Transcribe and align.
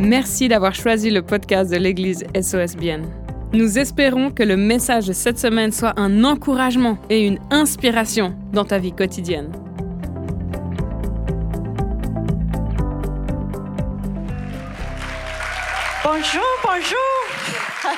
Merci 0.00 0.48
d'avoir 0.48 0.74
choisi 0.74 1.10
le 1.10 1.20
podcast 1.20 1.70
de 1.70 1.76
l'Église 1.76 2.24
SOSBN. 2.34 3.02
Nous 3.52 3.78
espérons 3.78 4.30
que 4.30 4.42
le 4.42 4.56
message 4.56 5.06
de 5.06 5.12
cette 5.12 5.38
semaine 5.38 5.72
soit 5.72 5.92
un 6.00 6.24
encouragement 6.24 6.96
et 7.10 7.26
une 7.26 7.38
inspiration 7.50 8.34
dans 8.50 8.64
ta 8.64 8.78
vie 8.78 8.92
quotidienne. 8.92 9.52
Bonjour, 16.02 16.48
bonjour. 16.64 17.20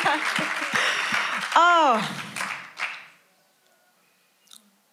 oh. 1.57 1.99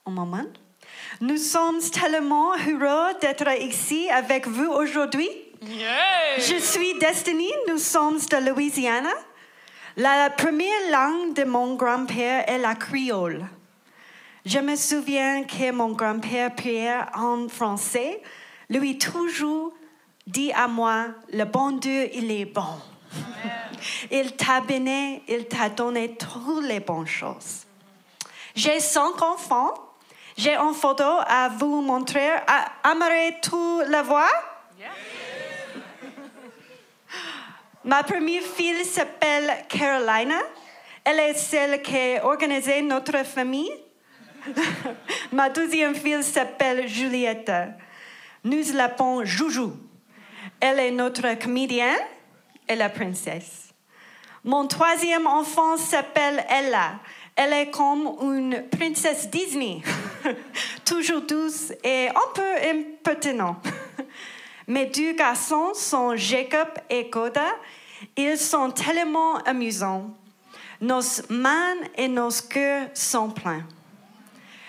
Un 0.05 0.11
moment. 0.11 0.45
Nous 1.21 1.37
sommes 1.37 1.79
tellement 1.91 2.51
heureux 2.53 3.13
d'être 3.19 3.49
ici 3.63 4.07
avec 4.11 4.47
vous 4.47 4.69
aujourd'hui. 4.71 5.27
Je 5.61 6.57
suis 6.59 6.97
Destiny, 6.97 7.51
nous 7.67 7.79
sommes 7.79 8.17
de 8.17 8.49
Louisiana. 8.49 9.09
La 9.97 10.29
première 10.29 10.89
langue 10.89 11.33
de 11.33 11.43
mon 11.43 11.75
grand-père 11.75 12.49
est 12.49 12.57
la 12.57 12.75
créole. 12.75 13.45
Je 14.45 14.59
me 14.59 14.77
souviens 14.77 15.43
que 15.43 15.71
mon 15.71 15.89
grand-père 15.89 16.55
priait 16.55 17.01
en 17.13 17.49
français. 17.49 18.21
Lui 18.69 18.97
toujours 18.97 19.73
dit 20.25 20.53
à 20.53 20.69
moi, 20.69 21.07
le 21.33 21.43
bon 21.43 21.71
Dieu, 21.71 22.09
il 22.13 22.31
est 22.31 22.45
bon. 22.45 22.79
Il 24.11 24.37
t'a 24.37 24.61
béni, 24.61 25.21
il 25.27 25.45
t'a 25.47 25.67
donné 25.67 26.15
toutes 26.15 26.63
les 26.63 26.79
bonnes 26.79 27.07
choses. 27.07 27.65
J'ai 28.55 28.79
cinq 28.79 29.21
enfants. 29.21 29.73
J'ai 30.37 30.55
une 30.55 30.73
photo 30.73 31.03
à 31.03 31.49
vous 31.49 31.81
montrer. 31.81 32.29
Aimerais-tu 32.85 33.89
la 33.89 34.03
voir? 34.03 34.29
Ma 37.89 38.03
première 38.03 38.43
fille 38.43 38.85
s'appelle 38.85 39.65
Carolina. 39.67 40.37
Elle 41.03 41.21
est 41.21 41.33
celle 41.33 41.81
qui 41.81 41.97
a 41.97 42.23
organisé 42.23 42.83
notre 42.83 43.25
famille. 43.25 43.71
Ma 45.31 45.49
deuxième 45.49 45.95
fille 45.95 46.21
s'appelle 46.21 46.87
Juliette. 46.87 47.51
Nous 48.43 48.73
l'appelons 48.75 49.25
Joujou. 49.25 49.75
Elle 50.59 50.77
est 50.77 50.91
notre 50.91 51.33
comédienne 51.39 51.97
et 52.67 52.75
la 52.75 52.89
princesse. 52.89 53.73
Mon 54.43 54.67
troisième 54.67 55.25
enfant 55.25 55.75
s'appelle 55.75 56.45
Ella. 56.47 56.99
Elle 57.35 57.53
est 57.53 57.71
comme 57.71 58.17
une 58.21 58.65
princesse 58.69 59.31
Disney, 59.31 59.81
toujours 60.85 61.21
douce 61.21 61.73
et 61.83 62.09
un 62.09 62.33
peu 62.35 62.69
impertinente. 62.69 63.65
Mes 64.67 64.85
deux 64.85 65.13
garçons 65.13 65.73
sont 65.73 66.15
Jacob 66.15 66.67
et 66.91 67.09
Koda. 67.09 67.47
Ils 68.15 68.37
sont 68.37 68.71
tellement 68.71 69.37
amusants. 69.45 70.11
Nos 70.81 71.01
mains 71.29 71.75
et 71.97 72.07
nos 72.07 72.29
cœurs 72.49 72.87
sont 72.93 73.29
pleins. 73.29 73.65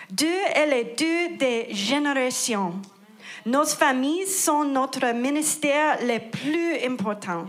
Deux 0.09 0.27
et 0.55 0.65
les 0.65 0.83
deux 0.83 1.37
des 1.37 1.73
générations. 1.73 2.73
Nos 3.45 3.65
familles 3.65 4.27
sont 4.27 4.65
notre 4.65 5.13
ministère 5.13 5.99
le 6.01 6.19
plus 6.29 6.85
important. 6.85 7.47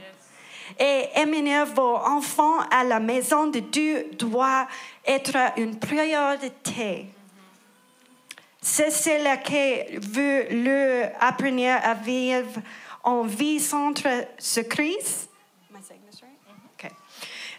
Et 0.78 1.08
amener 1.16 1.64
vos 1.74 1.96
enfants 1.96 2.60
à 2.70 2.84
la 2.84 3.00
maison 3.00 3.48
de 3.48 3.58
Dieu 3.58 4.06
doit 4.16 4.68
être 5.04 5.36
une 5.56 5.78
priorité. 5.78 7.06
C'est 8.60 8.92
cela 8.92 9.38
que 9.38 9.98
veut 9.98 10.46
le 10.50 11.06
apprendre 11.20 11.80
à 11.82 11.94
vivre 11.94 12.60
en 13.02 13.22
vie 13.24 13.58
centre 13.58 14.08
ce 14.38 14.60
Christ. 14.60 15.28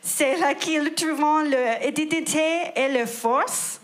C'est 0.04 0.36
là 0.36 0.54
qu'ils 0.54 0.94
trouvent 0.94 1.44
l'identité 1.46 2.72
et 2.75 2.90
la 2.90 3.08
force. 3.08 3.80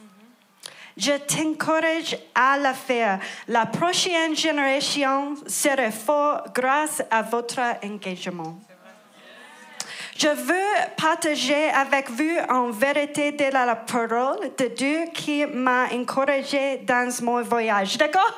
Je 0.97 1.13
t'encourage 1.13 2.17
à 2.35 2.57
la 2.57 2.73
faire. 2.73 3.19
La 3.47 3.65
prochaine 3.65 4.35
génération 4.35 5.35
sera 5.47 5.91
forte 5.91 6.53
grâce 6.53 7.01
à 7.09 7.21
votre 7.21 7.61
engagement. 7.81 8.59
Je 10.17 10.27
veux 10.27 10.91
partager 10.97 11.69
avec 11.69 12.09
vous 12.09 12.37
en 12.49 12.71
vérité 12.71 13.31
de 13.31 13.45
la 13.45 13.77
parole 13.77 14.51
de 14.57 14.65
Dieu 14.65 15.05
qui 15.13 15.45
m'a 15.45 15.85
encouragé 15.93 16.81
dans 16.85 17.09
mon 17.23 17.41
voyage. 17.41 17.97
D'accord? 17.97 18.33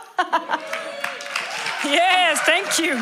yes, 1.86 2.40
thank 2.46 2.78
you. 2.78 2.96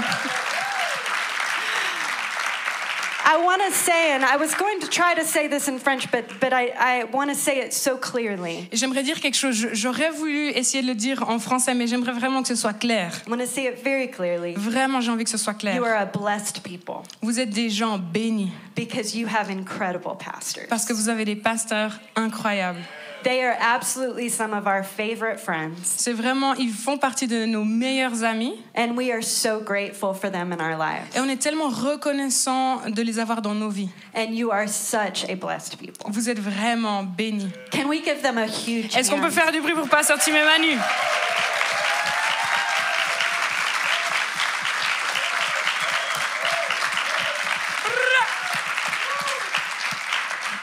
I 3.25 3.37
want 3.43 3.61
to 3.67 3.71
say, 3.71 4.13
and 4.15 4.23
I 4.23 4.37
was 4.37 4.55
going 4.55 4.79
to 4.79 4.87
try 4.87 5.13
to 5.13 5.23
say 5.25 5.47
this 5.47 5.67
in 5.67 5.77
French, 5.77 6.09
but, 6.11 6.25
but 6.39 6.53
I, 6.53 6.71
I 6.79 7.03
want 7.03 7.29
to 7.29 7.35
say 7.35 7.59
it 7.59 7.73
so 7.73 7.97
clearly. 7.97 8.67
J'aimerais 8.71 9.03
dire 9.03 9.19
quelque 9.19 9.35
chose. 9.35 9.67
J'aurais 9.73 10.09
voulu 10.09 10.49
essayer 10.49 10.81
de 10.81 10.87
le 10.87 10.95
dire 10.95 11.29
en 11.29 11.37
français, 11.37 11.73
mais 11.75 11.85
j'aimerais 11.85 12.13
vraiment 12.13 12.41
que 12.41 12.47
ce 12.47 12.55
soit 12.55 12.73
clair. 12.73 13.11
I 13.27 13.29
want 13.29 13.39
to 13.39 13.45
say 13.45 13.65
it 13.67 13.83
very 13.83 14.09
clearly. 14.09 14.53
Vraiment, 14.55 15.01
j'ai 15.01 15.11
envie 15.11 15.25
que 15.25 15.29
ce 15.29 15.37
soit 15.37 15.53
clair. 15.53 15.75
You 15.75 15.83
are 15.83 16.01
a 16.01 16.05
blessed 16.05 16.61
people 16.63 17.03
Vous 17.21 17.39
êtes 17.39 17.49
des 17.49 17.69
gens 17.69 17.97
bénis 17.99 18.51
because 18.75 19.13
you 19.15 19.27
have 19.27 19.49
incredible 19.49 20.15
pastors. 20.17 20.67
parce 20.69 20.85
que 20.85 20.93
vous 20.93 21.09
avez 21.09 21.25
des 21.25 21.35
pasteurs 21.35 21.99
incroyables. 22.15 22.79
They 23.23 23.43
are 23.43 23.55
absolutely 23.59 24.29
some 24.29 24.53
of 24.53 24.65
our 24.65 24.83
favorite 24.83 25.39
friends, 25.39 25.75
C'est 25.83 26.13
vraiment, 26.13 26.53
ils 26.55 26.71
font 26.71 26.97
partie 26.97 27.27
de 27.27 27.45
nos 27.45 27.63
meilleurs 27.65 28.23
amis 28.23 28.53
and 28.75 28.95
we 28.95 29.11
are 29.11 29.21
so 29.21 29.59
grateful 29.59 30.13
for 30.13 30.31
them 30.31 30.53
in 30.53 30.59
our 30.61 30.77
lives. 30.77 31.15
et 31.15 31.19
on 31.19 31.27
est 31.27 31.41
tellement 31.41 31.69
reconnaissant 31.69 32.81
de 32.89 33.01
les 33.01 33.19
avoir 33.19 33.41
dans 33.41 33.53
nos 33.53 33.69
vies. 33.69 33.89
And 34.15 34.31
you 34.31 34.51
are 34.51 34.67
such 34.67 35.25
a 35.29 35.35
blessed 35.35 35.77
people. 35.77 36.09
Vous 36.11 36.29
êtes 36.29 36.39
vraiment 36.39 37.03
bénis. 37.03 37.49
Can 37.71 37.87
we 37.89 38.01
give 38.03 38.21
them 38.21 38.37
a 38.37 38.45
huge 38.47 38.95
Est-ce 38.95 39.09
qu'on 39.11 39.19
peut 39.19 39.29
faire 39.29 39.51
du 39.51 39.59
bruit 39.61 39.73
pour 39.73 39.89
Pasteur 39.89 40.17
Tim 40.19 40.31
et 40.35 40.43
Manu? 40.45 40.77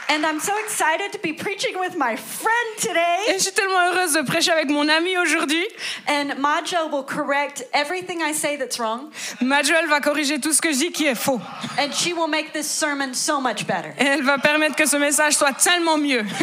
And 0.09 0.25
I'm 0.25 0.39
so 0.39 0.53
excited 0.63 1.11
to 1.11 1.19
be 1.19 1.33
preaching 1.33 1.77
with 1.77 1.97
my 1.97 2.15
friend 2.15 2.77
today. 2.79 3.25
Et 3.27 3.33
je 3.33 3.39
suis 3.43 3.51
tellement 3.51 3.91
heureuse 3.91 4.13
de 4.13 4.21
prêcher 4.21 4.51
avec 4.51 4.69
mon 4.69 4.87
ami 4.87 5.17
aujourd'hui. 5.17 5.65
And 6.07 6.37
Majo 6.39 6.87
will 6.89 7.03
correct 7.03 7.63
everything 7.73 8.21
I 8.21 8.31
say 8.33 8.55
that's 8.57 8.79
wrong, 8.79 9.11
Majoel 9.41 9.87
va 9.87 9.99
corriger 9.99 10.39
tout 10.39 10.53
ce 10.53 10.61
que 10.61 10.71
je 10.71 10.77
dis 10.77 10.91
qui 10.93 11.07
est 11.07 11.15
faux. 11.15 11.41
and 11.77 11.91
she 11.93 12.13
will 12.13 12.29
make 12.29 12.53
this 12.53 12.67
sermon 12.69 13.13
so 13.13 13.41
much 13.41 13.65
better. 13.67 13.93
Et 13.99 14.05
elle 14.05 14.23
va 14.23 14.37
permettre 14.37 14.75
que 14.77 14.85
ce 14.85 14.95
message 14.95 15.33
soit 15.33 15.53
tellement 15.53 15.97
mieux. 15.97 16.23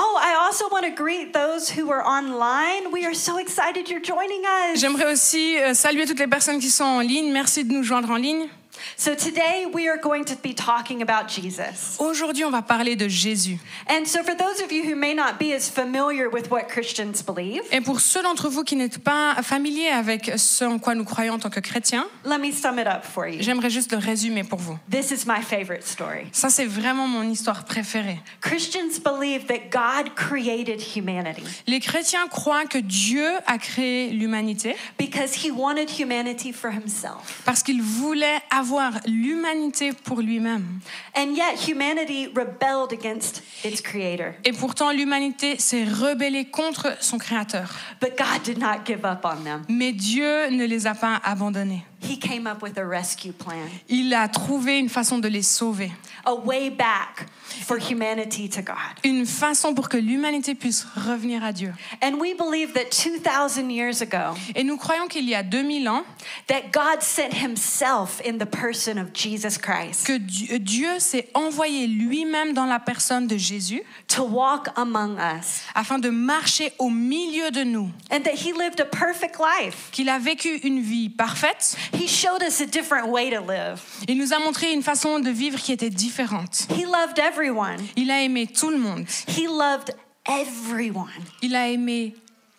Oh, 0.00 0.16
I 0.16 0.36
also 0.46 0.68
want 0.70 0.82
to 0.84 0.90
greet 0.90 1.32
those 1.32 1.68
who 1.68 1.90
are 1.90 2.04
online. 2.06 2.92
We 2.92 3.04
are 3.04 3.14
so 3.14 3.38
excited 3.38 3.88
you're 3.90 4.00
joining 4.00 4.44
us. 4.44 4.78
J'aimerais 4.78 5.12
aussi 5.12 5.58
euh, 5.58 5.74
saluer 5.74 6.06
toutes 6.06 6.20
les 6.20 6.28
personnes 6.28 6.60
qui 6.60 6.70
sont 6.70 6.84
en 6.84 7.00
ligne. 7.00 7.32
Merci 7.32 7.64
de 7.64 7.72
nous 7.72 7.82
joindre 7.82 8.08
en 8.12 8.16
ligne. 8.16 8.46
So 8.96 9.14
today 9.14 9.66
we 9.72 9.88
are 9.88 9.98
going 10.00 10.24
to 10.24 10.34
be 10.42 10.54
talking 10.54 11.02
about 11.02 11.28
Jesus. 11.28 11.96
Aujourd'hui, 11.98 12.44
on 12.44 12.50
va 12.50 12.62
parler 12.62 12.96
de 12.96 13.08
Jésus. 13.08 13.58
And 13.88 14.04
so 14.06 14.22
for 14.22 14.34
those 14.36 14.60
of 14.64 14.70
you 14.72 14.84
who 14.84 14.96
may 14.96 15.14
not 15.14 15.38
be 15.38 15.52
as 15.54 15.68
familiar 15.68 16.28
with 16.32 16.50
what 16.50 16.64
Christians 16.68 17.22
believe, 17.26 17.62
Et 17.72 17.80
pour 17.80 18.00
ceux 18.00 18.22
d'entre 18.22 18.48
vous 18.48 18.64
qui 18.64 18.76
n'êtes 18.76 18.98
pas 18.98 19.34
familiers 19.42 19.88
avec 19.90 20.32
ce 20.36 20.64
en 20.64 20.78
quoi 20.78 20.94
nous 20.94 21.04
croyons 21.04 21.34
en 21.34 21.38
tant 21.38 21.50
que 21.50 21.60
chrétiens, 21.60 22.06
let 22.24 22.38
me 22.38 22.52
sum 22.52 22.78
it 22.78 22.86
up 22.86 23.04
for 23.04 23.26
you. 23.26 23.38
j'aimerais 23.40 23.70
juste 23.70 23.92
le 23.92 23.98
résumer 23.98 24.44
pour 24.44 24.58
vous. 24.58 24.78
This 24.90 25.10
is 25.10 25.26
my 25.26 25.42
favorite 25.42 25.86
story. 25.86 26.26
Ça, 26.32 26.50
c'est 26.50 26.64
vraiment 26.66 27.06
mon 27.06 27.22
histoire 27.28 27.64
préférée. 27.64 28.18
Christians 28.40 29.00
believe 29.04 29.46
that 29.46 29.70
God 29.70 30.14
created 30.14 30.80
humanity 30.96 31.42
Les 31.66 31.80
chrétiens 31.80 32.26
croient 32.28 32.66
que 32.66 32.78
Dieu 32.78 33.28
a 33.46 33.58
créé 33.58 34.10
l'humanité 34.10 34.76
because 34.98 35.34
he 35.44 35.50
wanted 35.50 35.88
humanity 35.98 36.52
for 36.52 36.70
himself. 36.70 37.42
parce 37.44 37.62
qu'il 37.62 37.82
voulait 37.82 38.38
avoir 38.50 38.67
l'humanité 39.06 39.92
pour 39.92 40.20
lui-même. 40.20 40.80
And 41.16 41.34
yet 41.34 41.68
humanity 41.68 42.28
rebelled 42.34 42.92
against 42.92 43.42
its 43.64 43.80
creator. 43.82 44.34
Et 44.44 44.52
pourtant, 44.52 44.92
l'humanité 44.92 45.58
s'est 45.58 45.84
rebellée 45.84 46.46
contre 46.46 46.96
son 47.00 47.18
créateur. 47.18 47.74
But 48.00 48.16
God 48.16 48.42
did 48.44 48.58
not 48.58 48.84
give 48.86 49.04
up 49.04 49.24
on 49.24 49.44
them. 49.44 49.62
Mais 49.68 49.92
Dieu 49.92 50.50
ne 50.50 50.64
les 50.64 50.86
a 50.86 50.94
pas 50.94 51.20
abandonnés. 51.24 51.84
He 52.00 52.18
came 52.18 52.46
up 52.46 52.62
with 52.62 52.78
a 52.78 52.84
rescue 52.84 53.32
plan. 53.32 53.68
Il 53.88 54.14
a 54.14 54.28
trouvé 54.28 54.78
une 54.78 54.88
façon 54.88 55.18
de 55.18 55.28
les 55.28 55.42
sauver. 55.42 55.90
A 56.24 56.34
way 56.34 56.70
back 56.70 57.26
for 57.64 57.78
humanity 57.78 58.48
to 58.48 58.62
God. 58.62 58.76
Une 59.04 59.26
façon 59.26 59.74
pour 59.74 59.88
que 59.88 59.96
l'humanité 59.96 60.54
puisse 60.54 60.86
revenir 60.94 61.42
à 61.42 61.52
Dieu. 61.52 61.72
And 62.02 62.20
we 62.20 62.34
believe 62.34 62.72
that 62.74 62.90
2,000 62.90 63.70
years 63.70 64.00
ago, 64.00 64.36
Et 64.54 64.62
nous 64.62 64.76
croyons 64.76 65.08
qu'il 65.08 65.28
y 65.28 65.34
a 65.34 65.42
2000 65.42 65.88
ans, 65.88 66.04
that 66.46 66.70
God 66.72 67.02
sent 67.02 67.32
himself 67.32 68.20
in 68.24 68.38
the 68.38 68.46
person 68.46 68.98
of 68.98 69.12
Jesus 69.12 69.58
Christ 69.58 70.06
que 70.06 70.18
Dieu, 70.18 70.58
Dieu 70.58 70.98
s'est 70.98 71.28
envoyé 71.34 71.86
lui-même 71.86 72.52
dans 72.52 72.66
la 72.66 72.78
personne 72.78 73.26
de 73.26 73.36
Jésus 73.36 73.82
to 74.08 74.24
walk 74.24 74.68
among 74.76 75.18
us, 75.18 75.62
afin 75.74 75.98
de 75.98 76.10
marcher 76.10 76.72
au 76.78 76.90
milieu 76.90 77.50
de 77.50 77.64
nous, 77.64 77.90
and 78.10 78.22
that 78.24 78.34
he 78.34 78.52
lived 78.52 78.80
a 78.80 78.84
perfect 78.84 79.38
life. 79.38 79.90
qu'il 79.92 80.08
a 80.08 80.18
vécu 80.18 80.60
une 80.64 80.80
vie 80.80 81.10
parfaite. 81.10 81.76
He 81.92 82.08
showed 82.08 82.42
us 82.42 82.60
a 82.60 82.66
different 82.66 83.08
way 83.08 83.30
to 83.30 83.40
live. 83.40 83.80
Il 84.08 84.18
nous 84.18 84.32
a 84.32 84.38
montré 84.38 84.72
une 84.72 84.82
façon 84.82 85.20
de 85.20 85.30
vivre 85.30 85.58
qui 85.58 85.72
était 85.72 85.90
différente. 85.90 86.66
He 86.70 86.84
loved 86.84 87.18
everyone. 87.18 87.78
Il 87.96 88.10
a 88.10 88.22
aimé 88.22 88.46
tout 88.46 88.70
le 88.70 88.78
monde. 88.78 89.04
He 89.28 89.46
loved 89.46 89.94
everyone. 90.26 91.08
Il 91.42 91.54
a 91.54 91.68
aimé 91.68 92.14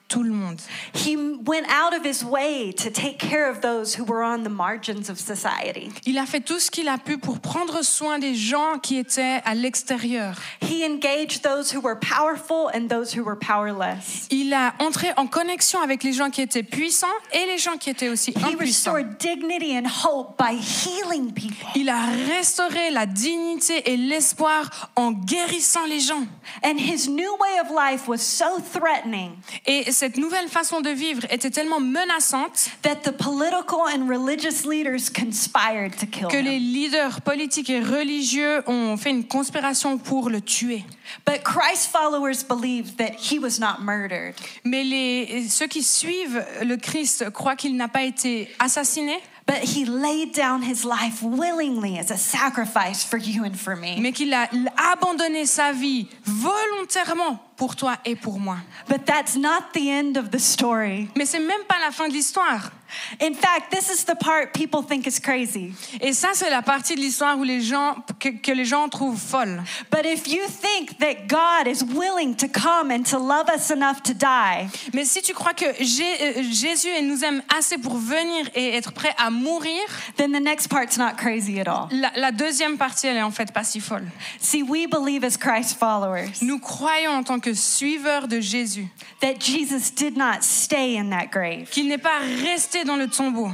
tout 0.10 0.24
le 0.24 0.32
monde. 0.32 0.60
He 0.94 1.16
went 1.16 1.66
out 1.70 1.94
of 1.98 2.04
his 2.04 2.24
way 2.26 2.74
to 2.74 2.90
take 2.90 3.18
care 3.20 3.50
of 3.50 3.62
those 3.62 3.96
who 3.98 4.04
were 4.04 4.24
on 4.24 4.44
the 4.44 4.50
margins 4.50 5.10
of 5.10 5.18
society. 5.20 5.92
Il 6.06 6.18
a 6.18 6.26
fait 6.26 6.42
tout 6.42 6.60
ce 6.60 6.70
qu'il 6.70 6.90
a 6.90 6.98
pu 6.98 7.18
pour 7.18 7.40
prendre 7.40 7.82
soin 7.84 8.20
des 8.20 8.36
gens 8.36 8.80
qui 8.82 8.98
étaient 8.98 9.42
à 9.46 9.56
l'extérieur. 9.56 10.36
He 10.62 10.84
engaged 10.84 11.44
those 11.44 11.72
who 11.74 11.80
were 11.80 11.96
powerful 12.00 12.70
and 12.74 12.88
those 12.90 13.16
who 13.16 13.24
were 13.24 13.38
powerless. 13.38 14.28
Il 14.32 14.54
a 14.54 14.74
entré 14.80 15.10
en 15.16 15.28
connexion 15.28 15.80
avec 15.82 16.04
les 16.04 16.14
gens 16.14 16.30
qui 16.30 16.42
étaient 16.42 16.64
puissants 16.64 17.08
et 17.32 17.46
les 17.46 17.58
gens 17.60 17.78
qui 17.78 17.90
étaient 17.90 18.10
aussi 18.10 18.32
He 18.32 18.38
impuissants. 18.44 18.94
restored 18.94 19.18
dignity 19.20 19.78
and 19.78 19.86
hope 19.88 20.38
by 20.38 20.56
healing 20.58 21.32
people. 21.34 21.68
Il 21.76 21.88
a 21.90 22.02
restauré 22.36 22.90
la 22.90 23.06
dignité 23.06 23.92
et 23.92 23.98
l'espoir 23.98 24.90
en 24.96 25.12
guérissant 25.12 25.86
les 25.86 26.00
gens. 26.00 26.26
And 26.64 26.78
his 26.80 27.08
new 27.08 27.32
way 27.40 27.60
of 27.62 27.70
life 27.70 28.08
was 28.08 28.18
so 28.20 28.60
threatening 28.74 29.34
Et 29.68 29.92
cette 30.00 30.16
nouvelle 30.16 30.48
façon 30.48 30.80
de 30.80 30.92
vivre 30.92 31.25
était 31.30 31.50
tellement 31.50 31.81
menaçante 31.81 32.69
that 32.84 33.01
the 33.04 33.12
political 33.12 33.81
and 33.94 34.07
religious 34.07 34.66
leaders 34.66 35.10
conspired 35.10 35.94
to 35.98 36.06
kill 36.06 36.30
que 36.30 36.38
les 36.38 36.57
leaders 36.57 37.19
politiques 37.19 37.69
et 37.69 37.81
religieux 37.81 38.63
ont 38.68 38.96
fait 38.96 39.10
une 39.10 39.25
conspiration 39.25 39.98
pour 39.98 40.30
le 40.30 40.40
tuer. 40.40 40.86
But 41.25 41.44
Christ 41.44 41.92
followers 41.92 42.46
believed 42.48 42.96
that 42.96 43.16
he 43.19 43.40
was 43.40 43.60
not 43.60 43.81
murdered, 43.81 44.36
Mais 44.63 44.86
les, 44.86 45.50
ceux 45.50 45.68
qui 45.68 45.84
suivent 45.84 46.46
le 46.63 46.78
Christ 46.78 47.30
croient 47.31 47.57
qu'il 47.57 47.75
n'a 47.75 47.90
pas 47.90 48.04
été 48.04 48.48
assassiné, 48.57 49.19
but 49.50 49.63
he 49.63 49.84
laid 49.86 50.34
down 50.34 50.62
his 50.62 50.86
life 50.86 51.24
willingly 51.24 51.98
as 51.98 52.12
a 52.12 52.18
sacrifice 52.18 53.04
for 53.04 53.18
you 53.18 53.44
and 53.44 53.56
for 53.57 53.75
me. 53.75 54.00
mais 54.00 54.12
qu'il 54.12 54.31
a 54.31 54.48
abandonné 54.78 55.48
sa 55.48 55.72
vie 55.72 56.07
volontairement 56.24 57.40
pour 57.57 57.75
toi 57.75 57.98
et 58.06 58.16
pour 58.16 58.40
moi. 58.40 58.57
But 58.88 59.07
that's 59.07 59.36
not 59.36 59.74
the 59.74 59.90
end 59.90 60.18
of 60.18 60.30
the 60.30 60.40
story. 60.40 61.10
Mais 61.16 61.25
c'est 61.25 61.40
même 61.40 61.63
pas 61.68 61.80
la 61.80 61.92
fin 61.92 62.07
de 62.07 62.13
l'histoire. 62.13 62.72
In 63.21 63.33
fact, 63.33 63.71
this 63.71 63.89
is 63.89 64.06
the 64.06 64.15
part 64.15 64.53
people 64.53 64.81
think 64.83 65.07
is 65.07 65.19
crazy. 65.19 65.74
Et 66.01 66.13
ça, 66.13 66.30
c'est 66.33 66.50
la 66.50 66.62
partie 66.62 66.95
de 66.95 67.01
l'histoire 67.01 67.38
où 67.38 67.44
les 67.44 67.62
gens, 67.62 67.95
que, 68.19 68.30
que 68.30 68.51
les 68.51 68.65
gens 68.65 68.89
trouvent 68.89 69.19
folle. 69.19 69.62
But 69.91 70.06
if 70.06 70.27
you 70.27 70.44
think 70.47 70.97
that 71.00 71.27
God 71.27 71.68
is 71.68 71.83
willing 71.83 72.36
to 72.36 72.47
come 72.47 72.91
and 72.91 73.03
to 73.03 73.18
love 73.18 73.50
us 73.50 73.69
enough 73.71 74.01
to 74.03 74.13
die, 74.13 74.68
Mais 74.94 75.06
si 75.06 75.21
tu 75.21 75.33
crois 75.33 75.53
que 75.53 75.65
euh, 75.65 76.44
Jésus 76.51 76.89
nous 77.03 77.24
aime 77.24 77.41
assez 77.57 77.77
pour 77.77 77.97
venir 77.97 78.50
et 78.56 78.75
être 78.75 78.91
prêt 78.91 79.13
à 79.18 79.30
mourir, 79.30 79.81
then 80.18 80.31
the 80.31 80.41
next 80.41 80.68
part's 80.68 80.97
not 80.97 81.15
crazy 81.18 81.59
at 81.59 81.68
all. 81.68 81.88
la, 81.91 82.12
la 82.15 82.31
deuxième 82.31 82.77
partie, 82.77 83.07
elle 83.07 83.18
est 83.18 83.21
en 83.21 83.31
fait 83.31 83.51
pas 83.51 83.63
si 83.63 83.80
folle. 83.80 84.07
See, 84.39 84.63
we 84.63 84.88
believe 84.88 85.24
as 85.24 85.38
Christ 85.38 85.77
followers 85.77 86.30
Nous 86.41 86.59
croyons 86.59 87.12
en 87.12 87.24
tant 87.24 87.39
que 87.39 87.53
suiveurs 87.53 88.27
de 88.27 88.39
Jésus 88.39 88.88
that 89.21 89.39
Jesus 89.39 89.91
did 89.91 90.18
not 90.18 90.41
stay 90.44 90.97
in 90.97 91.09
that 91.09 91.27
grave, 91.31 91.69
qu'il 91.69 91.88
n'est 91.88 91.97
pas 91.97 92.19
resté 92.44 92.79
dans 92.86 92.96
le 92.96 93.08
tombeau, 93.08 93.50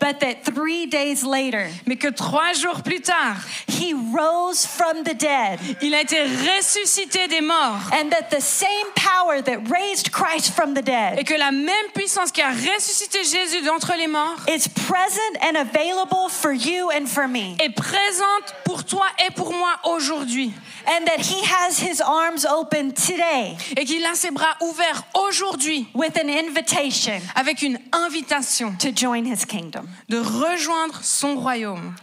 but 0.00 0.20
that 0.20 0.44
three 0.44 0.86
days 0.86 1.24
later, 1.24 1.68
mais 1.86 1.96
que 1.96 2.10
trois 2.10 2.52
jours 2.52 2.82
plus 2.82 3.00
tard, 3.00 3.36
he 3.66 3.94
rose 3.94 4.64
from 4.66 5.02
the 5.04 5.14
dead. 5.14 5.58
il 5.82 5.94
a 5.94 6.02
été 6.02 6.22
ressuscité 6.22 7.28
des 7.28 7.40
morts. 7.40 7.80
And 7.92 8.10
that 8.10 8.30
the 8.30 8.40
same 8.40 8.68
power 8.94 9.42
that 9.42 9.68
raised 9.70 10.12
Christ 10.12 10.54
from 10.54 10.74
the 10.74 10.80
Et 10.80 10.82
dead 10.82 11.26
que 11.26 11.34
la 11.34 11.50
même 11.50 11.90
puissance 11.94 12.32
qui 12.32 12.42
a 12.42 12.50
ressuscité 12.50 13.18
Jésus 13.24 13.62
d'entre 13.64 13.94
les 13.96 14.06
morts 14.06 14.38
is 14.48 14.68
present 14.68 15.36
and 15.42 15.56
available 15.56 16.28
for 16.30 16.52
you 16.52 16.90
and 16.90 17.06
for 17.06 17.28
me. 17.28 17.56
est 17.58 17.74
présente 17.74 18.54
pour 18.64 18.84
toi 18.84 19.06
et 19.26 19.30
pour 19.32 19.52
moi 19.52 19.76
aujourd'hui. 19.84 20.52
And 20.86 21.04
that 21.06 21.20
he 21.20 21.42
has 21.44 21.78
his 21.78 22.00
arms 22.00 22.46
open 22.46 22.92
today 22.92 23.56
Et 23.76 23.84
qu'il 23.84 24.04
a 24.06 24.14
ses 24.14 24.30
bras 24.30 24.56
ouverts 24.62 25.02
aujourd'hui 25.14 25.86
with 25.94 26.16
an 26.16 26.28
invitation 26.28 27.20
avec 27.34 27.62
une 27.62 27.78
invitation 27.92 28.74
to 28.78 28.90
join 28.94 29.24
his 29.24 29.44
kingdom. 29.44 29.87
De 30.08 30.18
rejoindre 30.18 31.00
son 31.02 31.36
royaume. 31.36 31.94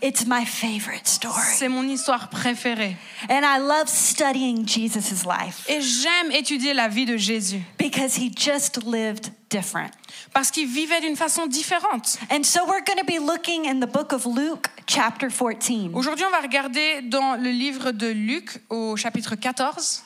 It's 0.00 0.24
my 0.26 0.46
favorite 0.46 1.08
story. 1.08 1.34
C'est 1.56 1.68
mon 1.68 1.82
histoire 1.88 2.28
préférée. 2.28 2.96
And 3.28 3.40
I 3.42 3.58
love 3.58 3.88
studying 3.88 4.66
Jesus' 4.66 5.24
life 5.26 5.64
Et 5.68 5.80
j'aime 5.80 6.30
étudier 6.30 6.72
la 6.72 6.86
vie 6.86 7.04
de 7.04 7.16
Jésus 7.16 7.60
because 7.76 8.16
he 8.16 8.30
just 8.36 8.78
lived 8.84 9.32
different. 9.50 9.90
parce 10.32 10.52
qu'il 10.52 10.68
vivait 10.68 11.00
d'une 11.00 11.16
façon 11.16 11.46
différente. 11.46 12.18
And 12.30 12.44
so 12.44 12.60
we're 12.66 12.84
going 12.84 12.98
to 12.98 13.06
be 13.06 13.18
looking 13.18 13.66
in 13.66 13.80
the 13.80 13.90
book 13.90 14.12
of 14.12 14.24
Luke, 14.24 14.66
chapter 14.86 15.28
14. 15.30 15.90
Aujourd'hui, 15.94 16.24
on 16.24 16.30
va 16.30 16.40
regarder 16.40 17.02
dans 17.02 17.34
le 17.34 17.50
livre 17.50 17.90
de 17.90 18.06
Luc 18.06 18.60
au 18.70 18.96
chapitre 18.96 19.34
14 19.34 20.04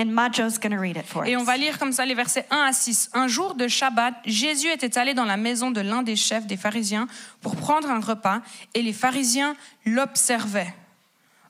And 0.00 0.06
Majo's 0.06 0.60
going 0.60 0.70
to 0.70 0.80
read 0.80 0.96
it 0.96 1.06
for 1.06 1.26
et 1.26 1.36
on 1.36 1.42
va 1.42 1.56
lire 1.56 1.76
comme 1.76 1.90
ça 1.90 2.06
les 2.06 2.14
versets 2.14 2.46
1 2.50 2.56
à 2.56 2.72
6. 2.72 3.10
Un 3.14 3.26
jour 3.26 3.54
de 3.54 3.66
Shabbat, 3.66 4.14
Jésus 4.24 4.68
était 4.68 4.96
allé 4.96 5.12
dans 5.12 5.24
la 5.24 5.36
maison 5.36 5.72
de 5.72 5.80
l'un 5.80 6.02
des 6.02 6.14
chefs 6.14 6.46
des 6.46 6.56
pharisiens 6.56 7.08
pour 7.40 7.56
prendre 7.56 7.90
un 7.90 7.98
repas 7.98 8.40
et 8.74 8.82
les 8.82 8.92
pharisiens 8.92 9.56
l'observaient. 9.84 10.72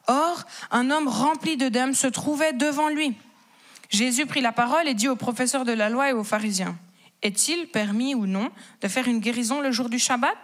Or, 0.06 0.44
un 0.70 0.90
homme 0.90 1.08
rempli 1.08 1.58
d'œdème 1.58 1.92
se 1.92 2.06
trouvait 2.06 2.54
devant 2.54 2.88
lui. 2.88 3.14
Jésus 3.90 4.24
prit 4.24 4.40
la 4.40 4.52
parole 4.52 4.88
et 4.88 4.94
dit 4.94 5.08
aux 5.08 5.16
professeurs 5.16 5.66
de 5.66 5.72
la 5.72 5.90
loi 5.90 6.08
et 6.08 6.14
aux 6.14 6.24
pharisiens 6.24 6.76
Est-il 7.22 7.66
permis 7.66 8.14
ou 8.14 8.26
non 8.26 8.50
de 8.80 8.88
faire 8.88 9.08
une 9.08 9.20
guérison 9.20 9.60
le 9.60 9.72
jour 9.72 9.90
du 9.90 9.98
Shabbat? 9.98 10.38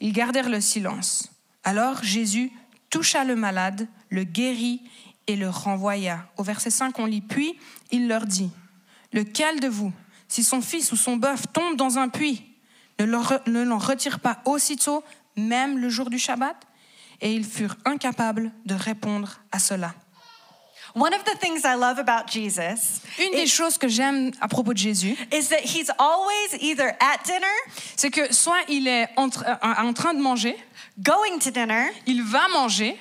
Ils 0.00 0.14
gardèrent 0.14 0.48
le 0.48 0.62
silence. 0.62 1.30
Alors 1.62 2.02
Jésus 2.02 2.50
toucha 2.88 3.24
le 3.24 3.36
malade, 3.36 3.86
le 4.08 4.24
guérit 4.24 4.80
et 5.28 5.36
le 5.36 5.48
renvoya. 5.48 6.26
Au 6.36 6.42
verset 6.42 6.70
5, 6.70 6.98
on 6.98 7.06
lit 7.06 7.20
Puis 7.20 7.56
il 7.92 8.08
leur 8.08 8.26
dit 8.26 8.50
Lequel 9.12 9.60
de 9.60 9.68
vous, 9.68 9.92
si 10.26 10.42
son 10.42 10.60
fils 10.60 10.90
ou 10.90 10.96
son 10.96 11.16
bœuf 11.16 11.44
tombe 11.52 11.76
dans 11.76 11.98
un 11.98 12.08
puits, 12.08 12.44
ne 12.98 13.62
l'en 13.62 13.78
retire 13.78 14.18
pas 14.18 14.38
aussitôt, 14.44 15.04
même 15.36 15.78
le 15.78 15.88
jour 15.88 16.10
du 16.10 16.18
Shabbat? 16.18 16.56
Et 17.20 17.32
ils 17.32 17.44
furent 17.44 17.76
incapables 17.84 18.52
de 18.64 18.74
répondre 18.74 19.40
à 19.52 19.58
cela. 19.58 19.94
One 20.94 21.12
of 21.14 21.22
the 21.24 21.38
things 21.38 21.60
I 21.64 21.74
love 21.76 21.98
about 21.98 22.28
Jesus 22.28 23.02
Une 23.18 23.32
des 23.32 23.46
choses 23.46 23.76
que 23.76 23.88
j'aime 23.88 24.30
à 24.40 24.48
propos 24.48 24.72
de 24.72 24.78
Jésus, 24.78 25.16
is 25.32 25.48
that 25.48 25.60
he's 25.62 25.90
always 25.98 26.56
either 26.60 26.88
at 26.98 27.22
dinner, 27.24 27.46
c'est 27.94 28.10
que 28.10 28.32
soit 28.32 28.60
il 28.68 28.88
est 28.88 29.08
en, 29.16 29.28
tra- 29.28 29.58
euh, 29.62 29.82
en 29.86 29.92
train 29.92 30.14
de 30.14 30.20
manger, 30.20 30.56
going 30.98 31.38
to 31.40 31.50
dinner, 31.50 31.90
il 32.06 32.22
va 32.22 32.48
manger, 32.48 32.98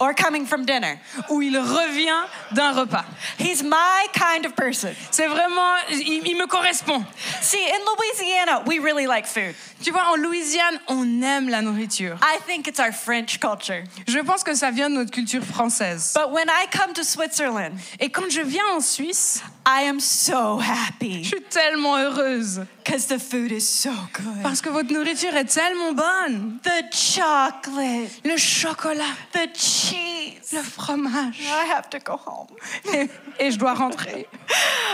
or 0.00 0.14
coming 0.14 0.46
from 0.46 0.64
dinner. 0.64 0.98
ou 1.28 1.42
il 1.42 1.56
revient 1.56 2.26
d'un 2.52 2.72
repas. 2.72 3.04
He's 3.38 3.62
my 3.62 4.06
kind 4.12 4.44
of 4.46 4.54
person. 4.56 4.94
C'est 5.10 5.28
vraiment, 5.28 5.76
il, 5.90 6.26
il 6.26 6.36
me 6.36 6.46
correspond. 6.46 7.04
See, 7.40 7.62
in 7.64 7.80
Louisiana, 7.84 8.62
we 8.66 8.78
really 8.80 9.06
like 9.06 9.26
food. 9.26 9.54
Tu 9.82 9.92
vois, 9.92 10.04
en 10.10 10.16
Louisiane, 10.16 10.78
on 10.88 11.22
aime 11.22 11.48
la 11.48 11.62
nourriture. 11.62 12.18
I 12.22 12.38
think 12.46 12.66
it's 12.66 12.80
our 12.80 12.92
French 12.92 13.38
culture. 13.40 13.84
Je 14.06 14.18
pense 14.20 14.42
que 14.42 14.54
ça 14.54 14.70
vient 14.70 14.90
de 14.90 14.94
notre 14.96 15.10
culture 15.10 15.42
française. 15.42 16.12
But 16.14 16.32
when 16.32 16.48
I 16.48 16.66
come 16.70 16.92
to 16.94 17.04
Switzerland, 17.04 17.78
Et 17.98 18.10
quand 18.10 18.30
je 18.30 18.40
viens 18.40 18.66
en 18.74 18.80
Suisse, 18.80 19.42
I 19.66 19.82
am 19.82 20.00
so 20.00 20.58
je 20.60 20.64
happy 20.70 21.24
suis 21.24 21.42
tellement 21.42 21.96
heureuse 21.98 22.62
because 22.82 23.06
the 23.06 23.18
food 23.18 23.52
is 23.52 23.60
so 23.60 23.90
good. 24.14 24.42
parce 24.42 24.60
que 24.62 24.70
votre 24.70 24.92
nourriture 24.92 25.34
est 25.36 25.44
tellement 25.44 25.92
bonne. 25.92 26.58
The 26.62 26.92
chocolate, 26.94 28.10
Le 28.24 28.36
chocolat, 28.36 29.04
the 29.32 29.48
cheese. 29.54 30.52
le 30.52 30.62
fromage. 30.62 31.40
I 31.42 31.70
have 31.70 31.88
to 31.90 31.98
go 31.98 32.14
home. 32.26 32.48
Et, 32.94 33.08
et 33.38 33.50
je 33.50 33.58
dois 33.58 33.74
rentrer. 33.74 34.26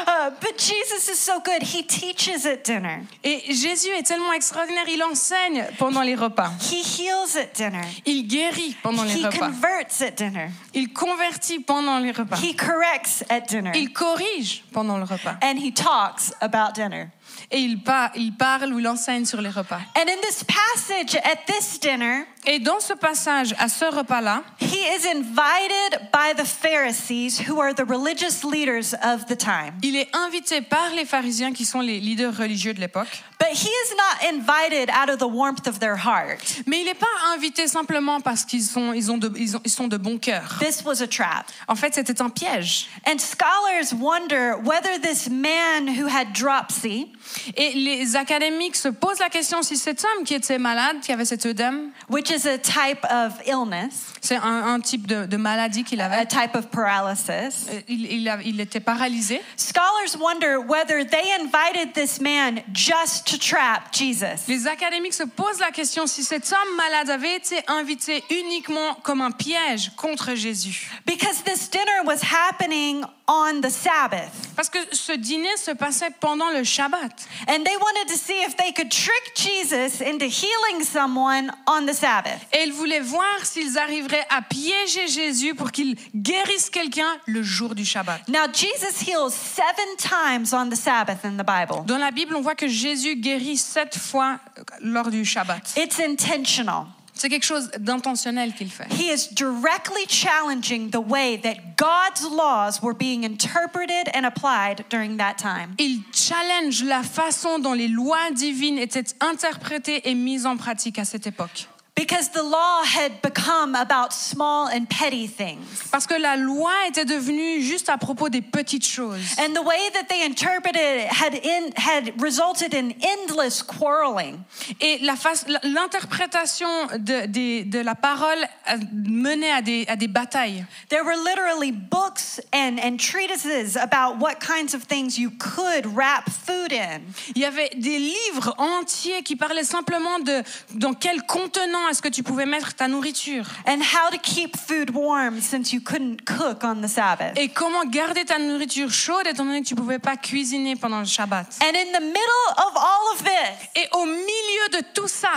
Uh, 0.09 0.31
but 0.41 0.57
Jesus 0.57 1.09
is 1.09 1.19
so 1.19 1.41
good. 1.41 1.63
He 1.63 1.83
teaches 1.85 2.47
at 2.47 2.63
dinner. 2.65 3.01
Et 3.25 3.43
Jésus 3.53 3.89
est 3.89 4.05
tellement 4.05 4.33
extraordinaire, 4.35 4.85
il 4.89 5.03
enseigne 5.03 5.67
pendant 5.79 6.03
les 6.03 6.15
repas. 6.15 6.51
He 6.71 6.81
heals 6.85 7.37
at 7.37 7.55
dinner. 7.57 7.83
Il 8.05 8.29
guérit 8.29 8.77
pendant 8.85 9.03
les 9.03 9.15
He 9.19 9.25
repas. 9.27 9.39
converts 9.39 10.03
at 10.03 10.11
dinner. 10.13 10.51
Il 10.75 10.93
convertit 10.93 11.59
pendant 11.59 11.99
les 11.99 12.13
repas. 12.13 12.37
He 12.37 12.55
corrects 12.55 13.25
at 13.29 13.41
dinner. 13.49 13.73
Il 13.75 13.93
corrige 13.93 14.63
pendant 14.73 14.99
le 14.99 15.05
repas. 15.05 15.37
And 15.43 15.59
he 15.59 15.73
talks 15.73 16.33
about 16.41 16.75
dinner. 16.75 17.11
Et 17.51 17.59
il, 17.61 17.83
pa- 17.83 18.13
il 18.15 18.33
parle 18.37 18.73
ou 18.73 18.79
il 18.79 18.87
enseigne 18.89 19.25
sur 19.25 19.41
les 19.41 19.51
repas. 19.51 19.81
And 19.97 20.09
in 20.09 20.21
this 20.23 20.45
passage 20.45 21.17
at 21.17 21.47
this 21.47 21.79
dinner, 21.79 22.27
Et 22.49 22.61
dans 22.61 22.79
ce 22.79 22.93
passage, 22.93 23.55
à 23.59 23.69
ce 23.69 23.85
repas-là, 23.85 24.43
he 24.61 24.77
is 24.97 25.05
invited 25.07 26.01
by 26.13 26.33
the 26.41 26.47
Pharisees, 26.47 27.41
who 27.49 27.61
are 27.61 27.75
the 27.75 27.85
religious 27.85 28.45
leaders 28.45 28.95
of 29.03 29.27
the 29.27 29.37
time. 29.37 29.73
Il 29.83 29.97
est 29.97 30.09
invité 30.15 30.61
par 30.61 30.91
les 30.95 31.05
pharisiens 31.05 31.53
qui 31.53 31.65
sont 31.65 31.81
les 31.81 31.99
leaders 31.99 32.37
religieux 32.37 32.73
de 32.73 32.81
l'époque. 32.81 33.09
But 33.39 33.49
he 33.51 33.69
is 33.69 33.95
not 33.97 34.29
invited 34.33 34.89
out 34.91 35.11
of 35.11 35.19
the 35.19 35.29
warmth 35.29 35.67
of 35.67 35.81
their 35.81 35.97
heart. 35.97 36.39
Mais 36.67 36.79
il 36.81 36.85
n'est 36.85 36.95
pas 36.95 37.07
invité 37.35 37.67
simplement 37.67 38.21
parce 38.21 38.45
qu'ils 38.45 38.63
sont, 38.63 38.93
ils 38.93 39.11
ont 39.11 39.19
de, 39.19 39.31
ils 39.37 39.57
ont- 39.57 39.61
ils 39.65 39.71
sont 39.71 39.89
de 39.89 39.97
bon 39.97 40.17
cœur. 40.19 40.59
This 40.61 40.83
was 40.85 41.03
a 41.03 41.07
trap. 41.09 41.47
En 41.69 41.75
fait, 41.75 41.95
c'était 41.95 42.23
un 42.23 42.31
piège. 42.31 42.87
And 43.07 43.19
scholars 43.19 43.93
wonder 43.93 44.55
whether 44.65 44.99
this 45.03 45.29
man 45.29 45.89
who 45.89 46.07
had 46.07 46.33
dropsy, 46.33 47.09
Et 47.57 47.73
les 47.75 48.15
académiques 48.15 48.77
se 48.77 48.89
posent 48.89 49.19
la 49.19 49.29
question 49.29 49.61
si 49.63 49.77
cet 49.77 50.05
homme 50.05 50.25
qui 50.25 50.35
était 50.35 50.59
malade, 50.59 51.01
qui 51.03 51.11
avait 51.13 51.25
cet 51.25 51.45
œdème, 51.45 51.91
which 52.09 52.31
is 52.31 52.36
a 52.45 52.59
type 52.59 53.05
of 53.11 53.33
illness, 53.47 54.13
c'est 54.21 54.37
un, 54.37 54.75
un 54.75 54.81
type 54.81 55.07
de, 55.07 55.25
de 55.27 55.37
maladie 55.37 55.85
qu'il 55.85 56.01
a 56.01 56.07
avait, 56.07 56.27
type 56.27 56.55
of 56.55 56.67
paralysis, 56.71 57.67
Euh, 57.71 57.81
il, 57.89 58.13
il 58.13 58.29
a- 58.29 58.39
il 58.45 58.61
était 58.61 58.81
paralysé. 58.81 59.41
scholars 59.57 60.17
wonder 60.19 60.57
whether 60.57 61.05
they 61.05 61.33
invited 61.41 61.93
this 61.95 62.21
man 62.21 62.61
just 62.73 63.27
to 63.27 63.39
trap 63.39 63.93
Jesus. 63.93 64.47
Les 64.49 64.67
académiques 64.67 65.15
se 65.15 65.23
posent 65.25 65.61
la 65.61 65.71
question 65.71 66.07
si 66.07 66.23
cet 66.25 66.53
homme 66.53 66.77
malade 66.77 67.11
avait 67.11 67.37
été 67.37 67.61
invité 67.69 68.25
uniquement 68.31 68.95
comme 69.03 69.21
un 69.21 69.31
piège 69.31 69.93
contre 69.97 70.35
Jésus. 70.35 70.91
Because 71.07 71.43
this 71.45 71.71
dinner 71.71 72.03
was 72.05 72.21
happening 72.23 73.03
on 73.29 73.61
the 73.61 73.71
Sabbath. 73.71 74.31
Parce 74.55 74.69
que 74.71 74.79
ce 74.93 75.13
dîner 75.13 75.57
se 75.57 75.73
passait 75.73 76.11
pendant 76.21 76.51
le 76.51 76.63
Shabbat. 76.65 77.11
And 77.49 77.65
they 77.65 77.77
wanted 77.77 78.09
to 78.09 78.17
see 78.17 78.41
if 78.47 78.57
they 78.57 78.73
could 78.73 78.91
trick 78.91 79.35
Jesus 79.35 80.01
into 80.01 80.27
healing 80.27 80.83
someone 80.85 81.51
on 81.67 81.87
the 81.87 81.93
Sabbath. 81.95 82.26
Et 82.53 82.65
ils 82.65 82.73
voulaient 82.73 83.01
voir 83.01 83.45
s'ils 83.45 83.79
arriveraient 83.79 84.27
à 84.31 84.43
piéger 84.43 85.09
Jésus 85.09 85.55
pour 85.55 85.71
qu'il 85.71 85.97
guérisse 86.15 86.71
quelqu'un 86.71 87.17
le 87.27 87.43
jour 87.43 87.75
du 87.75 87.85
Shabbat. 87.85 88.29
Now, 88.29 88.47
Jesus 88.53 89.03
heals 89.07 89.33
seven 89.33 89.97
times 89.99 90.53
on 90.53 90.69
the 90.69 90.77
Sabbath 90.77 91.25
in 91.25 91.37
the 91.37 91.47
Bible. 91.47 91.85
Dans 91.87 91.99
la 91.99 92.11
Bible, 92.11 92.35
on 92.37 92.41
voit 92.41 92.55
que 92.55 92.69
Jésus 92.69 93.17
guérit 93.17 93.57
sept 93.57 93.97
fois 93.97 94.39
lors 94.81 95.11
du 95.11 95.25
Shabbat. 95.25 95.75
It's 95.77 96.01
intentional. 96.01 96.87
C'est 97.19 97.31
quelque 97.31 97.47
chose 97.47 97.71
d'intentionnel 97.79 98.53
qu'il 98.53 98.71
fait. 98.71 98.87
He 98.93 99.11
is 99.11 99.33
directly 99.33 100.07
challenging 100.07 100.91
the 100.91 100.99
way 100.99 101.39
that 101.39 101.55
God's 101.79 102.29
laws 102.31 102.83
were 102.83 102.95
being 102.95 103.25
interpreted 103.25 104.11
and 104.15 104.27
applied 104.27 104.85
during 104.91 105.17
that 105.17 105.37
time. 105.39 105.75
Il 105.79 106.03
challenge 106.13 106.85
la 106.85 107.03
façon 107.03 107.59
dont 107.59 107.73
les 107.73 107.89
lois 107.89 108.31
divines 108.33 108.79
étaient 108.79 109.15
interprétées 109.21 110.09
et 110.11 110.15
mises 110.15 110.45
en 110.45 110.59
pratique 110.59 110.99
à 110.99 111.07
cette 111.07 111.27
époque. 111.27 111.69
Because 111.97 112.29
the 112.29 112.43
law 112.43 112.85
had 112.85 113.23
become 113.23 113.75
about 113.75 114.13
small 114.13 114.69
and 114.69 114.85
petty 114.87 115.27
things. 115.27 115.65
Parce 115.91 116.07
que 116.07 116.15
la 116.21 116.37
loi 116.37 116.71
était 116.89 117.07
devenue 117.07 117.63
juste 117.63 117.89
à 117.89 117.97
propos 117.97 118.29
des 118.29 118.43
petites 118.43 118.87
choses. 118.87 119.23
And 119.39 119.55
the 119.55 119.63
way 119.65 119.79
that 119.95 120.07
they 120.11 120.23
interpreted 120.23 120.77
it 120.77 121.09
had, 121.09 121.35
in, 121.35 121.73
had 121.75 122.13
resulted 122.21 122.75
in 122.75 122.93
endless 123.01 123.63
quarreling. 123.63 124.45
Et 124.83 124.99
la 124.99 125.15
l'interprétation 125.63 126.69
de, 126.99 127.27
des- 127.27 127.65
de 127.65 127.81
la 127.81 127.95
parole 127.95 128.47
euh, 128.69 128.77
menait 128.93 129.53
à 129.53 129.63
des, 129.63 129.87
à 129.89 129.97
des 129.97 130.09
batailles. 130.09 130.67
There 130.91 131.03
were 131.03 131.17
literally 131.17 131.73
books 131.73 132.41
and, 132.53 132.79
and 132.79 132.99
treatises 132.99 133.75
about 133.79 134.19
what 134.21 134.35
kinds 134.41 134.75
of 134.75 134.83
things 134.83 135.19
you 135.19 135.31
could 135.31 135.87
wrap 135.97 136.29
food 136.29 136.75
in. 136.75 137.01
Il 137.35 137.41
y 137.41 137.47
avait 137.47 137.71
des 137.75 137.99
livres 137.99 138.55
entiers 138.59 139.23
qui 139.23 139.35
parlaient 139.37 139.65
simplement 139.65 140.19
de 140.19 140.43
dans 140.75 140.93
quel 140.93 141.23
contenant 141.23 141.86
est-ce 141.89 142.03
que 142.03 142.09
tu 142.09 142.23
pouvais 142.23 142.47
mettre 142.47 142.75
ta 142.75 142.89
nourriture? 142.89 143.45
And 143.67 143.79
how 143.81 144.11
to 144.11 144.19
keep 144.23 144.57
food 144.57 144.91
warm 144.95 145.41
since 145.41 145.73
you 145.73 145.81
couldn't 145.81 146.25
cook 146.25 146.65
on 146.65 146.81
the 146.83 146.89
Sabbath. 146.89 147.37
et 147.37 147.49
comment 147.49 147.85
garder 147.85 148.25
ta 148.25 148.39
nourriture 148.39 148.91
chaude 148.91 149.27
étant 149.27 149.45
donné 149.45 149.63
que 149.63 149.67
tu 149.69 149.75
pouvais 149.75 149.99
pas 149.99 150.17
cuisiner 150.17 150.77
pendant 150.77 151.01
le 151.01 151.07
Shabbat? 151.07 151.47
And 151.63 151.75
in 151.75 151.93
the 151.99 152.03
middle 152.03 152.51
of 152.57 152.77
all 152.77 153.15
of 153.15 153.23
this, 153.23 153.69
Et 153.77 153.89
au 153.93 154.05
milieu 154.05 154.81
de 154.81 154.85
tout 154.95 155.09
ça, 155.09 155.31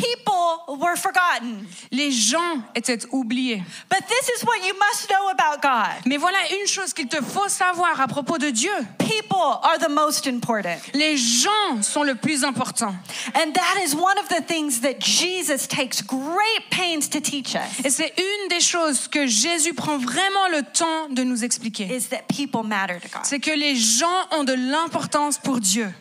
people 0.00 0.78
were 0.78 0.96
forgotten. 0.96 1.66
les 1.90 2.10
gens 2.10 2.62
étaient 2.74 2.98
oubliés. 3.12 3.62
But 3.88 4.00
this 4.08 4.30
is 4.36 4.44
what 4.44 4.56
you 4.66 4.74
must 4.74 5.08
know 5.08 5.28
about 5.28 5.60
God 5.62 6.02
Mais 6.06 6.16
voilà 6.16 6.38
une 6.60 6.66
chose 6.66 6.92
qu'il 6.92 7.08
te 7.08 7.22
faut 7.22 7.48
savoir 7.48 8.00
à 8.00 8.08
propos 8.08 8.38
de 8.38 8.50
Dieu. 8.50 8.72
people 8.98 9.58
are 9.62 9.78
the 9.78 9.90
most 9.90 10.26
important. 10.26 10.78
Les 10.94 11.16
gens 11.16 11.82
sont 11.82 12.02
le 12.04 12.14
plus 12.14 12.44
important. 12.44 12.94
And 13.34 13.52
that 13.52 13.82
is 13.84 13.94
one 13.94 14.18
of 14.18 14.28
the 14.28 14.42
things 14.46 14.80
that 14.80 15.00
Jesus 15.00 15.66
takes 15.66 16.02
great 16.02 16.70
pains 16.70 17.08
to 17.10 17.20
teach 17.20 17.54
us 17.54 17.84
Et 17.84 17.90
c'est 17.90 18.12
une 18.16 18.48
des 18.48 18.60
choses 18.60 19.08
que 19.08 19.26
Jésus 19.26 19.74
prend 19.74 19.98
vraiment 19.98 20.48
le 20.52 20.62
temps 20.62 21.08
de 21.10 21.22
nous 21.24 21.44
expliquer. 21.44 21.84
is 21.84 22.08
that 22.08 22.22
people 22.28 22.62
matter 22.62 22.98
to 23.00 23.08
God. 23.08 23.24
C'est 23.24 23.40
que 23.40 23.50
les 23.50 23.76
gens 23.76 24.06
ont 24.32 24.44
de 24.44 24.54
l'importance 24.54 25.38
pour 25.38 25.60
Dieu. 25.60 25.92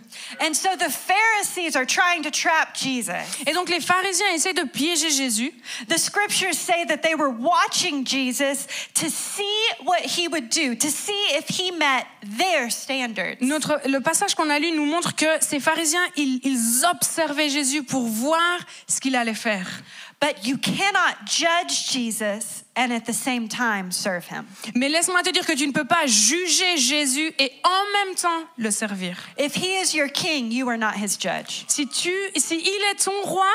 And 0.42 0.54
so 0.54 0.70
the 0.78 0.90
Pharisees 0.92 1.76
are 1.76 1.86
trying 1.86 2.24
to 2.24 2.30
trap 2.32 2.76
Jesus. 2.76 3.14
Et 3.48 3.54
donc 3.54 3.70
les 3.70 3.80
pharisiens 3.90 4.30
essaient 4.36 4.54
de 4.54 4.68
piéger 4.68 5.10
Jésus. 5.10 5.52
The 5.88 5.98
scriptures 5.98 6.54
say 6.54 6.86
that 6.86 6.98
they 6.98 7.16
were 7.16 7.32
watching 7.32 8.06
Jesus 8.06 8.68
to 8.94 9.10
see 9.10 9.44
what 9.84 10.02
he 10.02 10.28
would 10.28 10.50
do, 10.50 10.76
to 10.76 10.90
see 10.90 11.20
if 11.36 11.48
he 11.50 11.72
met 11.72 12.06
their 12.38 12.70
standards. 12.70 13.38
Notre, 13.42 13.82
le 13.88 14.00
passage 14.00 14.36
qu'on 14.36 14.50
a 14.50 14.60
lu 14.60 14.72
nous 14.72 14.86
montre 14.86 15.16
que 15.16 15.26
ces 15.42 15.60
pharisiens, 15.60 16.08
ils, 16.16 16.40
ils 16.44 16.86
observaient 16.86 17.50
Jésus 17.50 17.84
pour 17.84 18.04
voir 18.04 18.60
ce 18.88 19.00
qu'il 19.00 19.16
allait 19.16 19.34
faire. 19.34 19.68
But 20.20 20.46
you 20.46 20.58
cannot 20.58 21.26
judge 21.26 21.90
Jesus 21.90 22.66
and 22.76 22.92
at 22.92 23.06
the 23.06 23.14
same 23.14 23.48
time 23.48 23.90
serve 23.90 24.26
him. 24.28 24.46
Mais 24.76 24.90
laisse-moi 24.90 25.24
te 25.24 25.32
dire 25.32 25.46
que 25.46 25.56
tu 25.56 25.66
ne 25.66 25.72
peux 25.72 25.86
pas 25.86 26.06
juger 26.06 26.78
Jésus 26.78 27.34
et 27.40 27.54
en 27.64 28.06
même 28.06 28.16
temps 28.16 28.44
le 28.58 28.70
servir. 28.70 29.16
If 29.38 29.56
he 29.56 29.80
is 29.82 29.96
your 29.96 30.10
king, 30.10 30.52
you 30.52 30.68
are 30.70 30.78
not 30.78 30.96
his 30.96 31.18
judge. 31.18 31.64
Si, 31.70 31.88
tu, 31.88 32.12
si 32.36 32.58
il 32.58 32.92
est 32.92 33.04
ton 33.04 33.22
roi, 33.24 33.48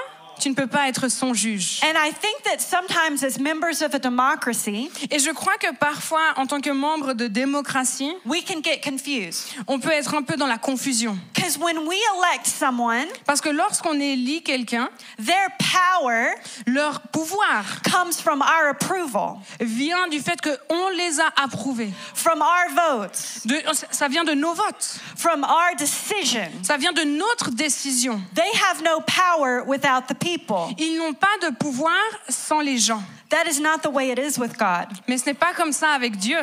tu 0.45 0.51
ne 0.51 0.55
peux 0.55 0.67
pas 0.67 0.89
être 0.89 1.09
son 1.09 1.33
juge. 1.33 1.81
And 1.83 1.95
I 1.97 2.13
think 2.13 2.43
that 2.45 2.59
sometimes, 2.61 3.25
as 3.25 3.39
members 3.41 3.81
of 3.83 3.95
a 3.95 3.99
democracy, 3.99 4.91
Et 5.11 5.19
je 5.19 5.31
crois 5.31 5.57
que 5.57 5.75
parfois, 5.77 6.35
en 6.37 6.47
tant 6.47 6.61
que 6.61 6.69
membre 6.69 7.15
de 7.15 7.29
démocratie, 7.29 8.13
we 8.27 8.45
can 8.45 8.61
get 8.63 8.81
confused. 8.83 9.55
on 9.69 9.81
peut 9.81 9.91
être 9.93 10.15
un 10.15 10.23
peu 10.23 10.37
dans 10.37 10.47
la 10.47 10.59
confusion. 10.59 11.17
Because 11.35 11.57
when 11.57 11.79
we 11.89 11.97
elect 12.19 12.47
someone, 12.47 13.07
Parce 13.25 13.41
que 13.41 13.49
lorsqu'on 13.49 13.99
élit 13.99 14.43
quelqu'un, 14.43 14.91
their 15.17 15.49
power 15.59 16.35
leur 16.67 17.01
pouvoir 17.11 17.65
comes 17.91 18.13
from 18.13 18.43
our 18.43 18.69
approval, 18.69 19.39
vient 19.61 20.09
du 20.09 20.21
fait 20.21 20.39
qu'on 20.43 20.89
les 20.91 21.21
a 21.21 21.33
approuvés. 21.43 21.91
from 22.15 22.43
our 22.43 22.99
votes, 23.01 23.47
De- 23.47 23.63
ça 23.91 24.09
vient 24.09 24.25
de 24.25 24.35
nos 24.35 24.53
votes. 24.53 24.99
from 25.17 25.43
our 25.43 25.75
decision. 25.79 26.51
Ça 26.63 26.77
vient 26.77 26.93
de 26.93 27.05
notre 27.05 27.51
décision. 27.51 28.21
They 28.35 28.51
have 28.71 28.83
no 28.83 29.01
power 29.07 29.63
without 29.67 30.07
the 30.09 30.15
people. 30.15 30.34
Ils 30.79 30.97
n'ont 30.99 31.15
pas 31.15 31.37
de 31.49 31.55
pouvoir 31.55 31.95
sans 32.29 32.61
les 32.61 32.79
gens. 32.79 33.03
That 33.31 33.49
is 33.51 33.61
not 33.61 33.79
the 33.83 33.89
way 33.93 34.11
it 34.11 34.19
is 34.19 34.39
with 34.39 34.57
God. 34.57 34.87
Mais 35.09 35.19
ce 35.19 35.27
n'est 35.27 35.35
pas 35.35 35.53
comme 35.57 35.73
ça 35.73 35.91
avec 35.91 36.17
Dieu. 36.17 36.39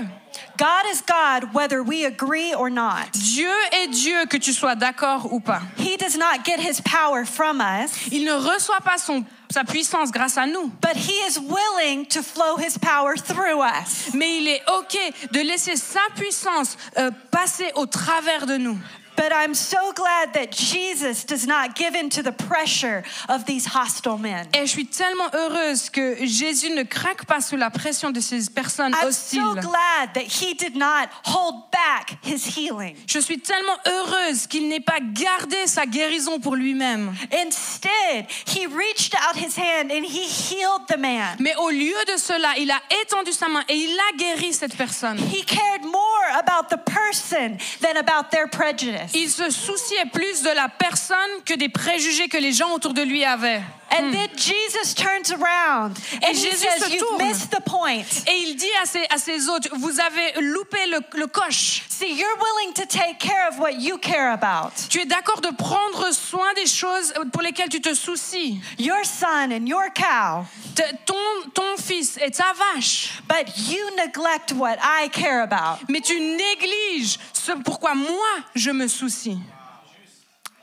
God 0.58 0.86
is 0.92 1.02
God 1.08 1.54
whether 1.54 1.82
we 1.82 2.06
agree 2.06 2.54
or 2.56 2.70
not. 2.70 3.12
Dieu 3.14 3.52
est 3.72 3.88
Dieu, 3.88 4.26
que 4.30 4.38
tu 4.38 4.52
sois 4.54 4.76
d'accord 4.76 5.32
ou 5.32 5.40
pas. 5.40 5.62
He 5.78 5.96
does 5.98 6.18
not 6.18 6.44
get 6.46 6.60
his 6.60 6.82
power 6.82 7.26
from 7.26 7.62
us, 7.62 7.92
Il 8.12 8.26
ne 8.26 8.34
reçoit 8.34 8.82
pas 8.84 8.98
son, 8.98 9.24
sa 9.50 9.64
puissance 9.64 10.12
grâce 10.12 10.38
à 10.38 10.46
nous. 10.48 10.72
but 10.82 10.96
he 10.96 11.14
is 11.28 11.38
willing 11.40 12.06
to 12.08 12.22
flow 12.22 12.58
his 12.58 12.78
power 12.78 13.16
through 13.16 13.62
us. 13.62 14.14
Mais 14.14 14.38
il 14.40 14.48
est 14.48 14.62
OK 14.78 14.98
de 15.32 15.40
laisser 15.42 15.76
sa 15.76 16.02
puissance 16.16 16.78
euh, 16.98 17.12
passer 17.30 17.72
au 17.76 17.86
travers 17.86 18.46
de 18.46 18.58
nous. 18.58 18.78
But 19.22 19.34
I'm 19.34 19.54
so 19.54 19.94
glad 19.94 20.34
that 20.34 20.52
Jesus 20.52 21.24
does 21.24 21.46
not 21.46 21.76
give 21.76 21.94
in 21.94 22.10
to 22.10 22.24
the 22.24 22.32
pressure 22.32 23.04
of 23.30 23.46
these 23.46 23.68
hostile 23.68 24.18
men. 24.18 24.48
Et 24.52 24.66
je 24.66 24.72
suis 24.72 24.88
tellement 24.88 25.30
heureuse 25.36 25.92
que 25.92 26.26
Jésus 26.26 26.72
ne 26.72 26.82
craque 26.82 27.28
pas 27.28 27.40
sous 27.40 27.56
la 27.56 27.70
pression 27.70 28.10
de 28.10 28.20
ces 28.20 28.50
personnes 28.50 28.96
I'm 28.96 29.12
so 29.12 29.40
hostiles. 29.40 29.64
glad 29.64 30.16
that 30.16 30.24
he 30.24 30.56
did 30.56 30.76
not 30.76 31.10
hold 31.24 31.70
back 31.72 32.18
his 32.24 32.58
healing. 32.58 32.96
Je 33.06 33.20
suis 33.20 33.38
tellement 33.38 33.78
heureuse 33.86 34.48
qu'il 34.48 34.68
n'ait 34.68 34.80
pas 34.80 35.00
gardé 35.00 35.68
sa 35.68 35.86
guérison 35.86 36.40
pour 36.40 36.56
lui-même. 36.56 37.14
Instead, 37.32 38.26
he 38.48 38.66
reached 38.66 39.14
out 39.14 39.36
his 39.36 39.56
hand 39.56 39.92
and 39.92 40.04
he 40.04 40.26
healed 40.26 40.88
the 40.88 40.98
man. 40.98 41.38
Mais 41.38 41.54
au 41.58 41.70
lieu 41.70 42.04
de 42.08 42.18
cela, 42.18 42.58
il 42.58 42.72
a 42.72 42.82
étendu 43.04 43.34
sa 43.34 43.48
main 43.50 43.64
et 43.70 43.76
il 43.76 43.96
a 44.00 44.18
guéri 44.18 44.52
cette 44.52 44.76
personne. 44.76 45.20
He 45.20 45.46
cared 45.46 45.84
more 45.84 46.40
about 46.40 46.70
the 46.76 46.80
person 46.80 47.60
than 47.82 47.98
about 47.98 48.32
their 48.32 48.48
prejudice. 48.48 49.11
Il 49.14 49.30
se 49.30 49.50
souciait 49.50 50.06
plus 50.14 50.44
de 50.44 50.50
la 50.50 50.70
personne 50.70 51.18
que 51.46 51.54
des 51.54 51.70
préjugés 51.70 52.30
que 52.30 52.38
les 52.38 52.54
gens 52.54 52.74
autour 52.74 52.94
de 52.94 53.02
lui 53.02 53.26
avaient. 53.26 53.62
And 53.94 54.14
then 54.14 54.30
Jesus 54.38 54.94
turns 54.94 55.32
around 55.32 56.00
and 56.24 56.36
he 56.36 56.48
Jésus 56.50 56.56
says, 56.64 56.84
se 56.86 56.92
You've 56.94 57.02
tourne. 57.08 57.28
missed 57.28 57.52
the 57.52 57.62
point. 57.62 58.06
Et 58.26 58.38
il 58.48 58.56
dit 58.56 58.72
à 58.82 58.86
ses, 58.86 59.06
à 59.10 59.18
ses 59.18 59.50
hôtes, 59.50 59.68
vous 59.74 60.00
avez 60.00 60.32
loupé 60.42 60.86
le, 60.88 61.00
le 61.20 61.28
coche. 61.28 61.84
See, 61.90 62.14
you're 62.14 62.38
willing 62.40 62.74
to 62.76 62.86
take 62.86 63.20
care 63.20 63.48
of 63.50 63.60
what 63.60 63.74
you 63.82 63.98
care 63.98 64.32
about. 64.32 64.72
Tu 64.90 65.02
es 65.02 65.06
d'accord 65.06 65.42
de 65.42 65.50
prendre 65.56 66.12
soin 66.14 66.54
des 66.56 66.68
choses 66.68 67.14
pour 67.34 67.42
lesquelles 67.42 67.70
tu 67.70 67.82
te 67.82 67.94
soucies. 67.94 68.62
Your 68.80 69.04
son 69.04 69.52
and 69.52 69.68
your 69.68 69.90
cow. 69.94 70.46
Te- 70.76 70.96
Ton, 71.06 71.50
ton 71.54 71.76
fils 71.78 72.18
et 72.22 72.32
ta 72.32 72.54
vache. 72.54 73.22
But 73.28 73.58
you 73.70 73.84
neglect 73.98 74.54
what 74.54 74.78
I 74.82 75.10
care 75.10 75.42
about. 75.44 75.80
Mais 75.90 76.00
tu 76.02 76.18
négliges 76.20 77.18
ce 77.34 77.52
pourquoi 77.64 77.94
moi 77.94 78.30
je 78.56 78.72
me 78.72 78.88
soucie. 78.88 79.38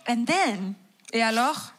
And 0.09 0.25
then 0.25 0.75
Et 1.13 1.23
alors, 1.23 1.73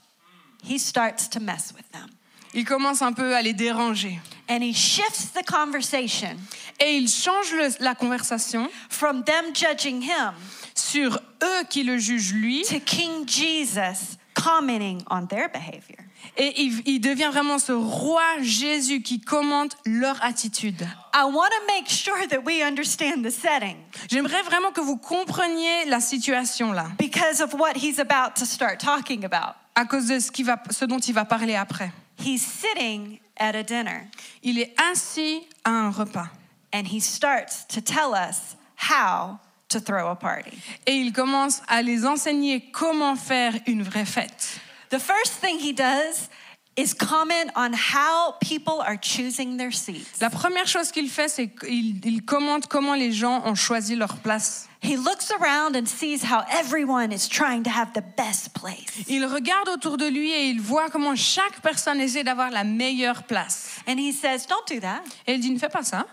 he 0.63 0.77
starts 0.79 1.29
to 1.29 1.39
mess 1.39 1.73
with 1.75 1.89
them. 1.91 2.07
il 2.53 2.65
commence 2.65 3.01
un 3.01 3.13
peu 3.13 3.35
à 3.35 3.41
les 3.41 3.53
déranger. 3.53 4.19
And 4.49 4.61
he 4.63 4.73
shifts 4.73 5.33
the 5.33 5.45
conversation 5.45 6.35
Et 6.79 6.95
il 6.97 7.07
change 7.07 7.51
le- 7.53 7.83
la 7.83 7.93
conversation 7.95 8.67
from 8.89 9.23
them 9.23 9.53
judging 9.53 10.01
him 10.01 10.33
sur 10.73 11.19
eux 11.43 11.63
qui 11.69 11.83
le 11.83 11.97
jugent 11.99 12.33
lui. 12.33 12.63
to 12.63 12.79
King 12.79 13.27
Jesus 13.27 14.17
commenting 14.41 15.01
on 15.09 15.25
their 15.25 15.49
behavior. 15.49 15.97
Et 16.37 16.61
il, 16.61 16.81
il 16.85 16.99
devient 16.99 17.29
vraiment 17.31 17.59
ce 17.59 17.71
roi 17.71 18.23
Jésus 18.41 19.01
qui 19.01 19.19
commente 19.19 19.75
leur 19.85 20.21
attitude. 20.23 20.87
I 21.13 21.23
want 21.23 21.49
to 21.49 21.65
make 21.67 21.89
sure 21.89 22.27
that 22.29 22.39
we 22.45 22.61
understand 22.61 23.23
the 23.23 23.31
setting 23.31 23.77
J'aimerais 24.09 24.41
vraiment 24.43 24.71
que 24.71 24.81
vous 24.81 24.97
compreniez 24.97 25.85
la 25.85 25.99
situation 25.99 26.71
là, 26.71 26.87
because 26.97 27.41
of 27.41 27.53
what 27.53 27.73
he's 27.75 27.99
about 27.99 28.35
to 28.35 28.45
start 28.45 28.79
talking 28.79 29.25
about. 29.25 29.55
à 29.75 29.85
cause 29.85 30.07
de 30.07 30.19
ce, 30.19 30.31
qui 30.31 30.43
va, 30.43 30.61
ce 30.69 30.85
dont 30.85 30.99
il 30.99 31.13
va 31.13 31.25
parler 31.25 31.55
après. 31.55 31.91
He's 32.19 32.41
sitting 32.41 33.19
at 33.37 33.55
a 33.55 33.63
dinner 33.63 34.09
Il 34.43 34.59
est 34.59 34.73
assis 34.91 35.41
à 35.63 35.71
un 35.71 35.89
repas 35.89 36.27
and 36.73 36.83
he 36.85 36.99
starts 36.99 37.65
to 37.67 37.81
tell 37.81 38.13
us 38.13 38.55
how 38.75 39.39
to 39.69 39.79
throw 39.79 40.07
a 40.07 40.15
party. 40.15 40.57
et 40.85 40.93
il 40.93 41.13
commence 41.13 41.61
à 41.67 41.81
les 41.81 42.05
enseigner 42.05 42.69
comment 42.71 43.15
faire 43.15 43.53
une 43.67 43.83
vraie 43.83 44.05
fête. 44.05 44.59
The 44.89 44.99
first 44.99 45.39
thing 45.41 45.59
he 45.59 45.73
does 45.73 46.29
is 46.75 46.93
comment 46.93 47.51
on 47.55 47.73
how 47.73 48.33
people 48.39 48.81
are 48.81 48.97
choosing 48.99 49.57
their 49.57 49.73
seats. 49.73 50.19
La 50.21 50.29
première 50.29 50.65
chose 50.67 50.91
qu'il 50.91 51.09
fait, 51.09 51.27
c'est 51.27 51.47
qu'il 51.47 52.05
il 52.05 52.23
commente 52.25 52.67
comment 52.67 52.95
les 52.95 53.11
gens 53.11 53.43
ont 53.45 53.55
choisi 53.55 53.95
leur 53.95 54.17
place. 54.17 54.67
He 54.81 54.95
looks 54.95 55.29
around 55.39 55.75
and 55.75 55.87
sees 55.87 56.23
how 56.23 56.41
everyone 56.49 57.11
is 57.11 57.27
trying 57.27 57.63
to 57.63 57.69
have 57.69 57.91
the 57.93 58.03
best 58.15 58.53
place. 58.53 59.05
Il 59.09 59.25
regarde 59.25 59.67
autour 59.67 59.97
de 59.97 60.07
lui 60.07 60.31
et 60.31 60.45
il 60.49 60.61
voit 60.61 60.89
comment 60.89 61.15
chaque 61.15 61.59
personne 61.61 61.99
essaie 61.99 62.23
d'avoir 62.23 62.49
la 62.49 62.63
meilleure 62.63 63.23
place. 63.23 63.81
And 63.87 63.97
he 63.99 64.13
says, 64.13 64.47
Don't 64.47 64.65
do 64.73 64.79
that. 64.79 65.01
Et 65.27 65.33
il 65.33 65.41
dit, 65.41 65.51
ne 65.51 65.59
fais 65.59 65.69
pas 65.69 65.83
ça. 65.83 66.05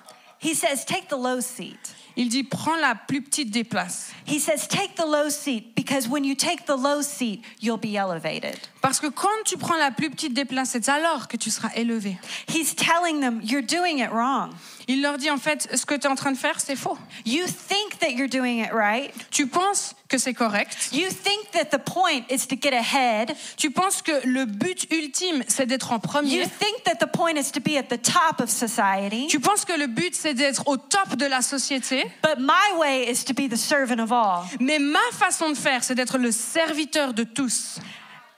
He 0.42 0.54
says, 0.54 0.84
Take 0.84 1.06
the 1.08 1.16
low 1.16 1.40
seat. 1.40 1.94
Il 2.18 2.30
dit, 2.30 2.44
prends 2.44 2.76
la 2.76 2.94
plus 2.94 3.20
petite 3.20 3.50
des 3.50 3.64
places. 3.64 4.10
He 4.26 4.40
says, 4.40 4.66
Take 4.66 4.94
the 4.96 5.06
low 5.06 5.28
seat 5.28 5.74
because 5.74 6.08
when 6.08 6.24
you 6.24 6.34
take 6.34 6.64
the 6.64 6.76
low 6.76 7.02
seat, 7.02 7.42
you'll 7.60 7.76
be 7.76 7.96
elevated. 7.96 8.56
Parce 8.80 9.00
que 9.00 9.08
quand 9.08 9.44
tu 9.44 9.58
prends 9.58 9.76
la 9.76 9.90
plus 9.90 10.08
petite 10.08 10.32
des 10.32 10.46
places, 10.46 10.70
c'est 10.70 10.88
alors 10.88 11.28
que 11.28 11.36
tu 11.36 11.50
seras 11.50 11.70
élevé. 11.74 12.16
He's 12.48 12.74
telling 12.74 13.20
them, 13.20 13.40
You're 13.42 13.60
doing 13.60 13.98
it 13.98 14.10
wrong. 14.10 14.54
Il 14.88 15.02
leur 15.02 15.18
dit, 15.18 15.30
en 15.30 15.36
fait, 15.36 15.68
ce 15.76 15.84
que 15.84 15.94
tu 15.94 16.02
es 16.06 16.10
en 16.10 16.14
train 16.14 16.30
de 16.30 16.36
faire, 16.36 16.60
c'est 16.60 16.76
faux. 16.76 16.96
You 17.24 17.44
think 17.46 17.98
that 17.98 18.10
you're 18.10 18.28
doing 18.28 18.62
it 18.64 18.70
right. 18.72 19.12
Tu 19.30 19.48
penses 19.48 19.94
que 20.08 20.16
c'est 20.16 20.32
correct. 20.34 20.90
You 20.92 21.08
think 21.08 21.50
that 21.52 21.76
the 21.76 21.82
point 21.82 22.22
is 22.30 22.46
to 22.46 22.56
get 22.56 22.72
ahead. 22.72 23.34
Tu 23.56 23.70
penses 23.72 24.00
que 24.00 24.12
le 24.24 24.44
but 24.44 24.86
ultime, 24.92 25.42
c'est 25.48 25.66
d'être 25.66 25.90
en 25.90 25.96
You 25.96 26.00
premier. 26.00 26.42
think 26.46 26.84
that 26.84 27.04
the 27.04 27.10
point 27.10 27.34
is 27.36 27.50
to 27.50 27.60
be 27.60 27.76
at 27.76 27.88
the 27.88 28.00
top 28.00 28.40
of 28.40 28.48
society. 28.48 29.26
Tu 29.28 29.40
penses 29.40 29.64
que 29.64 29.72
le 29.76 29.88
but, 29.88 30.14
c'est 30.14 30.34
d'être 30.34 30.68
au 30.68 30.76
top 30.76 31.16
de 31.16 31.26
la 31.26 31.42
société. 31.42 32.04
But 32.22 32.38
my 32.38 32.78
way 32.78 33.10
is 33.10 33.24
to 33.24 33.34
be 33.34 33.48
the 33.50 33.56
servant 33.56 33.98
of 34.00 34.12
all. 34.12 34.44
Mais 34.60 34.78
ma 34.78 35.00
façon 35.12 35.50
de 35.50 35.56
faire, 35.56 35.82
c'est 35.82 35.96
d'être 35.96 36.18
le 36.18 36.30
serviteur 36.30 37.12
de 37.12 37.24
tous. 37.24 37.80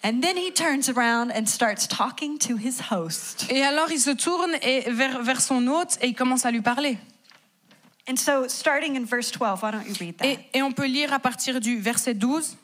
And 0.04 0.20
then 0.20 0.36
he 0.36 0.52
turns 0.52 0.88
around 0.88 1.32
and 1.32 1.46
starts 1.46 1.88
talking 1.88 2.38
to 2.38 2.56
his 2.56 2.80
host. 2.90 3.46
Et 3.50 3.62
alors, 3.62 3.90
il 3.90 3.98
se 3.98 4.10
tourne 4.10 4.52
et 4.62 4.90
vers, 4.90 5.22
vers 5.22 5.40
son 5.40 5.66
hôte 5.66 5.98
et 6.00 6.08
il 6.08 6.14
commence 6.14 6.44
à 6.44 6.50
lui 6.50 6.60
parler. 6.60 6.98
And 8.08 8.16
so, 8.16 8.48
starting 8.48 8.96
in 8.96 9.04
verse 9.04 9.30
12, 9.32 9.60
why 9.62 9.70
don't 9.72 9.86
you 9.86 9.94
read 10.00 10.16
that? 10.18 10.26
Et, 10.26 10.38
et 10.54 10.62
on 10.62 10.72
peut 10.72 10.86
lire 10.86 11.12
à 11.12 11.18
partir 11.18 11.60
du 11.60 11.78
verset 11.78 12.14
12. 12.14 12.56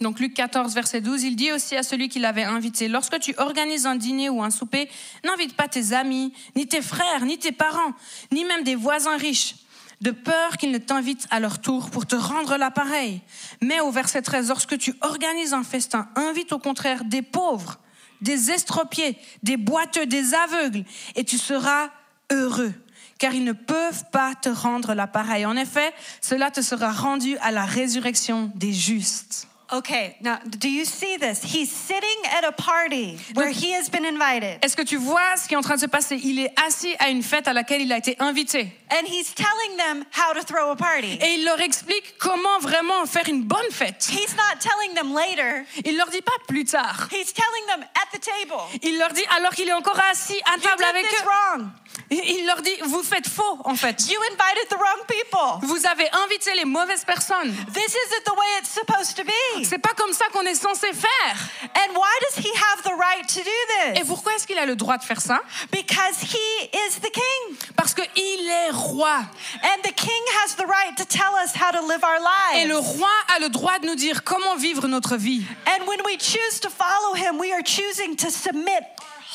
Donc 0.00 0.20
Luc 0.20 0.34
14, 0.34 0.74
verset 0.74 1.00
12, 1.00 1.22
il 1.24 1.36
dit 1.36 1.52
aussi 1.52 1.74
à 1.74 1.82
celui 1.82 2.08
qui 2.08 2.18
l'avait 2.18 2.44
invité, 2.44 2.86
lorsque 2.86 3.18
tu 3.18 3.34
organises 3.38 3.86
un 3.86 3.96
dîner 3.96 4.28
ou 4.28 4.42
un 4.42 4.50
souper, 4.50 4.90
n'invite 5.24 5.56
pas 5.56 5.68
tes 5.68 5.94
amis, 5.94 6.34
ni 6.54 6.66
tes 6.66 6.82
frères, 6.82 7.24
ni 7.24 7.38
tes 7.38 7.52
parents, 7.52 7.94
ni 8.30 8.44
même 8.44 8.62
des 8.62 8.74
voisins 8.74 9.16
riches, 9.16 9.54
de 10.00 10.10
peur 10.10 10.56
qu'ils 10.56 10.72
ne 10.72 10.78
t'invitent 10.78 11.26
à 11.30 11.40
leur 11.40 11.60
tour 11.60 11.90
pour 11.90 12.06
te 12.06 12.16
rendre 12.16 12.56
l'appareil. 12.56 13.22
Mais 13.62 13.80
au 13.80 13.90
verset 13.90 14.22
13, 14.22 14.48
lorsque 14.48 14.78
tu 14.78 14.94
organises 15.00 15.54
un 15.54 15.64
festin, 15.64 16.08
invite 16.16 16.52
au 16.52 16.58
contraire 16.58 17.04
des 17.04 17.22
pauvres, 17.22 17.78
des 18.20 18.50
estropiés, 18.50 19.18
des 19.42 19.56
boiteux, 19.56 20.06
des 20.06 20.34
aveugles, 20.34 20.84
et 21.14 21.24
tu 21.24 21.38
seras 21.38 21.88
heureux 22.30 22.72
car 23.18 23.34
ils 23.34 23.44
ne 23.44 23.52
peuvent 23.52 24.04
pas 24.12 24.34
te 24.34 24.48
rendre 24.48 24.94
l'appareil. 24.94 25.46
En 25.46 25.56
effet, 25.56 25.92
cela 26.20 26.50
te 26.50 26.60
sera 26.60 26.92
rendu 26.92 27.38
à 27.38 27.50
la 27.50 27.64
résurrection 27.64 28.52
des 28.54 28.72
justes. 28.72 29.48
Okay, 29.72 30.16
now 30.20 30.38
do 30.48 30.68
you 30.68 30.84
see 30.84 31.16
this? 31.16 31.42
He's 31.42 31.70
sitting 31.72 32.22
at 32.38 32.44
a 32.44 32.52
party 32.52 33.18
where 33.34 33.50
he 33.50 33.72
has 33.72 33.88
been 33.90 34.04
invited. 34.04 34.60
Est-ce 34.62 34.76
que 34.76 34.84
tu 34.84 34.96
vois 34.96 35.36
ce 35.36 35.48
qui 35.48 35.54
est 35.54 35.56
en 35.56 35.60
train 35.62 35.74
de 35.74 35.80
se 35.80 35.86
passer? 35.86 36.20
Il 36.22 36.38
est 36.38 36.52
assis 36.64 36.94
à 37.00 37.08
une 37.08 37.22
fête 37.24 37.48
à 37.48 37.52
laquelle 37.52 37.80
il 37.82 37.92
a 37.92 37.98
été 37.98 38.14
invité. 38.20 38.68
And 38.92 39.04
he's 39.06 39.34
telling 39.34 39.76
them 39.76 40.04
how 40.12 40.32
to 40.34 40.44
throw 40.44 40.70
a 40.70 40.76
party. 40.76 41.18
Et 41.20 41.34
il 41.38 41.44
leur 41.44 41.60
explique 41.60 42.16
comment 42.18 42.60
vraiment 42.60 43.04
faire 43.06 43.28
une 43.28 43.42
bonne 43.42 43.70
fête. 43.72 44.08
He's 44.08 44.36
not 44.36 44.60
telling 44.60 44.94
them 44.94 45.12
later, 45.12 45.64
Il 45.84 45.96
leur 45.96 46.10
dit 46.10 46.22
pas 46.22 46.38
plus 46.46 46.64
tard. 46.64 47.08
he's 47.10 47.32
telling 47.32 47.66
them 47.66 47.82
at 47.96 48.16
the 48.16 48.20
table. 48.20 48.60
Il 48.84 48.98
leur 49.00 49.12
dit 49.12 49.24
alors 49.36 49.50
qu'il 49.52 49.68
est 49.68 49.72
encore 49.72 49.98
assis 50.12 50.38
à 50.46 50.60
table 50.60 50.84
avec 50.84 51.04
eux. 51.06 51.24
wrong. 51.24 51.66
Il 52.10 52.46
leur 52.46 52.62
dit 52.62 52.74
vous 52.84 53.02
faites 53.02 53.28
faux 53.28 53.58
en 53.64 53.74
fait. 53.74 54.08
You 54.08 54.18
invited 54.30 54.68
the 54.68 54.74
wrong 54.78 55.06
people. 55.08 55.66
Vous 55.68 55.86
avez 55.86 56.08
invité 56.24 56.54
les 56.54 56.64
mauvaises 56.64 57.04
personnes. 57.04 57.52
This 57.74 57.88
isn't 57.88 58.24
the 58.24 58.32
way 58.36 58.46
it's 58.60 58.70
supposed 58.72 59.16
to 59.16 59.24
be. 59.24 59.64
C'est 59.64 59.78
pas 59.78 59.94
comme 59.96 60.12
ça 60.12 60.26
qu'on 60.32 60.42
est 60.46 60.54
censé 60.54 60.88
faire. 60.92 61.36
And 61.62 61.94
why 61.94 62.12
does 62.20 62.44
he 62.44 62.50
have 62.54 62.82
the 62.82 62.94
right 62.96 63.26
to 63.26 63.40
do 63.40 63.94
Et 63.94 63.94
this? 64.00 64.06
pourquoi 64.06 64.34
est-ce 64.34 64.46
qu'il 64.46 64.58
a 64.58 64.66
le 64.66 64.76
droit 64.76 64.98
de 64.98 65.04
faire 65.04 65.20
ça? 65.20 65.40
Because 65.72 66.22
he 66.22 66.68
is 66.72 67.00
the 67.00 67.10
king. 67.10 67.56
Parce 67.76 67.92
que 67.94 68.02
il 68.14 68.48
est 68.48 68.70
roi. 68.70 69.18
And 69.62 69.82
the 69.82 69.92
king 69.94 70.22
has 70.44 70.54
the 70.56 70.66
right 70.66 70.96
to 70.96 71.04
tell 71.04 71.34
us 71.44 71.52
how 71.54 71.72
to 71.72 71.86
live 71.88 72.04
our 72.04 72.20
Et 72.56 72.66
le 72.66 72.74
lives. 72.76 72.98
roi 72.98 73.10
a 73.34 73.38
le 73.40 73.48
droit 73.48 73.78
de 73.80 73.86
nous 73.86 73.96
dire 73.96 74.22
comment 74.22 74.54
vivre 74.56 74.86
notre 74.86 75.16
vie. 75.16 75.44
And 75.66 75.86
when 75.86 75.98
we 76.04 76.16
choose 76.18 76.60
to 76.60 76.68
follow 76.70 77.14
him, 77.14 77.38
we 77.40 77.52
are 77.52 77.62
choosing 77.64 78.14
to 78.16 78.30
submit 78.30 78.82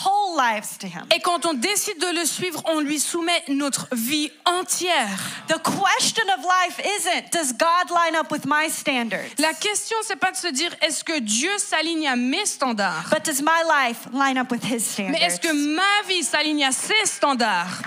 whole 0.05 0.35
lives 0.37 0.77
to 0.79 0.87
him. 0.87 1.05
Et 1.15 1.19
quand 1.19 1.45
on 1.45 1.53
décide 1.53 1.99
de 1.99 2.19
le 2.19 2.25
suivre, 2.25 2.61
on 2.65 2.79
lui 2.79 2.99
soumet 2.99 3.43
notre 3.47 3.87
vie 3.93 4.31
entière. 4.45 5.09
The 5.47 5.59
question 5.61 6.23
of 6.37 6.43
life 6.43 6.79
isn't 6.99 7.31
does 7.31 7.53
God 7.53 7.89
line 7.91 8.15
up 8.15 8.31
with 8.31 8.45
my 8.45 8.69
standards? 8.69 9.29
La 9.37 9.53
question, 9.53 9.97
c'est 10.03 10.15
pas 10.15 10.31
de 10.31 10.37
se 10.37 10.47
dire 10.47 10.71
est-ce 10.81 11.03
que 11.03 11.19
Dieu 11.19 11.51
s'aligne 11.57 12.07
à 12.07 12.15
mes 12.15 12.45
standards, 12.45 13.09
But 13.11 13.25
does 13.25 13.41
my 13.41 13.63
life 13.67 14.07
line 14.13 14.37
up 14.37 14.51
with 14.51 14.63
his 14.63 14.81
mais 14.99 15.19
est-ce 15.21 15.37
standards? 15.37 15.41
que 15.41 15.75
ma 15.75 16.07
vie 16.07 16.23
s'aligne 16.23 16.63
à 16.65 16.71
ses 16.71 17.05
standards? 17.05 17.81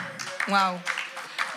Waouh. 0.49 0.79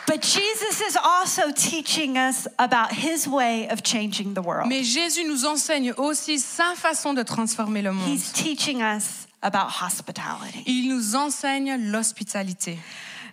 But 0.08 0.22
Jesus 0.24 0.80
is 0.90 0.96
also 0.96 1.52
teaching 1.54 2.18
us 2.18 2.48
about 2.58 2.94
his 2.94 3.28
way 3.28 3.68
of 3.70 3.84
changing 3.84 4.34
the 4.34 4.42
world. 4.42 4.68
Mais 4.70 4.82
Jésus 4.84 5.26
nous 5.26 5.46
enseigne 5.46 5.92
aussi 5.98 6.40
sa 6.40 6.76
façon 6.76 7.14
de 7.14 7.24
transformer 7.24 7.82
le 7.82 7.92
monde. 7.92 8.08
He's 8.08 8.32
teaching 8.32 8.82
us 8.82 9.27
about 9.48 9.82
hospitality. 9.82 10.64
Il 10.66 10.90
nous 10.90 11.16
enseigne 11.16 11.78
l'hospitalité. 11.92 12.78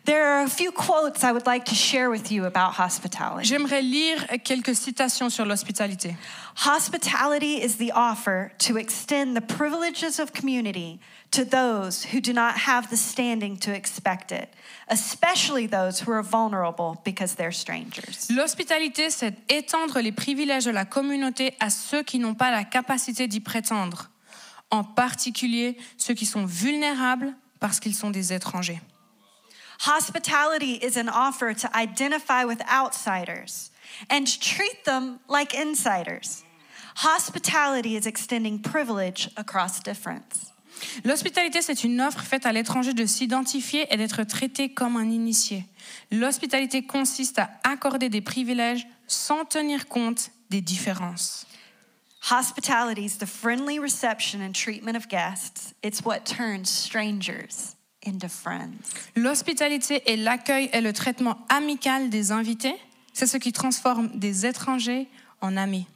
There 0.05 0.23
are 0.23 0.43
a 0.43 0.49
few 0.49 0.71
quotes 0.71 1.25
I 1.25 1.33
would 1.33 1.47
like 1.47 1.65
to 1.67 1.75
share 1.75 2.11
with 2.11 2.31
you 2.31 2.45
about 2.45 2.75
hospitality. 2.79 3.49
J'aimerais 3.49 3.81
lire 3.81 4.27
quelques 4.45 4.75
citations 4.75 5.31
sur 5.31 5.47
l'hospitalité. 5.47 6.15
Hospitality 6.57 7.63
is 7.63 7.77
the 7.77 7.91
offer 7.95 8.53
to 8.59 8.77
extend 8.77 9.35
the 9.35 9.41
privileges 9.41 10.19
of 10.19 10.35
community 10.35 11.01
to 11.31 11.43
those 11.45 12.05
who 12.13 12.21
do 12.21 12.35
not 12.35 12.55
have 12.67 12.91
the 12.91 12.99
standing 12.99 13.57
to 13.57 13.75
expect 13.75 14.31
it, 14.31 14.51
especially 14.91 15.67
those 15.67 16.01
who 16.01 16.13
are 16.13 16.23
vulnerable 16.23 17.01
because 17.03 17.37
they're 17.37 17.51
strangers. 17.51 18.29
L'hospitalité, 18.29 19.09
c'est 19.09 19.35
étendre 19.49 20.01
les 20.01 20.13
privilèges 20.13 20.67
de 20.67 20.71
la 20.71 20.85
communauté 20.85 21.55
à 21.61 21.71
ceux 21.71 22.03
qui 22.03 22.19
n'ont 22.19 22.35
pas 22.35 22.51
la 22.51 22.65
capacité 22.65 23.27
d'y 23.27 23.41
prétendre, 23.41 24.11
en 24.75 24.85
particulier 24.85 25.77
ceux 25.97 26.15
qui 26.15 26.27
sont 26.27 26.45
vulnérables 26.45 27.35
parce 27.61 27.81
qu'ils 27.81 27.95
sont 27.95 28.11
des 28.11 28.33
étrangers. 28.33 28.81
Hospitality 29.87 30.79
is 30.83 30.99
an 30.99 31.09
offer 31.09 31.55
to 31.55 31.69
identify 31.75 32.45
with 32.45 32.61
outsiders 32.71 33.71
and 34.11 34.25
treat 34.41 34.85
them 34.85 35.19
like 35.29 35.55
insiders. 35.55 36.45
Hospitality 36.97 37.97
is 37.97 38.07
extending 38.07 38.61
privilege 38.61 39.31
across 39.37 39.83
difference. 39.83 40.53
L'hospitalité, 41.05 41.63
c'est 41.63 41.85
une 41.85 42.01
offre 42.01 42.21
faite 42.21 42.47
à 42.47 42.53
l'étranger 42.53 42.95
de 42.95 43.07
s'identifier 43.07 43.87
et 43.93 43.97
d'être 43.97 44.25
traité 44.25 44.73
comme 44.73 44.97
un 44.97 45.11
initié. 45.11 45.65
L'hospitalité 46.11 46.85
consiste 46.85 47.39
à 47.39 47.51
accorder 47.65 48.09
des 48.09 48.21
privilèges 48.21 48.87
sans 49.07 49.45
tenir 49.45 49.87
compte 49.87 50.31
des 50.51 50.61
différences. 50.61 51.47
Hospitality 52.31 53.05
is 53.05 53.19
the 53.19 53.27
friendly 53.27 53.79
reception 53.79 54.41
and 54.41 54.55
treatment 54.55 54.97
of 54.97 55.11
guests. 55.11 55.75
It's 55.83 56.03
what 56.03 56.25
turns 56.25 56.71
strangers 56.71 57.77
into 58.03 58.31
friends. 58.31 58.95
L'hospitalité 59.15 60.03
est 60.07 60.17
l'accueil 60.17 60.71
et 60.73 60.81
le 60.81 60.95
traitement 60.95 61.37
amical 61.51 62.09
des 62.09 62.33
invités. 62.33 62.77
C'est 63.13 63.27
ce 63.27 63.37
qui 63.37 63.53
transforme 63.53 64.09
des 64.15 64.47
étrangers 64.47 65.07
en 65.43 65.59
amis. 65.59 65.87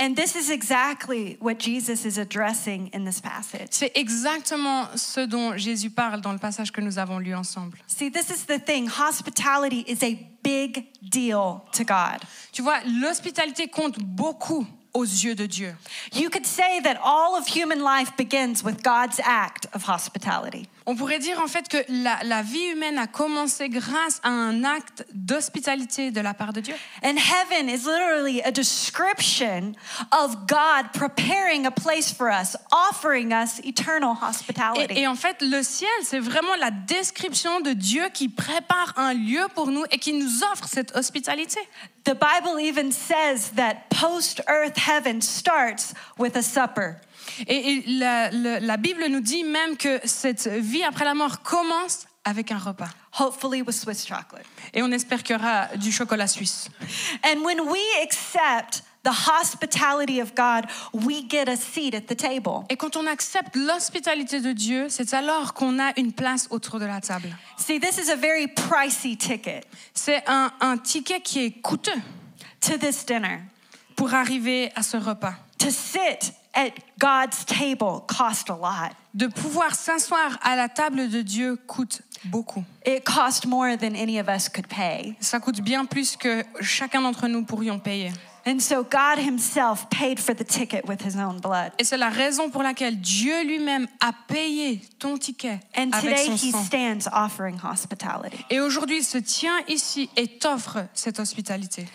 And 0.00 0.16
this 0.16 0.34
is 0.34 0.50
exactly 0.50 1.36
what 1.40 1.60
Jesus 1.60 2.04
is 2.04 2.18
addressing 2.18 2.90
in 2.92 3.04
this 3.04 3.20
passage. 3.20 3.68
C'est 3.70 3.92
exactement 3.96 4.88
ce 4.96 5.20
dont 5.20 5.56
Jésus 5.56 5.90
parle 5.90 6.20
dans 6.20 6.32
le 6.32 6.38
passage 6.38 6.72
que 6.72 6.80
nous 6.80 6.98
avons 6.98 7.20
lu 7.20 7.36
ensemble. 7.36 7.78
See, 7.86 8.10
this 8.10 8.30
is 8.30 8.46
the 8.46 8.58
thing 8.58 8.88
hospitality 8.88 9.84
is 9.86 10.04
a 10.04 10.18
big 10.42 10.86
deal 11.02 11.60
to 11.72 11.84
God. 11.84 12.20
Tu 12.50 12.62
vois, 12.62 12.80
l'hospitalité 12.84 13.68
compte 13.68 14.00
beaucoup 14.00 14.66
aux 14.94 15.04
yeux 15.04 15.34
de 15.34 15.46
Dieu. 15.46 15.76
You 16.12 16.30
could 16.30 16.46
say 16.46 16.80
that 16.80 16.98
all 17.02 17.36
of 17.36 17.46
human 17.46 17.82
life 17.82 18.16
begins 18.16 18.62
with 18.64 18.82
God's 18.82 19.20
act 19.22 19.66
of 19.72 19.82
hospitality. 19.84 20.68
On 20.90 20.96
pourrait 20.96 21.18
dire 21.18 21.38
en 21.42 21.48
fait 21.48 21.68
que 21.68 21.76
la, 21.90 22.18
la 22.24 22.40
vie 22.40 22.64
humaine 22.72 22.96
a 22.96 23.06
commencé 23.06 23.68
grâce 23.68 24.22
à 24.22 24.30
un 24.30 24.64
acte 24.64 25.04
d'hospitalité 25.12 26.10
de 26.10 26.20
la 26.22 26.32
part 26.32 26.54
de 26.54 26.60
Dieu. 26.60 26.74
And 27.04 27.16
heaven 27.18 27.68
is 27.68 27.84
literally 27.84 28.40
a 28.40 28.50
description 28.50 29.74
of 30.12 30.46
God 30.46 30.90
preparing 30.94 31.66
a 31.66 31.70
place 31.70 32.10
for 32.10 32.30
us, 32.30 32.56
offering 32.90 33.34
us 33.34 33.60
eternal 33.64 34.16
hospitality. 34.22 34.94
Et, 34.94 35.02
et 35.02 35.06
en 35.06 35.14
fait, 35.14 35.42
le 35.42 35.62
ciel, 35.62 35.90
c'est 36.04 36.20
vraiment 36.20 36.56
la 36.58 36.70
description 36.70 37.60
de 37.60 37.74
Dieu 37.74 38.08
qui 38.14 38.30
prépare 38.30 38.94
un 38.96 39.12
lieu 39.12 39.46
pour 39.54 39.66
nous 39.66 39.84
et 39.90 39.98
qui 39.98 40.14
nous 40.14 40.42
offre 40.50 40.68
cette 40.68 40.96
hospitalité. 40.96 41.60
the 42.08 42.14
Bible 42.14 42.58
even 42.58 42.90
says 42.90 43.50
that 43.50 43.90
post 43.90 44.40
earth 44.48 44.78
heaven 44.78 45.20
starts 45.20 45.92
with 46.16 46.36
a 46.36 46.42
supper. 46.42 47.02
Et, 47.46 47.72
et 47.72 47.84
la, 47.98 48.30
le- 48.30 48.58
la 48.58 48.76
Bible 48.76 49.04
nous 49.08 49.20
dit 49.20 49.44
même 49.44 49.76
que 49.76 50.00
cette 50.04 50.46
vie 50.48 50.84
après 50.84 51.04
la 51.04 51.14
mort 51.14 51.42
commence 51.42 52.06
avec 52.24 52.50
un 52.52 52.58
repas. 52.58 52.88
Hopefully, 53.18 53.62
with 53.62 53.74
Swiss 53.74 54.06
chocolate. 54.06 54.44
Et 54.74 54.82
on 54.82 54.90
espère 54.92 55.22
qu'il 55.22 55.36
y 55.36 55.38
aura 55.38 55.68
du 55.76 55.90
chocolat 55.92 56.26
suisse. 56.26 56.68
And 57.24 57.40
when 57.42 57.60
we 57.60 57.80
accept 58.02 58.82
the 59.04 59.10
hospitality 59.30 60.20
of 60.20 60.34
God, 60.34 60.66
we 60.92 61.24
get 61.28 61.48
a 61.48 61.56
seat 61.56 61.94
at 61.94 62.02
the 62.02 62.16
table. 62.16 62.64
Et 62.68 62.76
quand 62.76 62.96
on 62.96 63.06
accepte 63.06 63.56
l'hospitalité 63.56 64.40
de 64.40 64.52
Dieu, 64.52 64.88
c'est 64.90 65.14
alors 65.14 65.54
qu'on 65.54 65.78
a 65.78 65.92
une 65.98 66.12
place 66.12 66.48
autour 66.50 66.78
de 66.78 66.84
la 66.84 67.00
table. 67.00 67.28
See, 67.56 67.80
this 67.80 67.96
is 67.96 68.10
a 68.10 68.16
very 68.16 68.46
pricey 68.48 69.16
ticket 69.16 69.62
C'est 69.94 70.22
un, 70.28 70.52
un 70.60 70.76
ticket 70.76 71.20
qui 71.22 71.44
est 71.44 71.52
coûteux 71.62 72.00
to 72.60 72.76
this 72.76 73.06
dinner. 73.06 73.38
pour 73.96 74.12
arriver 74.14 74.70
à 74.76 74.82
ce 74.82 74.96
repas. 74.98 75.34
To 75.58 75.70
sit 75.70 76.32
at 76.58 76.72
God's 76.98 77.44
table 77.44 78.02
cost 78.08 78.50
a 78.50 78.56
lot. 78.56 78.92
De 79.14 79.28
pouvoir 79.28 79.74
s'asseoir 79.74 80.38
à 80.42 80.56
la 80.56 80.68
table 80.68 81.08
de 81.08 81.22
Dieu 81.22 81.56
coûte 81.66 82.02
beaucoup. 82.24 82.64
It 82.84 83.04
cost 83.04 83.46
more 83.46 83.76
than 83.76 83.94
any 83.94 84.18
of 84.18 84.28
us 84.28 84.48
could 84.48 84.66
pay. 84.66 85.14
Ça 85.20 85.38
coûte 85.38 85.60
bien 85.60 85.84
plus 85.86 86.16
que 86.16 86.44
chacun 86.60 87.00
d'entre 87.00 87.28
nous 87.28 87.44
pourrions 87.44 87.78
payer. 87.78 88.12
And 88.46 88.60
so 88.60 88.82
God 88.82 89.18
Himself 89.18 89.88
paid 89.90 90.18
for 90.18 90.34
the 90.34 90.44
ticket 90.44 90.86
with 90.88 91.02
His 91.04 91.16
own 91.16 91.38
blood. 91.40 91.72
Et 91.78 91.84
c'est 91.84 91.98
la 91.98 92.08
raison 92.08 92.50
pour 92.50 92.62
laquelle 92.62 92.98
Dieu 92.98 93.44
lui-même 93.44 93.86
a 94.00 94.12
payé 94.26 94.80
ton 94.98 95.18
ticket 95.18 95.60
And 95.76 95.90
avec 95.92 96.16
today 96.16 96.26
son 96.26 96.32
He 96.34 96.50
sang. 96.52 96.64
stands 96.64 97.10
offering 97.12 97.58
hospitality. 97.62 98.44
Et 98.50 98.60
aujourd'hui, 98.60 98.98
il 98.98 99.04
se 99.04 99.18
tient 99.18 99.58
ici 99.68 100.08
et 100.16 100.38
t'offre 100.38 100.78
cette 100.94 101.20
hospitalité. 101.20 101.86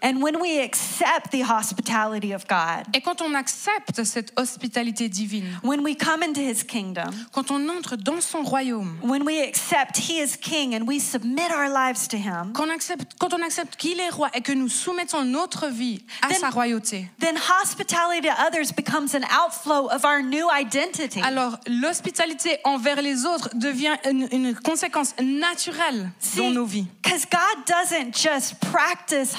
And 0.00 0.22
when 0.22 0.36
we 0.40 0.60
accept 0.62 1.32
the 1.32 1.42
hospitality 1.42 2.32
of 2.32 2.46
God, 2.48 2.86
Et 2.94 3.00
quand 3.00 3.20
on 3.20 3.34
accepte 3.34 4.04
cette 4.04 4.32
hospitalité 4.38 5.08
divine, 5.08 5.58
when 5.64 5.80
we 5.80 5.96
come 5.96 6.22
into 6.22 6.40
His 6.40 6.62
kingdom, 6.64 7.10
quand 7.32 7.50
on 7.50 7.68
entre 7.68 7.96
dans 7.96 8.20
son 8.20 8.42
royaume, 8.44 8.96
when 9.02 9.24
we 9.24 9.40
accept 9.40 9.96
He 9.98 10.20
is 10.22 10.36
King 10.40 10.74
and 10.74 10.86
we 10.86 11.00
submit 11.00 11.50
our 11.50 11.68
lives 11.68 12.06
to 12.08 12.16
Him, 12.16 12.52
quand 12.54 12.66
on 12.68 12.70
accepte, 12.70 13.14
quand 13.18 13.34
on 13.34 13.42
accepte 13.42 13.76
qu'il 13.76 13.98
est 13.98 14.10
roi 14.10 14.28
et 14.34 14.40
que 14.40 14.52
nous 14.52 14.68
soumettons 14.68 15.24
notre 15.24 15.66
vie 15.68 16.04
à 16.22 16.28
Then- 16.28 16.38
sa 16.40 16.50
royauté, 16.50 17.08
then 17.18 17.36
hospitality 17.60 18.22
to 18.22 18.32
others 18.40 18.72
becomes 18.76 19.14
an 19.16 19.24
outflow 19.32 19.88
of 19.90 20.04
our 20.04 20.22
new 20.22 20.46
identity. 20.50 21.20
alors 21.22 21.58
l'hospitalité 21.66 22.58
envers 22.64 23.02
les 23.02 23.24
autres 23.26 23.48
devient 23.54 23.96
une, 24.08 24.28
une 24.30 24.54
conséquence 24.54 25.14
naturelle 25.20 26.10
dans 26.36 26.50
nos 26.50 26.64
vies. 26.66 26.86
Because 27.02 27.24
God 27.30 27.64
doesn't 27.66 28.14
just 28.14 28.54
practice 28.70 29.34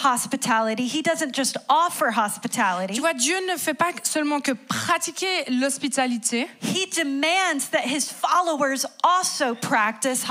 hospitality, 0.49 0.87
He 0.87 1.01
doesn't 1.01 1.33
just 1.35 1.57
offer 1.69 2.11
hospitality. 2.11 2.93
Tu 2.93 3.01
vois, 3.01 3.13
Dieu 3.13 3.35
ne 3.51 3.57
fait 3.57 3.73
pas 3.73 3.91
seulement 4.03 4.39
que 4.41 4.51
pratiquer 4.51 5.27
l'hospitalité, 5.49 6.47
He 6.61 6.87
demands 6.95 7.69
that 7.71 7.85
His 7.85 8.09
followers 8.09 8.85
also 9.03 9.55
practice 9.55 10.23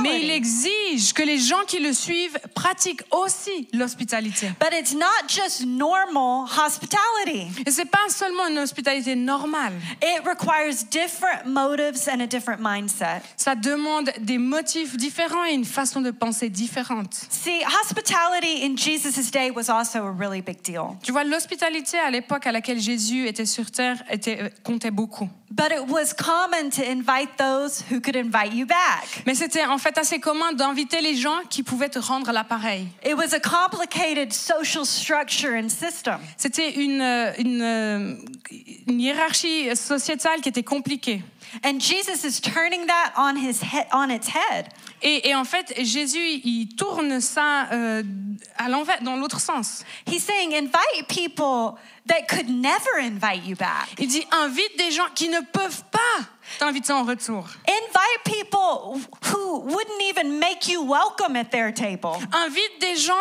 mais 0.00 0.20
il 0.22 0.30
hospitality. 0.30 0.30
exige 0.30 1.12
que 1.12 1.22
les 1.22 1.38
gens 1.38 1.64
qui 1.66 1.78
le 1.78 1.92
suivent 1.92 2.38
pratiquent 2.54 3.02
aussi 3.10 3.68
l'hospitalité. 3.72 4.52
But 4.60 4.72
it's 4.72 4.94
not 4.94 5.28
just 5.28 5.64
normal 5.66 6.46
hospitality. 6.48 7.48
Et 7.66 7.70
c'est 7.70 7.84
pas 7.90 8.08
seulement 8.08 8.46
une 8.48 8.58
hospitalité 8.58 9.14
normale. 9.16 9.72
It 10.02 10.22
requires 10.26 10.74
different 10.90 11.46
motives 11.46 12.08
and 12.08 12.20
a 12.20 12.26
different 12.26 12.58
mindset. 12.60 13.22
Ça 13.36 13.54
demande 13.54 14.10
des 14.20 14.38
motifs 14.38 14.96
différents 14.96 15.44
et 15.44 15.52
une 15.52 15.64
façon 15.64 16.00
de 16.00 16.10
penser 16.10 16.48
différente. 16.48 17.14
See, 17.30 17.62
hospitality 17.82 18.64
in 18.64 18.76
Jesus' 18.76 19.30
day 19.30 19.50
was 19.54 19.68
also 19.68 20.04
a 20.04 20.10
really 20.10 20.42
big 20.42 20.62
deal. 20.62 20.96
Tu 21.02 21.12
vois, 21.12 21.24
l'hospitalité 21.24 21.98
à 21.98 22.10
l'époque 22.10 22.46
à 22.46 22.52
laquelle 22.52 22.80
Jésus 22.80 23.26
était 23.26 23.46
sur 23.46 23.70
terre 23.70 24.02
était, 24.10 24.42
euh, 24.42 24.48
comptait 24.62 24.90
beaucoup. 24.90 25.28
But 25.50 25.70
it 25.70 25.88
was 25.88 26.12
common 26.12 26.70
to 26.70 26.82
invite 26.82 27.36
those 27.38 27.84
who 27.90 28.00
could 28.00 28.16
invite 28.16 28.52
you 28.54 28.66
back. 28.66 29.22
Mais 29.24 29.34
c'était 29.34 29.64
en 29.64 29.78
fait 29.78 29.96
assez 29.98 30.18
commun 30.18 30.52
d'inviter 30.52 31.00
les 31.00 31.14
gens 31.14 31.38
qui 31.48 31.62
pouvaient 31.62 31.88
te 31.88 32.00
rendre 32.00 32.32
l'appareil. 32.32 32.88
It 33.04 33.14
was 33.14 33.32
a 33.34 33.40
complicated 33.40 34.32
social 34.32 34.84
structure 34.84 35.52
and 35.54 35.68
system. 35.68 36.18
C'était 36.36 36.72
une, 36.72 37.00
euh, 37.00 37.32
une, 37.38 37.62
euh, 37.62 38.14
une 38.88 39.00
hiérarchie 39.00 39.76
sociétale 39.76 40.40
qui 40.40 40.48
était 40.48 40.64
compliquée. 40.64 41.22
And 41.62 41.78
Jesus 41.78 42.24
is 42.24 42.40
turning 42.40 42.86
that 42.86 43.12
on 43.16 43.36
his 43.36 43.62
head, 43.62 43.86
on 43.92 44.10
its 44.10 44.28
head. 44.28 44.66
Et, 45.04 45.28
et 45.28 45.34
en 45.34 45.44
fait, 45.44 45.74
Jésus, 45.82 46.40
il 46.44 46.74
tourne 46.76 47.20
ça 47.20 47.68
euh, 47.72 48.02
à 48.56 48.70
l'envers, 48.70 49.02
dans 49.02 49.16
l'autre 49.16 49.38
sens. 49.38 49.84
He's 50.06 50.24
saying 50.24 50.54
invite 50.54 51.06
people 51.08 51.78
that 52.08 52.22
could 52.28 52.48
never 52.48 52.98
invite 52.98 53.44
you 53.46 53.54
back. 53.54 53.94
Il 53.98 54.08
dit 54.08 54.26
invite 54.32 54.78
des 54.78 54.90
gens 54.90 55.06
qui 55.14 55.28
ne 55.28 55.40
peuvent 55.40 55.84
pas 55.90 56.24
t'inviter 56.58 56.92
en 56.92 57.04
retour. 57.04 57.44
Invite 57.68 58.24
people 58.24 59.00
who 59.32 59.60
wouldn't 59.60 60.02
even 60.02 60.38
make 60.38 60.68
you 60.68 60.82
welcome 60.82 61.36
at 61.36 61.50
their 61.50 61.72
table. 61.72 62.16
Invite 62.32 62.80
des 62.80 62.96
gens 62.96 63.14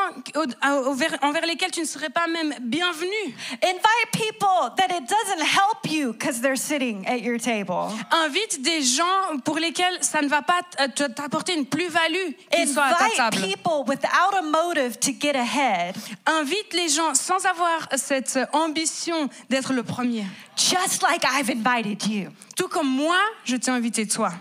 envers, 0.62 1.46
lesquels 1.46 1.72
tu 1.72 1.82
ne 1.82 1.86
serais 1.86 2.10
pas 2.10 2.28
même 2.28 2.54
bienvenu. 2.62 3.36
Invite 3.63 4.12
people 4.12 4.72
that 4.78 4.88
it 4.96 5.08
doesn't 5.08 5.41
help 5.46 5.89
you 5.89 6.13
because 6.13 6.41
they're 6.41 6.56
sitting 6.58 7.06
at 7.08 7.19
your 7.22 7.39
table. 7.39 7.89
Invite 8.12 8.62
des 8.62 8.82
gens 8.82 9.39
pour 9.43 9.58
lesquels 9.60 9.98
ça 10.02 10.22
ne 10.22 10.28
va 10.28 10.41
pas 10.41 10.62
te- 10.96 11.04
t'apporter 11.12 11.54
une 11.56 11.65
plus-value 11.65 12.34
qu'ils 12.52 12.67
soient 12.69 12.86
à 12.86 12.93
ta 12.96 13.06
Invite 13.28 13.41
people 13.56 13.84
without 13.88 14.34
a 14.38 14.41
motive 14.41 14.98
to 15.00 15.12
get 15.19 15.36
ahead, 15.36 15.96
Invite 16.26 16.74
les 16.74 16.89
gens 16.89 17.13
sans 17.13 17.46
avoir 17.46 17.88
cette 17.96 18.39
ambition 18.54 19.30
d'être 19.50 19.74
le 19.74 19.84
premier. 19.84 20.26
just 20.56 21.02
like 21.02 21.24
I've 21.26 21.50
invited 21.50 22.06
you. 22.08 22.30
Tout 22.56 22.67
comme 22.67 22.88
moi, 22.88 23.17
je 23.45 23.55
t'ai 23.55 23.71
invité 23.71 24.07
toi. 24.07 24.31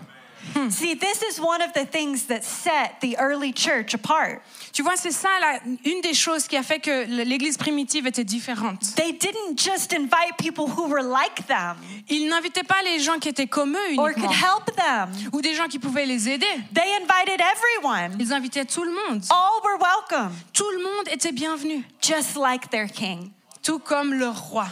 See, 0.69 0.97
this 0.97 1.21
is 1.23 1.39
one 1.39 1.61
of 1.61 1.71
the 1.73 1.89
things 1.89 2.25
that 2.27 2.41
set 2.43 2.99
the 3.01 3.15
early 3.17 3.53
church 3.53 3.93
apart. 3.95 4.41
Tu 4.73 4.83
vois, 4.83 4.97
c'est 4.97 5.11
ça 5.13 5.29
la- 5.39 5.59
une 5.85 6.01
des 6.01 6.13
choses 6.13 6.49
qui 6.49 6.57
a 6.57 6.63
fait 6.63 6.79
que 6.79 7.05
l'Église 7.23 7.55
primitive 7.57 8.05
était 8.07 8.25
différente. 8.25 8.93
They 8.97 9.13
didn't 9.13 9.57
just 9.57 9.93
invite 9.93 10.35
people 10.37 10.65
who 10.65 10.87
were 10.89 11.01
like 11.01 11.47
them 11.47 11.77
Ils 12.09 12.27
n'invitaient 12.27 12.63
pas 12.65 12.81
les 12.83 12.99
gens 12.99 13.19
qui 13.19 13.29
étaient 13.29 13.47
comme 13.47 13.73
eux 13.77 13.97
or 13.97 14.09
uniquement, 14.09 14.27
could 14.27 14.35
help 14.35 14.75
them. 14.75 15.09
ou 15.31 15.39
des 15.41 15.53
gens 15.55 15.67
qui 15.69 15.79
pouvaient 15.79 16.05
les 16.05 16.27
aider. 16.27 16.45
They 16.73 16.91
invited 17.01 17.39
everyone. 17.39 18.17
Ils 18.19 18.33
invitaient 18.33 18.65
tout 18.65 18.83
le 18.83 18.91
monde. 18.91 19.23
All 19.29 19.61
were 19.63 19.79
welcome, 19.79 20.33
Tout 20.51 20.69
le 20.77 20.83
monde 20.83 21.07
était 21.09 21.31
bienvenu, 21.31 21.85
just 22.01 22.35
like 22.35 22.69
their 22.69 22.87
king. 22.91 23.31
tout 23.63 23.79
comme 23.79 24.13
leur 24.13 24.37
roi. 24.49 24.65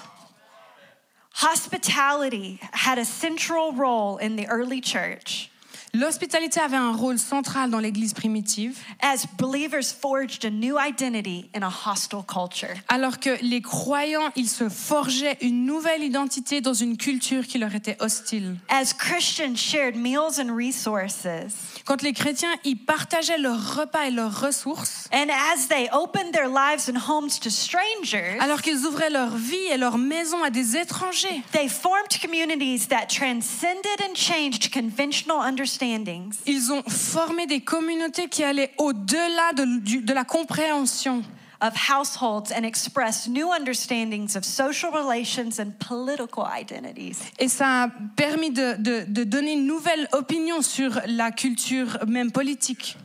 Hospitality 1.34 2.60
had 2.72 2.98
a 2.98 3.06
central 3.06 3.74
role 3.74 4.18
in 4.18 4.36
the 4.36 4.48
early 4.48 4.82
church. 4.82 5.50
L'hospitalité 5.94 6.62
avait 6.62 6.78
un 6.78 6.94
rôle 6.94 7.20
central 7.20 7.70
dans 7.70 7.80
l'Église 7.80 8.14
primitive, 8.14 8.80
as 9.02 9.26
believers 9.38 9.92
forged 9.92 10.46
a 10.46 10.50
new 10.50 10.78
identity 10.80 11.50
in 11.54 11.64
a 11.64 11.70
hostile 11.70 12.24
culture. 12.24 12.74
alors 12.88 13.20
que 13.20 13.38
les 13.42 13.62
croyants, 13.62 14.32
ils 14.38 14.48
se 14.48 14.70
forgeaient 14.70 15.38
une 15.42 15.66
nouvelle 15.66 16.02
identité 16.02 16.62
dans 16.62 16.74
une 16.74 16.96
culture 16.96 17.46
qui 17.46 17.58
leur 17.58 17.76
était 17.76 17.98
hostile. 18.00 18.56
As 18.70 18.94
Christians 18.94 19.58
shared 19.58 19.98
meals 19.98 20.40
and 20.40 20.56
resources, 20.56 21.28
Quand 21.92 22.04
les 22.04 22.14
chrétiens, 22.14 22.56
ils 22.64 22.78
partageaient 22.78 23.38
leurs 23.38 23.76
repas 23.76 24.06
et 24.06 24.12
leurs 24.12 24.40
ressources, 24.40 25.10
and 25.12 25.28
as 25.30 25.68
they 25.68 25.90
opened 25.92 26.32
their 26.32 26.48
lives 26.48 26.90
and 26.90 26.96
homes 26.96 27.38
to 27.38 27.50
strangers, 27.50 28.40
alors 28.40 28.62
qu'ils 28.62 28.86
ouvraient 28.86 29.10
leur 29.10 29.36
vie 29.36 29.68
et 29.74 29.76
leur 29.76 29.98
maison 29.98 30.42
à 30.42 30.50
des 30.50 30.78
étrangers, 30.78 31.42
they 31.52 31.68
formed 31.68 32.08
communities 32.22 32.88
that 32.88 33.08
transcended 33.08 34.00
and 34.10 34.16
changed 34.16 34.72
conventional 34.74 35.42
understandings. 35.42 36.34
ils 36.46 36.72
ont 36.72 36.82
formé 36.88 37.46
des 37.46 37.60
communautés 37.60 38.30
qui 38.30 38.46
allaient 38.46 38.72
au-delà 38.78 39.52
de 39.52 40.14
la 40.14 40.24
compréhension. 40.24 41.24
Of 41.62 41.76
households 41.76 42.52
and 42.52 42.66
expressed 42.66 43.28
new 43.30 43.52
understandings 43.52 44.36
of 44.36 44.44
social 44.44 44.92
relations 44.92 45.60
and 45.60 45.74
political 45.80 46.44
identities. 46.46 47.20
Et 47.40 47.48
ça 47.48 47.84
a 47.84 47.88
permis 48.16 48.50
de, 48.52 48.76
de- 48.80 49.06
de 49.08 49.24
donner 49.24 49.54
une 49.54 49.68
nouvelle 49.68 50.08
opinion 50.12 50.62
sur 50.62 51.00
la 51.06 51.32
culture 51.32 52.00
même 52.08 52.32
politique. 52.32 52.98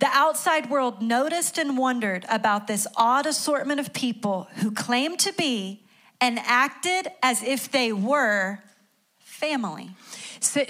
The 0.00 0.08
outside 0.14 0.68
world 0.68 1.00
noticed 1.00 1.58
and 1.58 1.78
wondered 1.78 2.26
about 2.28 2.66
this 2.66 2.86
odd 2.96 3.26
assortment 3.26 3.78
of 3.80 3.92
people 3.92 4.46
who 4.62 4.70
claimed 4.70 5.18
to 5.20 5.32
be 5.38 5.80
and 6.20 6.38
acted 6.46 7.08
as 7.22 7.42
if 7.42 7.70
they 7.70 7.92
were 7.92 8.58
family. 9.20 9.90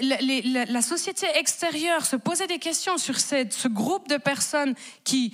La, 0.01 0.15
les- 0.21 0.41
la- 0.43 0.65
la 0.69 0.81
société 0.81 1.27
extérieure 1.35 2.05
se 2.05 2.15
posait 2.15 2.47
des 2.47 2.57
questions 2.57 2.97
sur 2.97 3.19
cette- 3.19 3.53
ce 3.53 3.67
groupe 3.67 4.07
de 4.07 4.17
personnes 4.17 4.75
qui 5.03 5.33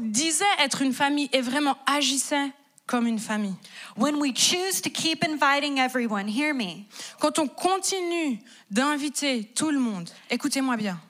disaient 0.00 0.44
être 0.60 0.82
une 0.82 0.92
famille 0.92 1.28
et 1.32 1.40
vraiment 1.40 1.76
agissaient 1.86 2.50
comme 2.86 3.06
une 3.06 3.18
famille. 3.18 3.56
When 3.96 4.16
we 4.16 4.32
choose 4.34 4.80
to 4.82 4.90
keep 4.90 5.24
inviting 5.24 5.78
everyone, 5.78 6.28
hear 6.28 6.54
me, 6.54 6.84
Quand 7.18 7.38
on 7.38 7.48
continue 7.48 8.38
d'inviter 8.70 9.44
tout 9.54 9.70
le 9.70 9.78
monde, 9.78 10.10
écoutez-moi 10.30 10.76
bien, 10.76 11.00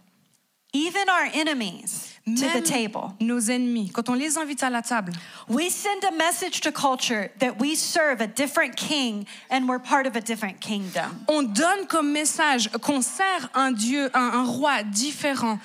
even 0.72 1.08
our 1.08 1.28
enemies, 1.34 2.10
to 2.24 2.30
même 2.46 2.62
the 2.62 2.66
table, 2.66 3.12
nos 3.20 3.50
ennemis, 3.50 3.90
quand 3.92 4.08
on 4.08 4.14
les 4.14 4.38
invite 4.38 4.62
à 4.62 4.70
la 4.70 4.82
table, 4.82 5.12
we 5.48 5.68
send 5.68 6.04
a 6.04 6.12
message 6.12 6.60
to 6.60 6.72
culture 6.72 7.30
that 7.38 7.58
we 7.58 7.76
serve 7.76 8.20
a 8.20 8.26
different 8.26 8.76
king 8.76 9.26
and 9.50 9.68
we're 9.68 9.78
part 9.78 10.06
of 10.06 10.16
a 10.16 10.20
different 10.20 10.60
kingdom. 10.60 11.24
on 11.28 11.42
donne 11.42 11.86
comme 11.86 12.12
message 12.12 12.70
qu'on 12.80 13.02
sert 13.02 13.50
un 13.54 13.72
Dieu, 13.72 14.10
un, 14.14 14.30
un 14.32 14.44
roi 14.44 14.82
différent. 14.84 15.58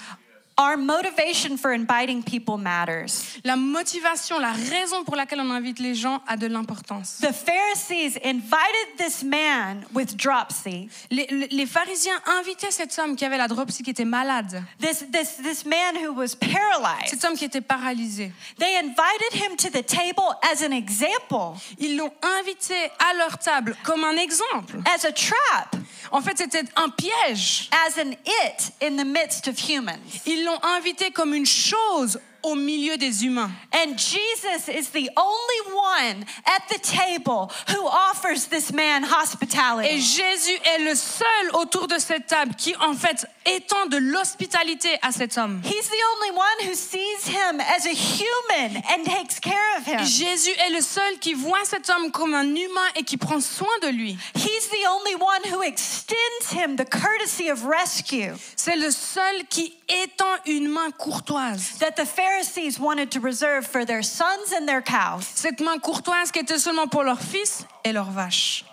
Our 0.61 0.75
motivation 0.75 1.57
for 1.57 1.71
inviting 1.71 2.21
people 2.21 2.57
matters. 2.57 3.23
La 3.45 3.55
motivation, 3.55 4.37
la 4.39 4.51
raison 4.51 5.05
pour 5.05 5.15
laquelle 5.15 5.39
on 5.39 5.49
invite 5.51 5.79
les 5.79 5.95
gens 5.95 6.21
a 6.27 6.35
de 6.35 6.47
l'importance. 6.47 7.19
The 7.21 7.31
Pharisees 7.31 8.17
invited 8.25 8.97
this 8.97 9.23
man 9.23 9.85
with 9.93 10.17
dropsy, 10.17 10.89
Les, 11.09 11.27
les- 11.49 11.65
pharisiens 11.65 12.19
invitaient 12.25 12.71
cet 12.71 12.99
homme 12.99 13.15
qui 13.15 13.23
avait 13.23 13.37
la 13.37 13.47
dropsy, 13.47 13.83
qui 13.83 13.91
était 13.91 14.03
malade, 14.03 14.61
this, 14.81 15.05
this, 15.13 15.37
this 15.41 15.65
man 15.65 15.95
who 15.95 16.11
was 16.13 16.35
paralyzed. 16.35 17.07
cet 17.09 17.23
homme 17.23 17.37
qui 17.37 17.45
était 17.45 17.61
paralysé. 17.61 18.33
They 18.57 18.75
invited 18.79 19.33
him 19.35 19.55
to 19.55 19.69
the 19.69 19.81
table 19.85 20.35
as 20.51 20.61
an 20.61 20.73
example, 20.73 21.55
Ils 21.77 21.95
l'ont 21.95 22.11
invité 22.39 22.75
à 22.99 23.13
leur 23.17 23.37
table 23.37 23.77
comme 23.85 24.03
un 24.03 24.17
exemple. 24.17 24.79
as 24.93 25.05
a 25.05 25.13
trap, 25.13 25.77
En 26.11 26.21
fait, 26.21 26.37
c'était 26.37 26.63
un 26.75 26.89
piège. 26.89 27.69
as 27.71 27.97
an 27.97 28.11
it 28.43 28.73
in 28.81 28.97
the 28.97 29.05
midst 29.05 29.47
of 29.47 29.57
humans. 29.57 29.99
Ils 30.25 30.43
l'ont 30.49 30.63
invité 30.63 31.11
comme 31.11 31.33
une 31.33 31.45
chose 31.45 32.19
au 32.43 32.55
milieu 32.55 32.97
des 32.97 33.25
humains. 33.25 33.51
And 33.73 33.97
Jesus 33.97 34.69
is 34.69 34.91
the 34.91 35.09
only 35.17 35.75
one 35.75 36.25
at 36.45 36.67
the 36.69 36.79
table 36.79 37.51
who 37.69 37.85
offers 37.85 38.47
this 38.47 38.71
man 38.71 39.03
Et 39.03 39.07
hospitality. 39.07 39.99
Jésus 39.99 40.57
est 40.63 40.83
le 40.83 40.95
seul 40.95 41.27
autour 41.53 41.87
de 41.87 41.97
cette 41.97 42.27
table 42.27 42.53
qui, 42.57 42.73
en 42.77 42.93
fait, 42.93 43.25
étend 43.45 43.87
de 43.87 43.97
l'hospitalité 43.97 44.89
à 45.01 45.11
cet 45.11 45.37
homme. 45.37 45.61
He's 45.63 45.89
the 45.89 46.03
only 46.15 46.31
one 46.31 46.69
who 46.69 46.75
sees 46.75 47.27
him 47.27 47.59
as 47.59 47.85
a 47.85 47.93
human 47.93 48.77
and 48.89 49.03
takes 49.03 49.39
care 49.39 49.77
of 49.77 49.85
him. 49.85 49.99
Jésus 50.05 50.51
est 50.51 50.73
le 50.73 50.81
seul 50.81 51.19
qui 51.19 51.33
voit 51.33 51.65
cet 51.65 51.89
homme 51.89 52.11
comme 52.11 52.33
un 52.33 52.55
humain 52.55 52.87
et 52.95 53.03
qui 53.03 53.17
prend 53.17 53.41
soin 53.41 53.67
de 53.81 53.89
lui. 53.89 54.17
He's 54.35 54.69
the 54.69 54.87
only 54.87 55.15
one 55.15 55.53
who 55.53 55.61
extends 55.61 56.53
him 56.53 56.77
the 56.77 56.85
courtesy 56.89 57.49
of 57.49 57.65
rescue 57.65 58.33
C'est 58.55 58.77
le 58.77 58.91
seul 58.91 59.45
qui 59.49 59.73
étend 59.89 60.37
une 60.45 60.67
main 60.69 60.91
courtoise. 60.91 61.77
that 61.79 61.95
the 61.95 62.05
Pharisees 62.05 62.79
wanted 62.79 63.09
to 63.11 63.19
reserve 63.19 63.65
for 63.65 63.85
their 63.85 64.03
sons 64.03 64.53
and 64.55 64.65
their 64.67 64.81
cows. 64.81 65.23
Cette 65.35 65.61
main 65.61 65.79
courtoise 65.79 66.31
qui 66.31 66.39
était 66.39 66.59
seulement 66.59 66.87
pour 66.87 67.03
leurs 67.03 67.21
fils 67.21 67.65
et 67.83 67.91
leurs 67.91 68.11
vaches. 68.11 68.63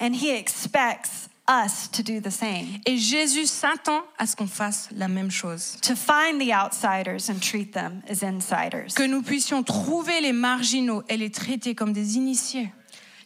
And 0.00 0.12
he 0.14 0.30
expects 0.30 1.28
us 1.48 1.88
to 1.92 2.02
do 2.02 2.20
the 2.20 2.30
same, 2.30 2.80
Et 2.86 2.96
Jésus 2.98 3.46
s'attend 3.46 4.02
à 4.18 4.26
ce 4.26 4.34
qu'on 4.34 4.48
fasse 4.48 4.88
la 4.92 5.06
même 5.08 5.30
chose. 5.30 5.76
to 5.80 5.94
find 5.94 6.40
the 6.40 6.52
outsiders 6.52 7.30
and 7.30 7.40
treat 7.40 7.72
them 7.72 8.02
as 8.10 8.22
insiders. 8.24 8.92
Que 8.94 9.06
nous 9.06 9.22
puissions 9.22 9.62
trouver 9.62 10.20
les 10.20 10.32
marginaux 10.32 11.02
et 11.08 11.16
les 11.16 11.30
traiter 11.30 11.74
comme 11.76 11.92
des 11.92 12.16
initiés. 12.16 12.70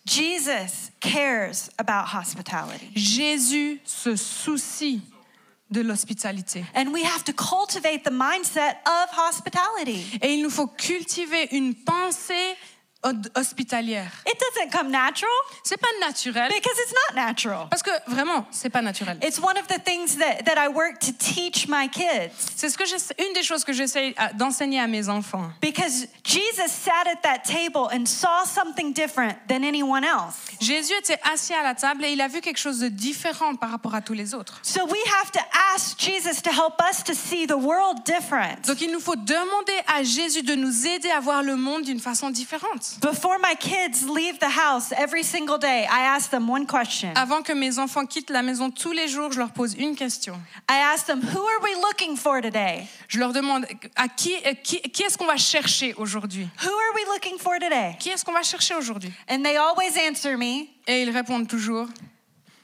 Jesus 0.06 0.90
cares 1.00 1.70
about 1.78 2.06
hospitality. 2.14 2.90
Jésus 2.94 3.80
se 3.84 4.16
soucie 4.16 5.00
de 5.70 5.80
l'hospitalité. 5.80 6.64
And 6.74 6.92
we 6.92 7.02
have 7.04 7.24
to 7.24 7.32
cultivate 7.32 8.02
the 8.04 8.12
mindset 8.12 8.76
of 8.86 9.10
hospitality. 9.28 10.04
Et 10.22 10.34
il 10.34 10.42
nous 10.42 10.50
faut 10.50 10.66
cultiver 10.66 11.48
une 11.52 11.74
pensée 11.74 12.56
hospitalière. 13.34 14.10
It 14.26 14.38
doesn't 14.38 14.70
come 14.70 14.90
natural 14.90 15.30
C'est 15.64 15.76
pas 15.80 15.88
naturel 16.00 16.48
because 16.48 16.76
it's 16.78 16.92
not 17.08 17.16
natural. 17.16 17.66
parce 17.70 17.82
que 17.82 17.90
vraiment, 18.06 18.46
c'est 18.50 18.70
pas 18.70 18.82
naturel. 18.82 19.18
It's 19.22 19.38
one 19.38 19.56
of 19.58 19.66
the 19.68 19.82
things 19.84 20.16
that, 20.18 20.44
that 20.44 20.58
I 20.58 20.68
work 20.68 20.98
to 21.00 21.12
teach 21.18 21.66
my 21.68 21.88
kids. 21.88 22.32
C'est 22.56 22.68
ce 22.68 22.76
que 22.76 22.84
une 23.26 23.32
des 23.34 23.42
choses 23.42 23.64
que 23.64 23.72
j'essaie 23.72 24.14
à- 24.16 24.32
d'enseigner 24.32 24.80
à 24.80 24.86
mes 24.86 25.08
enfants. 25.08 25.50
Because 25.60 26.06
Jesus 26.24 26.68
sat 26.68 27.06
at 27.06 27.22
that 27.22 27.42
table 27.44 27.88
and 27.92 28.06
saw 28.06 28.44
something 28.44 28.92
different 28.92 29.36
than 29.48 29.62
anyone 29.64 30.04
else. 30.04 30.36
Jésus 30.60 30.92
était 30.98 31.18
assis 31.32 31.54
à 31.54 31.62
la 31.62 31.74
table 31.74 32.04
et 32.04 32.12
il 32.12 32.20
a 32.20 32.28
vu 32.28 32.40
quelque 32.40 32.58
chose 32.58 32.80
de 32.80 32.88
différent 32.88 33.54
par 33.56 33.70
rapport 33.70 33.94
à 33.94 34.00
tous 34.02 34.12
les 34.14 34.34
autres. 34.34 34.58
So 34.62 34.84
we 34.86 35.00
have 35.22 35.30
to 35.32 35.40
ask 35.74 35.98
Jesus 35.98 36.42
to 36.42 36.50
help 36.50 36.74
us 36.90 37.02
to 37.04 37.14
see 37.14 37.46
the 37.46 37.56
world 37.56 38.04
different. 38.04 38.66
Donc 38.66 38.80
il 38.80 38.90
nous 38.92 39.00
faut 39.00 39.16
demander 39.16 39.72
à 39.86 40.02
Jésus 40.02 40.42
de 40.42 40.54
nous 40.54 40.86
aider 40.86 41.10
à 41.10 41.20
voir 41.20 41.42
le 41.42 41.56
monde 41.56 41.82
d'une 41.82 42.00
façon 42.00 42.30
différente. 42.30 42.89
Before 43.00 43.38
my 43.38 43.54
kids 43.54 44.08
leave 44.08 44.38
the 44.40 44.48
house 44.48 44.92
every 44.92 45.22
single 45.22 45.58
day, 45.58 45.86
I 45.90 46.00
ask 46.16 46.30
them 46.30 46.48
one 46.48 46.66
question. 46.66 47.12
Avant 47.14 47.42
que 47.42 47.54
mes 47.54 47.78
enfants 47.78 48.06
quittent 48.06 48.30
la 48.30 48.42
maison 48.42 48.70
tous 48.70 48.92
les 48.92 49.06
jours, 49.08 49.30
je 49.32 49.38
leur 49.38 49.52
pose 49.52 49.74
une 49.74 49.94
question. 49.94 50.34
I 50.68 50.78
ask 50.92 51.06
them, 51.06 51.20
Who 51.22 51.40
are 51.40 51.60
we 51.62 51.74
looking 51.76 52.16
for 52.16 52.40
today? 52.40 52.86
Je 53.08 53.18
leur 53.18 53.32
demande 53.32 53.66
à 53.96 54.08
qui, 54.08 54.34
qui, 54.64 54.80
qui 54.80 55.02
est-ce 55.02 55.16
qu'on 55.16 55.26
va 55.26 55.36
chercher 55.36 55.94
aujourd'hui? 55.94 56.48
Who 56.64 56.68
are 56.68 56.94
we 56.94 57.04
looking 57.06 57.38
for 57.38 57.58
today? 57.60 57.96
Qui 57.98 58.10
est-ce 58.10 58.24
qu'on 58.24 58.32
va 58.34 58.42
chercher 58.42 58.74
aujourd'hui? 58.74 59.12
And 59.28 59.42
they 59.42 59.56
always 59.56 59.96
answer 59.98 60.36
me, 60.36 60.66
Et 60.86 61.02
ils 61.02 61.10
répondent 61.10 61.46
toujours 61.48 61.86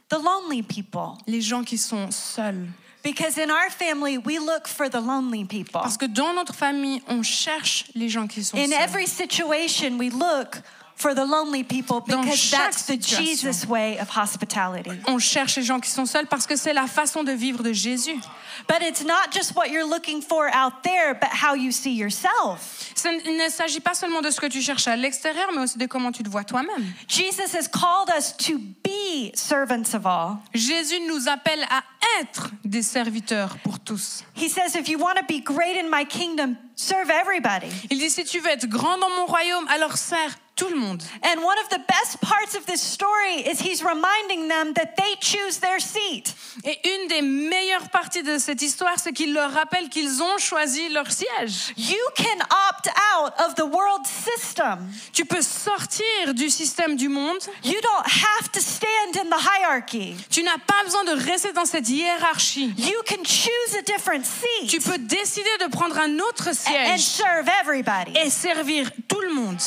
The 0.08 0.16
lonely 0.22 0.62
people. 0.62 1.16
les 1.26 1.40
gens 1.40 1.62
qui 1.64 1.78
sont 1.78 2.10
seuls. 2.10 2.66
Because 3.06 3.38
in 3.38 3.50
our 3.50 3.70
family, 3.70 4.18
we 4.18 4.40
look 4.40 4.66
for 4.66 4.88
the 4.88 5.00
lonely 5.00 5.44
people. 5.44 5.80
Parce 5.80 5.96
que 5.96 6.06
dans 6.06 6.34
notre 6.34 6.54
famille, 6.54 7.00
on 7.08 7.22
cherche 7.22 7.84
les 7.94 8.08
gens 8.08 8.26
qui 8.26 8.42
sont 8.42 8.56
In 8.58 8.66
seuls. 8.68 8.80
every 8.82 9.06
situation, 9.06 9.96
we 9.96 10.10
look 10.10 10.60
for 10.96 11.14
the 11.14 11.24
lonely 11.24 11.62
people 11.62 12.00
because 12.00 12.50
that's 12.50 12.86
the. 12.86 12.96
Jesus 12.96 13.66
way 13.66 13.98
of 13.98 14.08
hospitality. 14.08 14.90
On 15.06 15.18
cherche 15.18 15.56
les 15.56 15.62
gens 15.62 15.80
qui 15.80 15.90
sont 15.90 16.06
seuls 16.06 16.26
parce 16.26 16.46
que 16.46 16.56
c'est 16.56 16.72
la 16.72 16.86
façon 16.86 17.22
de 17.22 17.32
vivre 17.32 17.62
de 17.62 17.72
Jésus. 17.72 18.18
But 18.66 18.78
it's 18.80 19.04
not 19.04 19.32
just 19.32 19.54
what 19.54 19.70
you're 19.70 19.86
looking 19.86 20.22
for 20.22 20.48
out 20.52 20.82
there, 20.82 21.14
but 21.14 21.28
how 21.30 21.54
you 21.54 21.70
see 21.70 21.94
yourself. 21.94 22.92
Ce 22.94 23.08
il 23.08 23.36
ne 23.36 23.48
s'agit 23.48 23.80
pas 23.80 23.94
seulement 23.94 24.22
de 24.22 24.30
ce 24.30 24.40
que 24.40 24.46
tu 24.46 24.62
cherches 24.62 24.88
à 24.88 24.96
l'extérieur, 24.96 25.50
mais 25.52 25.62
aussi 25.62 25.78
de 25.78 25.86
comment 25.86 26.10
tu 26.10 26.22
te 26.22 26.28
vois 26.28 26.44
toi-même. 26.44 26.84
Jesus 27.06 27.54
has 27.54 27.68
called 27.68 28.10
us 28.16 28.34
to 28.36 28.58
be 28.82 29.30
servants 29.34 29.94
of 29.94 30.06
all. 30.06 30.38
Jésus 30.54 31.00
nous 31.06 31.28
appelle 31.28 31.62
à 31.70 31.82
être 32.20 32.50
des 32.64 32.82
serviteurs 32.82 33.58
pour 33.62 33.78
tous. 33.78 34.24
He 34.34 34.48
says, 34.48 34.74
if 34.74 34.88
you 34.88 34.98
want 34.98 35.16
to 35.16 35.24
be 35.28 35.42
great 35.42 35.76
in 35.76 35.88
my 35.90 36.04
kingdom, 36.06 36.56
serve 36.76 37.10
everybody. 37.10 37.68
Il 37.90 37.98
dit, 37.98 38.10
si 38.10 38.24
tu 38.24 38.38
veux 38.38 38.50
être 38.50 38.66
grand 38.66 38.98
dans 38.98 39.10
mon 39.10 39.26
royaume, 39.26 39.66
alors 39.68 39.96
sers 39.96 40.36
tout 40.56 40.68
le 40.68 40.76
monde. 40.76 41.02
And 41.22 41.42
one 41.42 41.58
of 41.62 41.68
the 41.68 41.80
best 41.86 42.18
parts 42.20 42.56
of 42.56 42.64
this 42.64 42.80
story 42.80 43.42
is 43.46 43.60
he's 43.60 43.82
reminding 43.82 44.48
them 44.48 44.72
that 44.74 44.96
they 44.96 45.14
choose 45.20 45.60
their 45.60 45.80
seat. 45.80 46.34
Et 46.64 46.80
une 46.88 47.08
des 47.08 47.20
meilleures 47.20 47.90
parties 47.90 48.22
de 48.22 48.38
cette 48.38 48.62
histoire, 48.62 48.98
c'est 48.98 49.12
qu'il 49.12 49.34
leur 49.34 49.52
rappelle 49.52 49.90
qu'ils 49.90 50.22
ont 50.22 50.38
choisi 50.38 50.88
leur 50.88 51.10
siège. 51.12 51.74
You 51.76 51.98
can 52.16 52.40
opt 52.70 52.88
out 52.88 53.34
of 53.46 53.54
the 53.56 53.64
world 53.70 54.06
system. 54.06 54.88
Tu 55.12 55.26
peux 55.26 55.42
sortir 55.42 56.32
du 56.34 56.48
système 56.48 56.96
du 56.96 57.10
monde. 57.10 57.38
You 57.62 57.78
don't 57.82 58.06
have 58.06 58.50
to 58.52 58.60
stand 58.60 59.16
in 59.16 59.28
the 59.28 59.38
hierarchy. 59.38 60.16
Tu 60.30 60.42
n'as 60.42 60.58
pas 60.66 60.82
besoin 60.84 61.04
de 61.04 61.22
rester 61.22 61.52
dans 61.52 61.66
cette 61.66 61.88
hiérarchie. 61.90 62.72
You 62.78 63.02
can 63.06 63.22
choose 63.24 63.76
a 63.78 63.82
different 63.82 64.24
Tu 64.68 64.80
seat 64.80 64.84
peux 64.84 64.98
décider 64.98 65.50
de 65.60 65.66
prendre 65.66 65.98
un 65.98 66.18
autre 66.18 66.48
and 66.48 66.65
siège 66.66 67.00
serve 67.00 67.48
everybody. 67.62 68.12
et 68.16 68.30
servir 68.30 68.90
tout 69.08 69.20
le 69.20 69.32
monde. 69.32 69.60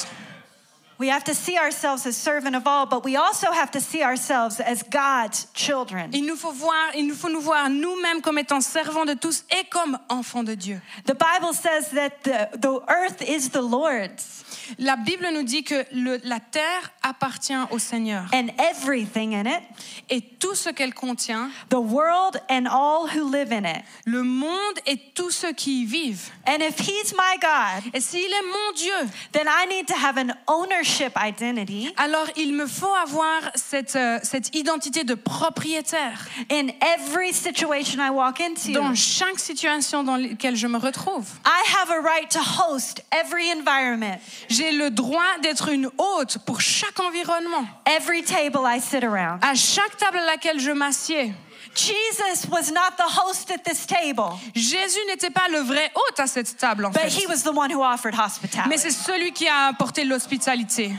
We 1.00 1.08
have 1.08 1.24
to 1.24 1.34
see 1.34 1.58
ourselves 1.58 2.06
as 2.06 2.18
servant 2.18 2.58
of 2.58 2.68
all, 2.68 2.86
but 2.86 3.06
we 3.06 3.16
also 3.16 3.54
have 3.54 3.72
to 3.72 3.80
see 3.80 4.04
ourselves 4.04 4.60
as 4.60 4.84
God's 4.84 5.48
children. 5.54 6.12
Il 6.12 6.26
nous 6.26 6.36
faut 6.36 6.52
voir, 6.52 6.94
il 6.94 7.08
nous 7.08 7.16
faut 7.16 7.30
nous 7.30 7.40
voir 7.40 7.70
nous-mêmes 7.70 8.22
comme 8.22 8.38
étant 8.38 8.60
servants 8.60 9.06
de 9.06 9.14
tous 9.14 9.46
et 9.50 9.64
comme 9.70 9.98
enfants 10.10 10.44
de 10.44 10.56
Dieu. 10.56 10.82
The 11.06 11.16
Bible 11.16 11.54
says 11.54 11.92
that 11.92 12.24
the, 12.24 12.50
the 12.58 12.82
earth 12.90 13.22
is 13.22 13.52
the 13.52 13.62
Lord's 13.62 14.44
La 14.78 14.96
Bible 14.96 15.28
nous 15.34 15.44
dit 15.44 15.64
que 15.64 15.86
le- 15.94 16.20
la 16.24 16.40
terre 16.40 16.92
appartient 17.04 17.54
au 17.72 17.80
Seigneur 17.80 18.24
and 18.34 18.48
everything 18.72 19.34
in 19.36 19.46
it, 19.46 19.62
et 20.10 20.22
tout 20.22 20.56
ce 20.56 20.70
qu'elle 20.70 20.94
contient, 20.94 21.50
the 21.70 21.76
world 21.76 22.42
and 22.50 22.66
all 22.70 23.08
who 23.14 23.30
live 23.32 23.52
in 23.52 23.64
it. 23.66 23.84
le 24.06 24.24
monde 24.24 24.56
et 24.86 24.98
tous 25.16 25.32
ceux 25.32 25.54
qui 25.54 25.82
y 25.82 25.86
vivent. 25.86 26.30
And 26.48 26.58
if 26.62 26.80
He's 26.80 27.14
my 27.14 27.38
God, 27.42 27.92
Et 27.94 28.00
s'il 28.02 28.22
est 28.22 28.48
mon 28.48 28.74
Dieu, 28.76 29.10
then 29.32 29.46
I 29.48 29.68
need 29.68 29.88
to 29.88 29.96
have 29.96 30.18
an 30.18 30.34
ownership 30.48 31.14
identity 31.18 31.92
alors 31.98 32.28
il 32.36 32.54
me 32.54 32.68
faut 32.68 32.94
avoir 32.94 33.52
cette, 33.56 33.96
euh, 33.96 34.20
cette 34.24 34.56
identité 34.56 35.04
de 35.04 35.16
propriétaire 35.16 36.28
in 36.52 36.68
every 36.82 37.34
situation 37.34 38.00
I 38.02 38.10
walk 38.10 38.40
into. 38.40 38.72
dans 38.74 38.94
chaque 38.96 39.40
situation 39.40 40.04
dans 40.04 40.16
laquelle 40.18 40.56
je 40.56 40.68
me 40.68 40.78
retrouve. 40.78 41.26
I 41.46 41.64
have 41.76 41.90
a 41.92 42.02
right 42.02 42.30
to 42.32 42.40
host 42.40 43.04
every 43.12 43.50
environment, 43.52 44.20
J'ai 44.60 44.74
le 44.74 44.90
droit 44.90 45.38
d'être 45.42 45.70
une 45.70 45.90
hôte 45.98 46.40
pour 46.46 46.60
chaque 46.60 47.00
environnement, 47.00 47.66
every 47.86 48.22
table 48.24 48.60
I 48.66 48.82
sit 48.82 49.06
around. 49.06 49.40
à 49.42 49.56
chaque 49.56 49.96
table 49.96 50.18
à 50.18 50.26
laquelle 50.26 50.60
je 50.60 50.72
m'assieds. 50.72 51.34
Jesus 51.74 52.46
was 52.52 52.70
not 52.74 52.98
the 52.98 53.08
host 53.08 53.50
at 53.52 53.60
this 53.64 53.86
table, 53.88 54.38
Jésus 54.54 55.00
n'était 55.08 55.30
pas 55.30 55.48
le 55.50 55.60
vrai 55.60 55.90
hôte 55.96 56.20
à 56.20 56.28
cette 56.28 56.58
table, 56.58 56.86
en 56.86 56.90
but 56.90 57.00
fait. 57.04 57.22
he 57.22 57.26
was 57.28 57.44
the 57.44 57.56
one 57.56 57.72
who 57.72 57.82
offered 57.82 58.16
Mais 58.16 58.22
hospitality. 58.26 58.80
c'est 58.80 58.92
celui 58.92 59.32
qui 59.32 59.48
a 59.48 59.68
apporté 59.68 60.04
l'hospitalité. 60.04 60.92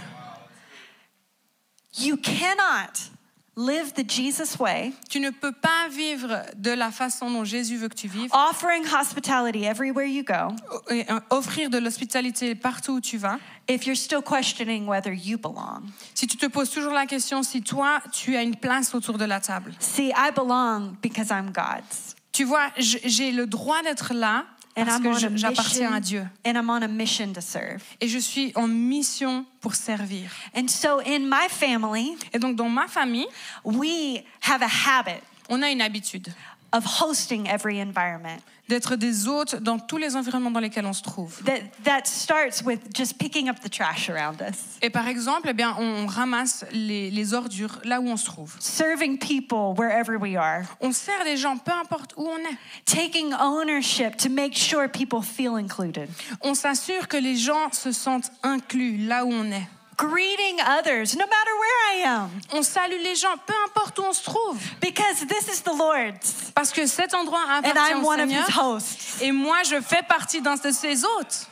You 1.98 2.16
cannot 2.16 3.10
live 3.56 3.92
the 3.94 4.08
Jesus 4.08 4.58
way, 4.58 4.92
Tu 5.08 5.20
ne 5.20 5.30
peux 5.30 5.52
pas 5.52 5.88
vivre 5.90 6.42
de 6.56 6.70
la 6.70 6.90
façon 6.90 7.30
dont 7.30 7.44
Jésus 7.44 7.76
veut 7.76 7.88
que 7.88 7.94
tu 7.94 8.08
vives, 8.08 8.30
offering 8.32 8.84
hospitality 8.86 9.64
everywhere 9.64 10.06
you 10.06 10.24
go, 10.24 10.54
et 10.90 11.10
euh, 11.10 11.20
offrir 11.30 11.70
de 11.70 11.78
l'hospitalité 11.78 12.54
partout 12.54 12.92
où 12.94 13.00
tu 13.00 13.18
vas, 13.18 13.38
if 13.68 13.86
you're 13.86 13.96
still 13.96 14.22
questioning 14.22 14.86
whether 14.86 15.12
you 15.12 15.38
belong. 15.38 15.82
si 16.14 16.26
tu 16.26 16.36
te 16.36 16.46
poses 16.46 16.70
toujours 16.70 16.92
la 16.92 17.06
question 17.06 17.42
si 17.42 17.62
toi, 17.62 18.00
tu 18.12 18.36
as 18.36 18.42
une 18.42 18.56
place 18.56 18.94
autour 18.94 19.18
de 19.18 19.24
la 19.24 19.40
table. 19.40 19.72
See, 19.80 20.08
I 20.10 20.30
belong 20.34 20.96
because 21.02 21.30
I'm 21.30 21.50
God's. 21.52 22.16
Tu 22.32 22.44
vois, 22.44 22.70
j'ai 22.76 23.32
le 23.32 23.46
droit 23.46 23.82
d'être 23.82 24.14
là 24.14 24.46
And 24.76 24.84
parce 24.84 24.98
I'm 24.98 25.02
que 25.32 25.36
j'appartiens 25.36 25.92
à 25.92 26.00
Dieu. 26.00 26.26
and 26.46 26.52
I'm 26.56 26.70
on 26.70 26.82
a 26.82 26.88
mission 26.88 27.32
to 27.32 27.40
serve. 27.40 27.82
Et 28.00 28.08
je 28.08 28.18
suis 28.18 28.52
en 28.54 28.68
mission 28.68 29.44
pour 29.60 29.74
servir. 29.74 30.30
And 30.56 30.68
so 30.68 31.00
in 31.00 31.20
my 31.28 31.48
family, 31.48 32.16
Et 32.32 32.38
donc, 32.38 32.56
dans 32.56 32.68
ma 32.68 32.86
famille, 32.86 33.26
we 33.64 34.22
have 34.42 34.62
a 34.62 34.68
habit 34.68 35.20
on 35.52 35.62
a 35.62 35.70
une 35.70 35.82
habitude 35.82 36.32
of 36.72 36.84
hosting 37.00 37.46
every 37.48 37.80
environment. 37.80 38.38
d'être 38.68 38.94
des 38.94 39.26
hôtes 39.26 39.56
dans 39.56 39.80
tous 39.80 39.96
les 39.96 40.14
environnements 40.14 40.52
dans 40.52 40.60
lesquels 40.60 40.86
on 40.86 40.92
se 40.92 41.02
trouve. 41.02 41.42
That, 41.44 41.58
that 41.82 42.02
starts 42.06 42.62
with 42.64 42.78
just 42.94 43.18
picking 43.18 43.48
up 43.48 43.56
the 43.60 43.68
trash 43.68 44.08
around 44.08 44.40
us, 44.40 44.78
Et 44.80 44.90
par 44.90 45.08
exemple, 45.08 45.48
eh 45.50 45.54
bien, 45.54 45.74
on 45.80 46.06
ramasse 46.06 46.64
les, 46.70 47.10
les 47.10 47.34
ordures 47.34 47.80
là 47.82 48.00
où 48.00 48.06
on 48.06 48.16
se 48.16 48.26
trouve. 48.26 48.54
serving 48.60 49.18
people 49.18 49.74
wherever 49.76 50.16
we 50.16 50.36
are, 50.36 50.62
On 50.80 50.92
sert 50.92 51.24
les 51.24 51.36
gens, 51.36 51.56
peu 51.58 51.72
importe 51.72 52.14
où 52.16 52.28
on 52.28 52.38
est. 52.38 52.56
taking 52.84 53.32
ownership 53.34 54.16
to 54.16 54.28
make 54.30 54.56
sure 54.56 54.88
people 54.88 55.20
feel 55.20 55.56
included, 55.56 56.08
On 56.40 56.54
s'assure 56.54 57.08
que 57.08 57.16
les 57.16 57.34
gens 57.36 57.72
se 57.72 57.90
sentent 57.90 58.30
inclus 58.44 58.98
là 58.98 59.24
où 59.24 59.32
on 59.32 59.50
est. 59.50 59.66
greeting 60.00 60.60
others 60.60 61.14
no 61.14 61.26
matter 61.26 61.50
where 61.58 61.98
I 61.98 62.08
am, 62.08 62.30
On 62.52 62.62
salue 62.62 62.98
les 63.02 63.14
gens, 63.16 63.36
peu 63.46 63.52
importe 63.66 63.98
où 63.98 64.02
on 64.02 64.12
se 64.12 64.22
trouve. 64.24 64.58
because 64.80 65.26
this 65.26 65.48
is 65.48 65.60
the 65.62 65.76
Lord's, 65.76 66.50
Parce 66.54 66.72
que 66.72 66.86
cet 66.86 67.12
endroit 67.14 67.44
and 67.48 67.64
appartient 67.64 67.96
I'm 67.96 68.04
au 68.04 68.08
one 68.08 68.20
of 68.20 68.28
Seigneur. 68.28 68.48
His 68.48 68.56
hosts. 68.58 69.22
Et 69.22 69.32
moi, 69.32 69.62
je 69.64 69.80
fais 69.80 70.02
partie 70.02 70.40
d'un 70.40 70.56
de 70.56 70.70
ses 70.70 71.04
hôtes. 71.04 71.46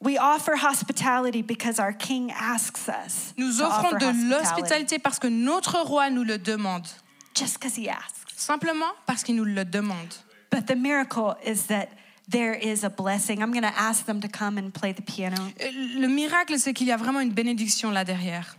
We 0.00 0.16
offer 0.16 0.54
hospitality 0.54 1.42
because 1.42 1.80
our 1.80 1.92
King 1.92 2.32
asks 2.32 2.88
us 2.88 3.34
Nous 3.36 3.60
offrons 3.60 3.96
offer 3.96 3.98
de 3.98 4.30
l'hospitalité 4.30 4.98
parce 5.00 5.18
que 5.18 5.26
notre 5.26 5.80
roi 5.80 6.08
nous 6.10 6.22
le 6.22 6.38
demande. 6.38 6.86
Just 7.34 7.54
because 7.58 7.76
He 7.76 7.88
asks. 7.88 8.14
Simplement 8.36 8.92
parce 9.06 9.24
qu'il 9.24 9.34
nous 9.34 9.44
le 9.44 9.64
demande. 9.64 10.14
But 10.52 10.66
the 10.66 10.76
miracle 10.76 11.36
is 11.44 11.66
that 11.66 11.88
there 12.28 12.54
is 12.54 12.84
a 12.84 12.90
blessing. 12.90 13.42
I'm 13.42 13.52
going 13.52 13.62
to 13.62 13.78
ask 13.78 14.04
them 14.04 14.20
to 14.20 14.28
come 14.28 14.58
and 14.58 14.72
play 14.72 14.92
the 14.92 15.02
piano. 15.02 15.36
Le 15.96 16.08
miracle, 16.08 16.58
c'est 16.58 16.74
qu'il 16.74 16.86
y 16.86 16.92
a 16.92 16.96
vraiment 16.96 17.20
une 17.20 17.32
bénédiction 17.32 17.90
là 17.90 18.04
derrière. 18.04 18.56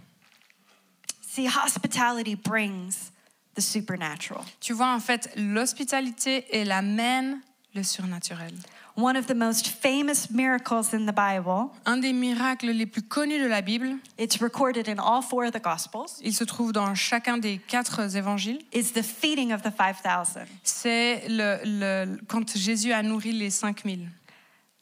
See, 1.22 1.48
hospitality 1.48 2.36
brings 2.36 3.12
the 3.56 3.62
supernatural. 3.62 4.44
Tu 4.60 4.74
vois, 4.74 4.94
en 4.94 5.00
fait, 5.00 5.30
l'hospitalité, 5.36 6.46
elle 6.52 6.72
amène 6.72 7.42
le 7.76 7.84
surnaturel. 7.84 8.54
One 9.02 9.16
of 9.16 9.28
the 9.28 9.34
most 9.36 9.68
famous 9.70 10.30
miracles 10.30 10.94
in 10.94 11.06
the 11.06 11.14
Bible, 11.14 11.70
Un 11.86 11.98
des 11.98 12.12
miracles 12.12 12.68
les 12.74 12.86
plus 12.86 13.02
connus 13.02 13.40
de 13.42 13.48
la 13.48 13.62
Bible, 13.62 13.98
it's 14.18 14.42
recorded 14.42 14.88
in 14.90 15.00
all 15.00 15.22
four 15.22 15.46
of 15.46 15.52
the 15.54 15.62
Gospels, 15.64 16.20
il 16.22 16.34
se 16.34 16.44
trouve 16.44 16.74
dans 16.74 16.94
chacun 16.96 17.38
des 17.38 17.60
quatre 17.68 18.16
évangiles, 18.18 18.60
is 18.74 18.92
the 18.94 19.02
feeding 19.04 19.54
of 19.54 19.62
the 19.62 19.72
5,000. 19.72 20.46
c'est 20.64 21.24
le, 21.30 21.60
le- 21.64 22.18
quand 22.28 22.58
Jésus 22.58 22.92
a 22.92 23.02
nourri 23.02 23.32
les 23.32 23.50
5000. 23.50 24.10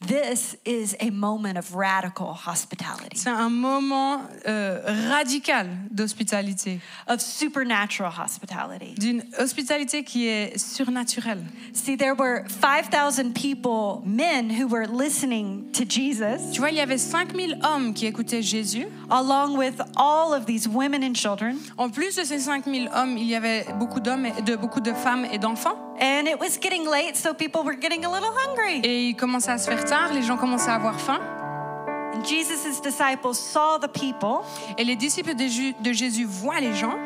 This 0.06 0.56
is 0.64 0.94
a 1.00 1.10
moment 1.10 1.58
of 1.58 1.74
radical 1.74 2.28
hospitality, 2.32 3.16
C'est 3.18 3.30
un 3.30 3.48
moment 3.50 4.20
euh, 4.46 4.80
radical 5.10 5.66
d'hospitalité, 5.90 6.78
of 7.08 7.20
supernatural 7.20 8.12
hospitality. 8.16 8.94
d'une 8.96 9.24
hospitalité 9.40 10.04
qui 10.04 10.28
est 10.28 10.56
surnaturelle. 10.56 11.42
See, 11.72 11.96
there 11.96 12.14
were 12.14 12.44
5,000 12.48 13.32
people, 13.34 14.00
men, 14.06 14.50
who 14.50 14.68
were 14.68 14.86
listening 14.86 15.64
to 15.72 15.84
Jesus, 15.84 16.52
Tu 16.52 16.60
vois, 16.60 16.70
il 16.70 16.76
y 16.76 16.80
avait 16.80 16.96
5000 16.96 17.58
hommes 17.64 17.92
qui 17.92 18.06
écoutaient 18.06 18.40
Jésus. 18.42 18.86
along 19.10 19.56
with 19.58 19.80
all 19.96 20.32
of 20.32 20.46
these 20.46 20.68
women 20.68 21.02
and 21.02 21.14
children. 21.16 21.56
En 21.76 21.90
plus 21.90 22.14
de 22.14 22.22
ces 22.22 22.38
5000 22.38 22.88
hommes, 22.94 23.18
il 23.18 23.26
y 23.26 23.34
avait 23.34 23.66
beaucoup 23.80 23.98
d'hommes, 23.98 24.28
de, 24.46 24.54
beaucoup 24.54 24.80
de 24.80 24.92
femmes 24.92 25.26
et 25.32 25.38
d'enfants. 25.38 25.76
And 26.00 26.26
it 26.28 26.38
was 26.38 26.58
getting 26.60 26.86
late, 26.88 27.16
so 27.16 27.34
people 27.34 27.62
were 27.64 27.74
getting 27.76 28.04
a 28.04 28.08
little 28.10 28.30
hungry. 28.46 28.80
Et 28.84 29.08
il 29.08 29.16
commençait 29.16 29.50
à 29.50 29.58
se 29.58 29.68
faire 29.68 29.84
tard, 29.84 30.12
les 30.12 30.22
gens 30.22 30.36
commençaient 30.36 30.70
à 30.70 30.74
avoir 30.74 31.00
faim. 31.00 31.18
And 32.14 32.24
Jesus' 32.24 32.80
disciples 32.82 33.34
saw 33.34 33.78
the 33.80 33.88
people 33.88 34.44
Et 34.76 34.84
les 34.84 34.96
disciples 34.96 35.34
de, 35.34 35.92
Jésus 35.92 36.24
voient 36.24 36.60
les 36.60 36.74
gens 36.74 36.96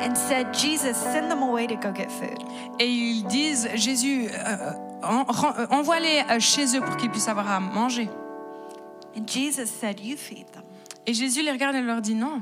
and 0.00 0.14
said, 0.14 0.46
Jesus, 0.54 0.94
send 0.94 1.28
them 1.28 1.42
away 1.42 1.66
to 1.66 1.76
go 1.76 1.92
get 1.94 2.08
food. 2.10 2.38
et 2.78 2.86
ils 2.88 3.24
disent 3.24 3.68
Jésus, 3.74 4.28
euh, 4.32 4.72
en- 5.02 5.24
euh, 5.58 5.66
envoie-les 5.70 6.22
euh, 6.30 6.40
chez 6.40 6.76
eux 6.76 6.80
pour 6.80 6.96
qu'ils 6.96 7.10
puissent 7.10 7.28
avoir 7.28 7.50
à 7.50 7.60
manger. 7.60 8.08
And 9.16 9.26
Jesus 9.26 9.66
said, 9.66 10.00
You 10.00 10.16
feed 10.16 10.50
them. 10.52 10.62
Et 11.06 11.14
Jésus 11.14 11.42
les 11.42 11.50
regarde 11.52 11.76
et 11.76 11.80
leur 11.82 12.00
dit 12.02 12.14
Non, 12.14 12.40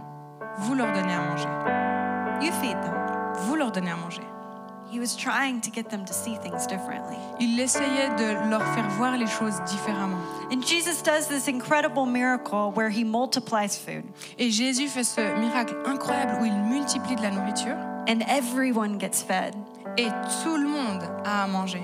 vous 0.58 0.74
leur 0.74 0.92
donnez 0.92 1.12
à 1.12 1.20
manger. 1.20 1.48
You 2.44 2.52
feed 2.60 2.80
them. 2.80 2.94
Vous 3.46 3.54
leur 3.56 3.70
donnez 3.70 3.90
à 3.90 3.96
manger. 3.96 4.22
He 4.90 5.00
was 5.00 5.16
trying 5.16 5.60
to 5.62 5.70
get 5.70 5.88
them 5.90 6.04
to 6.04 6.12
see 6.12 6.36
things 6.36 6.66
differently. 6.66 7.16
Il 7.40 7.58
essayait 7.58 8.10
de 8.16 8.48
leur 8.48 8.62
faire 8.74 8.88
voir 8.90 9.16
les 9.16 9.26
choses 9.26 9.60
différemment. 9.66 10.20
And 10.52 10.62
Jesus 10.62 11.02
does 11.02 11.26
this 11.26 11.48
incredible 11.48 12.06
miracle 12.06 12.70
where 12.74 12.90
he 12.90 13.02
multiplies 13.04 13.76
food, 13.76 14.04
Et 14.38 14.50
Jésus 14.50 14.88
fait 14.88 15.04
ce 15.04 15.20
miracle 15.40 15.74
incroyable 15.84 16.38
où 16.40 16.44
il 16.44 16.54
multiplie 16.54 17.16
de 17.16 17.22
la 17.22 17.30
nourriture 17.30 17.76
and 18.08 18.20
everyone 18.28 18.98
gets 18.98 19.22
fed. 19.26 19.54
et 19.96 20.08
tout 20.42 20.56
le 20.56 20.68
monde 20.68 21.02
a 21.24 21.44
à 21.44 21.46
manger. 21.46 21.82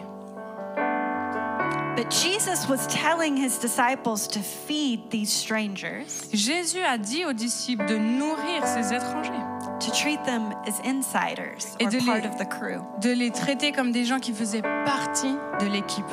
But 1.97 2.11
Jesus 2.11 2.69
was 2.69 2.87
telling 2.87 3.37
his 3.37 3.59
disciples 3.59 4.27
to 4.29 4.41
feed 4.41 5.11
these 5.11 5.31
strangers, 5.33 6.29
Jésus 6.33 6.81
a 6.83 6.97
dit 6.97 7.25
aux 7.27 7.33
disciples 7.33 7.85
de 7.87 7.97
nourrir 7.99 8.65
ces 8.67 8.93
étrangers, 8.95 9.33
to 9.81 9.91
treat 9.91 10.23
them 10.25 10.53
as 10.67 10.81
insiders 10.85 11.75
Et 11.81 11.85
or 11.87 11.91
de 11.91 11.99
les- 11.99 12.05
part 12.05 12.25
of 12.25 12.37
the 12.39 12.49
crew. 12.49 12.81
de 13.01 13.11
les 13.13 13.31
traiter 13.31 13.73
comme 13.73 13.93
des 13.93 14.05
gens 14.05 14.19
qui 14.19 14.33
faisaient 14.33 14.63
partie 14.63 15.35
de 15.61 15.67
l'équipe. 15.67 16.05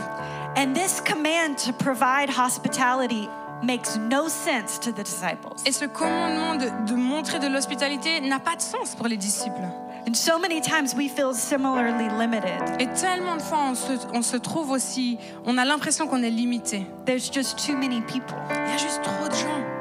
And 0.57 0.73
this 0.73 1.01
command 1.01 1.55
to 1.65 1.71
provide 1.73 2.29
hospitality 2.29 3.29
makes 3.63 3.97
no 3.97 4.27
sense 4.27 4.79
to 4.79 4.91
the 4.91 5.03
disciples. 5.03 5.53
Et 5.65 5.71
ce 5.71 5.85
commandement 5.85 6.55
de, 6.55 6.69
de 6.91 6.95
montrer 6.95 7.39
de 7.39 7.47
l'hospitalité 7.47 8.19
n'a 8.21 8.39
pas 8.39 8.55
de 8.55 8.61
sens 8.61 8.95
pour 8.95 9.07
les 9.07 9.17
disciples. 9.17 9.61
And 10.09 10.13
so 10.13 10.39
many 10.39 10.61
times 10.61 10.95
we 10.95 11.09
feel 11.09 11.33
similarly 11.33 12.07
limited. 12.17 12.61
Et 12.79 12.87
tellement 12.87 13.35
de 13.35 13.41
fois, 13.41 13.57
on 13.71 13.75
se, 13.75 13.93
on 14.13 14.21
se 14.21 14.37
trouve 14.37 14.71
aussi, 14.71 15.17
on 15.45 15.57
a 15.57 15.65
l'impression 15.65 16.07
qu'on 16.07 16.23
est 16.23 16.29
limité. 16.29 16.85
There's 17.05 17.29
just 17.31 17.57
too 17.65 17.75
many 17.75 17.99
people. 18.01 18.37
Il 18.65 18.71
y 18.71 18.73
a 18.73 18.77
juste 18.77 19.01
trop 19.03 19.27
de 19.27 19.33
gens. 19.35 19.76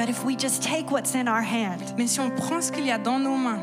But 0.00 0.08
if 0.08 0.24
we 0.24 0.34
just 0.34 0.62
take 0.62 0.90
what's 0.90 1.14
in 1.14 1.28
our 1.28 1.42
hand 1.42 1.82
Mais 1.98 2.06
si 2.06 2.20
on 2.20 2.30
prend 2.30 2.62
ce 2.62 2.72
qu'il 2.72 2.86
y 2.86 2.90
a 2.90 2.96
dans 2.96 3.18
nos 3.18 3.36
mains 3.36 3.60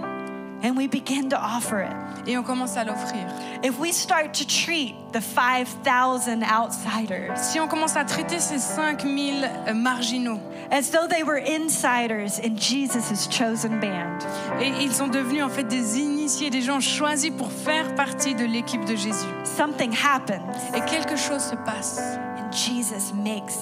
and 0.63 0.77
we 0.77 0.87
begin 0.87 1.29
to 1.29 1.35
offer 1.35 1.81
it, 1.81 1.95
et 2.27 2.37
on 2.37 2.43
commence 2.43 2.77
à 2.77 2.83
l'offrir, 2.83 3.25
if 3.63 3.79
we 3.79 3.91
start 3.91 4.35
to 4.35 4.45
treat 4.45 4.93
the 5.13 5.19
5,000 5.19 6.43
outsiders 6.43 7.35
si 7.37 7.59
on 7.59 7.67
commence 7.67 7.95
à 7.95 8.05
traiter 8.05 8.37
ces 8.37 8.59
5000 8.59 9.49
euh, 9.67 9.73
marginaux, 9.73 10.39
as 10.69 10.91
though 10.91 11.07
they 11.07 11.23
were 11.23 11.41
insiders 11.43 12.39
in 12.43 12.55
Jesus' 12.55 13.27
chosen 13.31 13.79
band, 13.79 14.19
et 14.61 14.71
ils 14.79 14.93
sont 14.93 15.07
devenus 15.07 15.43
en 15.43 15.49
fait 15.49 15.63
des 15.63 15.97
initiés, 15.97 16.51
des 16.51 16.61
gens 16.61 16.79
choisis 16.79 17.31
pour 17.31 17.51
faire 17.51 17.95
partie 17.95 18.35
de 18.35 18.45
l'équipe 18.45 18.85
de 18.85 18.95
Jésus. 18.95 19.25
something 19.43 19.91
happens 19.91 20.43
Et 20.75 20.81
quelque 20.81 21.15
chose 21.15 21.41
se 21.41 21.55
passe. 21.55 21.99
and 22.37 22.51
Jesus 22.51 23.11
makes 23.11 23.57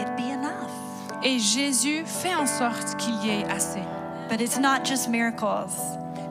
it 0.00 0.08
be 0.16 0.32
enough. 0.32 0.85
Et 1.22 1.38
Jésus 1.38 2.04
fait 2.04 2.34
en 2.34 2.46
sorte 2.46 2.96
qu'il 2.98 3.14
y 3.24 3.30
ait 3.30 3.44
assez. 3.50 3.82
But 4.28 4.40
it's 4.40 4.58
not 4.58 4.84
just 4.84 5.08
miracles, 5.08 5.70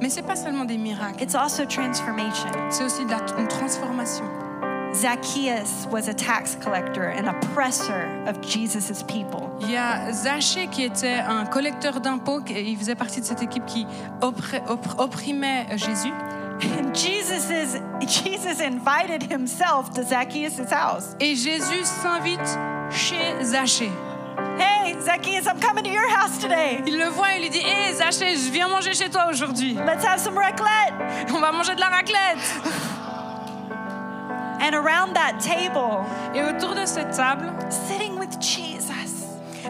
Mais 0.02 0.10
c'est 0.10 0.22
pas 0.24 0.36
seulement 0.36 0.66
des 0.66 0.78
miracles, 0.78 1.22
it's 1.24 1.36
also 1.36 1.64
transformation. 1.66 2.50
c'est 2.70 2.84
aussi 2.84 3.06
de 3.06 3.12
la- 3.12 3.40
une 3.40 3.48
transformation. 3.48 4.26
Zacchaeus 4.94 5.88
was 5.92 6.08
a 6.10 6.14
tax 6.14 6.56
collector, 6.64 7.04
an 7.18 7.28
oppressor 7.28 8.06
of 8.28 8.42
Jesus' 8.42 9.04
people. 9.04 9.50
Il 9.62 9.72
y 9.72 9.76
a 9.78 10.12
Zachée 10.14 10.68
qui 10.68 10.84
était 10.84 11.20
un 11.28 11.46
collecteur 11.46 12.00
d'impôts, 12.00 12.42
il 12.50 12.78
faisait 12.78 12.96
partie 12.96 13.20
de 13.20 13.26
cette 13.26 13.42
équipe 13.42 13.66
qui 13.66 13.86
opprimait 14.98 15.66
Jésus. 15.76 16.14
And 16.80 16.94
Jesus, 16.94 17.50
is, 17.52 17.82
Jesus 18.08 18.62
invited 18.62 19.24
himself 19.30 19.90
to 19.96 20.04
Zacchaeus' 20.04 20.62
house. 20.72 21.16
Et 21.20 21.36
Jésus 21.36 21.84
s'invite 21.84 22.58
chez 22.90 23.44
Zachée. 23.44 23.92
Hey, 24.60 24.96
Zacchaeus, 25.02 25.48
I'm 25.48 25.60
coming 25.60 25.84
to 25.84 25.90
your 25.90 26.08
house 26.10 26.38
today. 26.40 26.82
Il 26.86 26.98
le 26.98 27.10
voit 27.10 27.36
et 27.36 27.40
lui 27.40 27.50
dit 27.50 27.60
Hé 27.60 27.94
Zachée, 27.94 28.36
je 28.36 28.52
viens 28.52 28.68
manger 28.68 28.94
chez 28.94 29.10
toi 29.10 29.28
aujourd'hui. 29.30 29.74
Let's 29.74 30.06
have 30.06 30.20
some 30.20 30.38
raclette. 30.38 30.94
On 31.34 31.40
va 31.40 31.52
manger 31.52 31.76
de 31.76 31.80
la 31.80 31.90
raclette. 31.90 32.40
And 34.62 34.74
around 34.74 35.14
that 35.14 35.40
table, 35.42 36.06
Et 36.34 36.42
autour 36.42 36.74
de 36.74 36.86
cette 36.86 37.12
table, 37.16 37.54
sitting 37.70 38.18
with 38.18 38.42
Jesus 38.42 38.76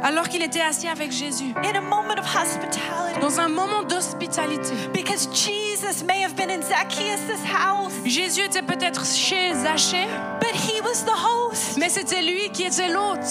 alors 0.04 0.28
qu'il 0.30 0.44
était 0.44 0.62
assis 0.62 0.88
avec 0.88 1.12
Jésus, 1.12 1.54
in 1.64 1.76
a 1.76 1.82
moment 1.82 2.20
of 2.20 2.26
hospitality, 2.26 3.20
dans 3.22 3.40
un 3.40 3.48
moment 3.48 3.84
d'hospitalité, 3.84 4.74
because 4.94 5.28
Jesus 5.34 6.04
may 6.06 6.22
have 6.22 6.36
been 6.36 6.50
in 6.50 6.62
Zacchaeus' 6.62 7.44
house, 7.46 7.94
Jésus 8.06 8.42
était 8.42 8.62
peut-être 8.62 9.06
chez 9.06 9.54
Zachée, 9.54 10.06
but 10.40 10.54
he 10.54 10.82
was 10.82 11.04
the 11.06 11.16
host. 11.16 11.78
mais 11.78 11.90
c'était 11.90 12.22
lui 12.22 12.50
qui 12.52 12.64
était 12.64 12.90
l'hôte. 12.90 13.26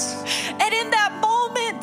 And 0.60 0.72
in 0.72 0.90
that 0.90 1.10
moment, 1.20 1.33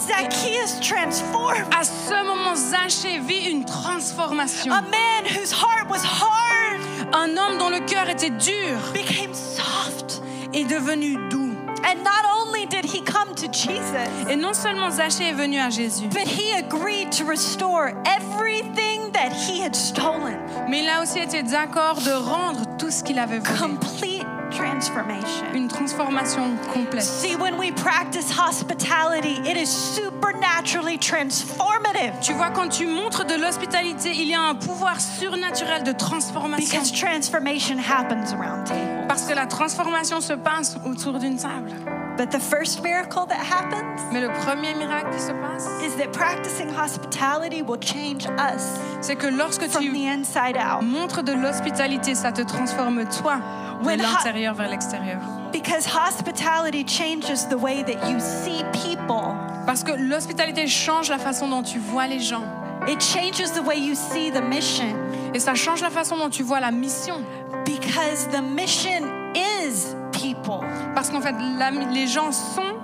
Zacchaeus 0.08 0.80
transformed. 0.82 1.66
À 1.78 1.84
ce 1.84 2.24
moment, 2.26 2.56
Zachée 2.56 3.20
vit 3.20 3.49
une 3.49 3.66
transformation. 3.66 4.72
A 4.74 4.82
man 4.82 5.26
whose 5.26 5.52
heart 5.52 5.89
was 5.89 6.04
hard 6.04 6.82
Un 7.14 7.38
homme 7.38 7.58
dont 7.60 7.70
le 7.70 7.80
cœur 7.86 8.10
était 8.10 8.30
dur 8.30 8.80
became 8.93 9.34
soft. 9.34 10.22
est 10.54 10.66
devenu 10.66 11.18
doux. 11.30 11.51
And 11.84 12.04
not 12.04 12.24
only 12.40 12.66
did 12.68 12.86
he 12.86 13.02
come 13.02 13.34
to 13.36 13.48
Jesus, 13.52 14.08
Et 14.30 14.36
non 14.36 14.54
seulement 14.54 14.90
Zachée 14.92 15.30
est 15.30 15.34
venu 15.34 15.60
à 15.60 15.70
Jésus, 15.70 16.08
but 16.10 16.28
he 16.28 16.54
agreed 16.54 17.12
to 17.12 17.26
restore 17.26 17.92
everything 18.06 19.12
that 19.14 19.32
he 19.34 19.62
had 19.62 19.76
stolen. 19.76 20.38
mais 20.70 20.84
il 20.84 20.90
a 20.90 21.02
aussi 21.02 21.20
été 21.20 21.44
d'accord 21.44 21.96
de 21.96 22.12
rendre 22.12 22.62
tout 22.78 22.92
ce 22.92 23.04
qu'il 23.04 23.20
avait 23.20 23.40
volé. 23.40 23.60
Complete 23.60 24.26
transformation. 24.52 25.46
Une 25.54 25.68
transformation 25.68 26.42
complète. 26.74 27.04
See, 27.04 27.36
when 27.36 27.58
we 27.58 27.72
practice 27.72 28.30
hospitality, 28.38 29.40
it 29.50 29.58
is 29.58 29.68
supernaturally 29.68 30.98
transformative 31.00 32.14
Tu 32.22 32.34
vois, 32.34 32.50
quand 32.50 32.68
tu 32.70 32.86
montres 32.86 33.26
de 33.26 33.36
l'hospitalité, 33.36 34.12
il 34.14 34.28
y 34.30 34.34
a 34.36 34.42
un 34.42 34.56
pouvoir 34.56 35.00
surnaturel 35.00 35.84
de 35.84 35.92
transformation. 35.94 36.66
because 36.80 36.92
transformation 36.92 37.78
happens 37.80 38.34
around 38.34 38.66
tables. 38.66 39.01
Parce 39.12 39.24
que 39.24 39.34
la 39.34 39.45
transformation 39.45 40.22
se 40.22 40.32
passe 40.32 40.78
autour 40.86 41.20
d'une 41.20 41.36
table. 41.36 41.70
But 42.18 42.30
the 42.30 42.39
first 42.39 42.82
miracle 42.82 43.26
that 43.28 43.36
happens 43.36 43.99
Mais 44.14 44.22
le 44.22 44.30
premier 44.45 44.74
miracle 44.74 45.09
qui 45.14 45.20
se 45.20 45.34
passe, 45.34 45.68
is 45.84 45.97
that 45.97 46.14
practicing 46.14 46.70
hospitality 46.70 47.62
will 47.62 47.78
change 47.82 48.26
us 48.39 48.80
c'est 49.01 49.18
que 49.18 49.28
lorsque 49.28 49.68
from 49.68 49.84
tu 49.84 49.91
the 49.91 50.07
inside 50.07 50.55
out. 50.55 50.82
montres 50.82 51.24
de 51.24 51.34
l'hospitalité, 51.34 52.16
ça 52.16 52.32
te 52.32 52.41
transforme 52.41 53.03
toi 53.22 53.36
de 53.82 53.86
When 53.86 53.99
l'intérieur 53.99 54.53
vers 54.53 54.70
l'extérieur. 54.70 55.20
Because 55.51 55.86
hospitality 55.86 56.86
changes 56.88 57.49
the 57.49 57.62
way 57.62 57.84
that 57.84 58.09
you 58.09 58.18
see 58.18 58.64
people. 58.72 59.36
Parce 59.66 59.84
que 59.84 59.91
l'hospitalité 59.91 60.68
change 60.68 61.09
la 61.09 61.18
façon 61.18 61.49
dont 61.49 61.64
tu 61.64 61.80
vois 61.80 62.07
les 62.07 62.22
gens. 62.22 62.45
It 62.88 63.01
changes 63.01 63.51
the 63.51 63.62
way 63.68 63.78
you 63.78 63.93
see 63.93 64.32
the 64.32 64.41
mission. 64.41 64.95
Et 65.34 65.39
ça 65.39 65.53
change 65.53 65.82
la 65.82 65.89
façon 65.89 66.18
dont 66.18 66.30
tu 66.30 66.43
vois 66.43 66.62
la 66.62 66.72
mission. 66.72 67.22
Because 67.66 68.28
the 68.32 68.41
mission 68.41 69.34
is 69.36 69.95
people. 70.12 70.59
Parce 70.95 71.09
qu'en 71.09 71.22
fait, 71.22 71.36
la- 71.57 71.72
les 71.72 72.07
gens 72.07 72.32
sont 72.32 72.76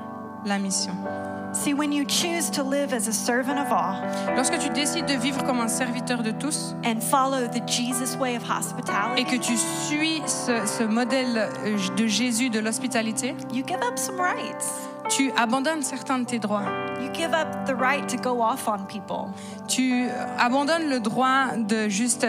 la 0.45 0.59
mission. 0.59 0.93
See, 1.53 1.73
when 1.73 1.91
you 1.91 2.03
choose 2.05 2.51
to 2.51 2.61
live 2.61 2.93
as 2.93 3.07
a 3.07 3.11
servant 3.11 3.57
of 3.57 3.71
all 3.71 4.03
Lorsque 4.36 4.59
tu 4.59 4.69
décides 4.69 5.07
de 5.07 5.13
vivre 5.15 5.43
comme 5.43 5.59
un 5.59 5.67
serviteur 5.67 6.21
de 6.21 6.32
tous 6.32 6.75
and 6.86 6.99
follow 7.01 7.47
the 7.47 7.61
Jesus 7.67 8.15
way 8.19 8.36
of 8.38 8.43
et 8.43 8.51
hospitality, 8.51 9.25
que 9.25 9.38
tu 9.38 9.57
suis 9.57 10.21
ce, 10.28 10.65
ce 10.67 10.84
modèle 10.84 11.49
euh, 11.65 11.78
de 11.95 12.05
Jésus 12.05 12.49
de 12.49 12.59
l'hospitalité, 12.59 13.34
you 13.51 13.63
give 13.65 13.80
up 13.82 13.97
some 13.97 14.19
rights. 14.19 14.88
Tu 15.10 15.32
abandonnes 15.38 15.84
certains 15.84 16.20
de 16.20 16.26
tes 16.26 16.39
droits. 16.39 16.66
You 17.01 17.10
give 17.14 17.34
up 17.34 17.66
the 17.66 17.76
right 17.76 18.08
to 18.08 18.18
go 18.18 18.41
off 18.41 18.68
on 18.68 18.86
people. 18.88 19.30
Tu 19.68 20.08
abandonnes 20.38 20.89
le 20.89 20.99
droit 20.99 21.55
de 21.58 21.88
juste 21.88 22.26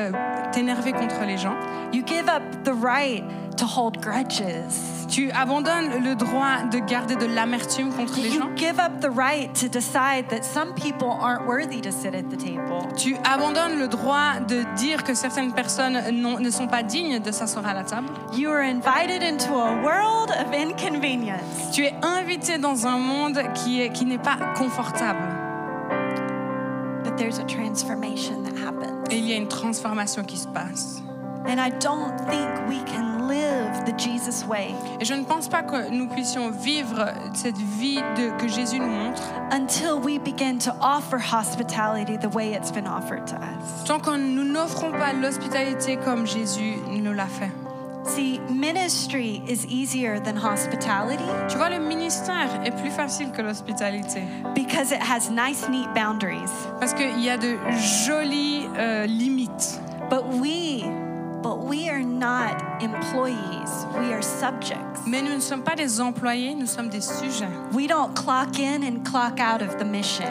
t'énerver 0.53 0.93
contre 0.93 1.25
les 1.27 1.39
gens. 1.39 1.57
You 1.93 2.03
give 2.07 2.29
up 2.29 2.43
the 2.65 2.73
right 2.73 3.25
to 3.59 3.67
hold 3.67 4.01
grudges. 4.01 5.07
Tu 5.09 5.31
abandonnes 5.33 6.03
le 6.05 6.15
droit 6.15 6.63
de 6.71 6.79
garder 6.81 7.17
de 7.17 7.27
l'amertume 7.27 7.91
contre 7.93 8.17
les 8.21 8.31
gens? 8.31 8.45
You 8.47 8.57
give 8.57 8.79
up 8.79 9.01
the 9.01 9.11
right 9.11 9.53
to 9.61 9.69
decide 9.69 10.29
that 10.29 10.43
some 10.45 10.75
people 10.75 11.09
aren't 11.21 11.47
worthy 11.47 11.81
to 11.81 11.91
sit 11.91 12.15
at 12.15 12.25
the 12.31 12.37
table. 12.37 12.87
Tu 12.97 13.17
abandonnes 13.25 13.79
le 13.79 13.89
droit 13.89 14.41
de 14.47 14.65
dire 14.77 15.03
que 15.05 15.15
certaines 15.15 15.53
personnes 15.53 15.99
non- 16.13 16.39
ne 16.41 16.51
sont 16.51 16.67
pas 16.69 16.83
dignes 16.83 17.21
de 17.21 17.31
s'asseoir 17.33 17.67
à 17.67 17.75
la 17.75 17.85
table? 17.85 18.09
You 18.35 18.51
are 18.51 18.61
invited 18.63 19.23
into 19.23 19.55
a 19.55 19.75
world 19.83 20.31
of 20.31 20.53
inconvenience. 20.53 21.71
Tu 21.73 21.85
es 21.85 21.95
invité 22.03 22.59
dans 22.59 22.87
un 22.87 22.99
monde 22.99 23.41
qui 23.55 23.81
est- 23.81 23.91
qui 23.93 24.05
n'est 24.05 24.19
pas 24.23 24.37
confortable. 24.57 25.19
But 27.05 27.17
there's 27.17 27.39
a 27.39 27.45
transformation 27.45 28.43
that 28.45 28.57
happens. 28.59 29.09
Et 29.11 29.17
il 29.19 29.25
y 29.29 29.33
a 29.33 29.37
une 29.37 29.49
transformation 29.49 30.23
qui 30.25 30.37
se 30.37 30.47
passe. 30.49 31.03
And 31.47 31.59
I 31.59 31.71
don't 31.81 32.15
think 32.29 32.49
we 32.69 32.77
can 32.93 33.18
live 33.29 33.85
the 33.85 33.99
Jesus 33.99 34.45
way 34.49 34.75
Et 35.01 35.05
je 35.05 35.15
ne 35.15 35.25
pense 35.25 35.49
pas 35.49 35.63
que 35.63 35.91
nous 35.91 36.09
puissions 36.09 36.51
vivre 36.51 37.07
cette 37.35 37.57
vie 37.59 38.01
de- 38.17 38.31
que 38.41 38.49
Jésus 38.49 38.79
nous 38.81 38.89
montre 38.91 39.23
until 39.53 39.93
we 40.03 40.19
begin 40.19 40.59
to 40.59 40.71
offer 40.81 41.19
hospitality 41.19 42.17
the 42.19 42.33
way 42.35 42.53
it's 42.55 42.73
been 42.73 42.87
offered 42.87 43.25
to 43.27 43.37
us. 43.37 43.85
tant 43.87 44.01
que 44.01 44.17
nous 44.17 44.45
n'offrons 44.45 44.93
pas 44.93 45.13
l'hospitalité 45.13 45.97
comme 46.05 46.27
Jésus 46.27 46.75
nous 46.91 47.13
l'a 47.13 47.27
fait. 47.27 47.51
See, 48.05 48.41
ministry 48.49 49.43
is 49.47 49.67
easier 49.69 50.19
than 50.23 50.39
hospitality 50.39 51.23
Tu 51.49 51.59
vois, 51.59 51.69
le 51.69 51.79
ministère 51.79 52.49
est 52.65 52.71
plus 52.71 52.91
facile 52.91 53.31
que 53.33 53.43
l'hospitalité 53.43 54.23
because 54.55 54.93
it 54.93 55.01
has 55.03 55.29
nice, 55.31 55.69
neat 55.69 55.89
boundaries. 55.95 56.51
parce 56.81 56.95
qu'il 56.95 57.21
y 57.23 57.29
a 57.29 57.37
de 57.37 57.57
jolies 58.07 58.67
euh, 58.79 59.05
limites. 59.07 59.79
But 60.09 60.25
we, 60.41 60.85
but 61.49 61.65
we 61.65 61.89
are 61.89 62.03
not 62.03 62.61
employees. 62.83 63.87
We 63.99 64.13
are 64.13 64.21
subjects. 64.21 65.01
Mais 65.07 65.23
nous 65.23 65.35
ne 65.35 65.41
sommes 65.41 65.63
pas 65.63 65.75
des 65.75 65.99
employés, 65.99 66.55
nous 66.55 66.67
sommes 66.67 66.91
des 66.91 67.01
sujets. 67.01 67.49
We 67.73 67.87
don't 67.87 68.15
clock 68.15 68.59
in 68.59 68.83
and 68.83 69.03
clock 69.03 69.41
out 69.41 69.63
of 69.63 69.79
the 69.79 69.85
mission. 69.85 70.27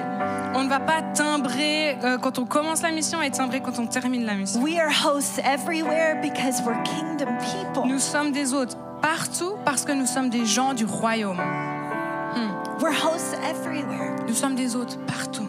On 0.54 0.64
ne 0.64 0.70
va 0.70 0.80
pas 0.80 1.02
timbrer 1.16 1.98
euh, 2.04 2.20
quand 2.20 2.38
on 2.38 2.46
commence 2.46 2.84
la 2.84 2.92
mission 2.92 3.20
et 3.24 3.32
timbrer 3.32 3.62
quand 3.62 3.80
on 3.80 3.88
termine 3.88 4.28
la 4.28 4.36
mission. 4.36 4.62
We 4.62 4.78
are 4.78 4.92
hosts 4.92 5.40
everywhere 5.40 6.22
because 6.22 6.62
we're 6.64 6.80
kingdom 6.84 7.36
people. 7.40 7.88
Nous 7.88 8.00
sommes 8.00 8.32
des 8.32 8.54
hôtes 8.54 8.78
partout 9.02 9.56
parce 9.66 9.86
que 9.86 9.94
nous 9.94 10.06
sommes 10.06 10.30
des 10.30 10.46
gens 10.46 10.76
du 10.76 10.86
royaume. 10.86 11.42
We're 12.80 12.94
hosts 12.94 13.36
everywhere. 13.50 14.16
Nous 14.28 14.36
sommes 14.36 14.54
des 14.54 14.76
hôtes 14.76 15.00
partout. 15.08 15.48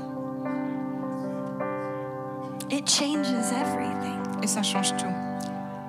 It 2.70 2.88
changes 2.88 3.28
everything 3.52 4.42
Et 4.42 4.46
ça 4.46 4.62
change 4.62 4.96
tout. 4.96 5.28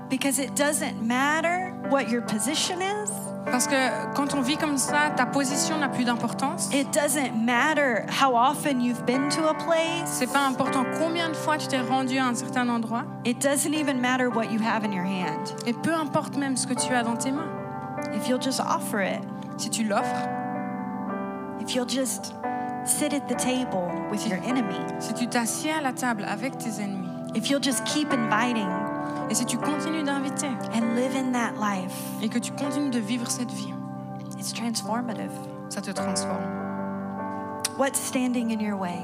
Because 0.10 0.40
it 0.40 0.56
doesn't 0.56 1.02
matter 1.02 1.74
what 1.90 2.10
your 2.10 2.22
position 2.22 2.82
is. 2.82 3.12
Parce 3.46 3.68
que 3.68 4.14
quand 4.16 4.34
on 4.36 4.42
vit 4.42 4.58
comme 4.58 4.78
ça, 4.78 5.10
ta 5.16 5.26
position 5.26 5.78
n'a 5.80 5.90
plus 5.90 6.04
d'importance. 6.04 6.70
It 6.74 6.92
doesn't 6.92 7.34
matter 7.34 8.06
how 8.10 8.36
often 8.36 8.82
you've 8.82 9.06
been 9.06 9.30
to 9.30 9.48
a 9.48 9.54
place. 9.54 10.06
C'est 10.06 10.32
pas 10.32 10.46
important 10.46 10.84
combien 11.00 11.30
de 11.30 11.36
fois 11.36 11.58
tu 11.58 11.68
t'es 11.68 11.80
rendu 11.80 12.18
à 12.18 12.28
un 12.28 12.36
certain 12.36 12.70
endroit. 12.70 13.06
It 13.26 13.40
doesn't 13.42 13.74
even 13.74 14.00
matter 14.00 14.30
what 14.30 14.52
you 14.52 14.60
have 14.62 14.84
in 14.84 14.92
your 14.92 15.06
hand. 15.06 15.54
Et 15.66 15.74
peu 15.74 15.94
importe 15.94 16.36
même 16.38 16.58
ce 16.58 16.68
que 16.68 16.74
tu 16.74 16.94
as 16.94 17.04
dans 17.04 17.16
tes 17.16 17.32
mains. 17.32 17.50
If 18.14 18.28
you'll 18.28 18.42
just 18.42 18.60
offer 18.60 19.02
it, 19.02 19.22
Si 19.60 19.70
tu 19.70 19.84
l'offres, 19.84 20.30
if 21.60 21.76
you'll 21.76 21.86
just 21.86 22.34
sit 22.86 23.14
at 23.14 23.28
the 23.28 23.36
table 23.36 23.92
with 24.10 24.26
your 24.26 24.40
enemy, 24.46 24.80
si 25.00 25.14
tu 25.14 25.28
t'assieds 25.28 25.74
à 25.74 25.82
la 25.82 25.92
table 25.92 26.24
avec 26.26 26.58
tes 26.58 26.82
ennemis, 26.82 27.10
if 27.36 27.50
you'll 27.50 27.62
just 27.62 27.84
keep 27.84 28.14
inviting 28.14 28.70
et 29.30 29.36
si 29.36 29.46
tu 29.46 29.58
continues 29.58 30.04
d'inviter 30.04 30.50
and 30.74 30.96
live 30.96 31.16
in 31.16 31.32
that 31.32 31.54
life, 31.60 31.94
et 32.22 32.30
que 32.30 32.40
tu 32.40 32.52
continues 32.52 32.90
de 32.90 33.00
vivre 33.00 33.30
cette 33.30 33.52
vie, 33.52 33.74
it's 34.38 34.54
transformative. 34.54 35.32
ça 35.70 35.82
te 35.82 35.92
transforme. 35.92 36.44
What's 37.78 38.00
standing 38.00 38.52
in 38.52 38.60
your 38.60 38.78
way? 38.78 39.00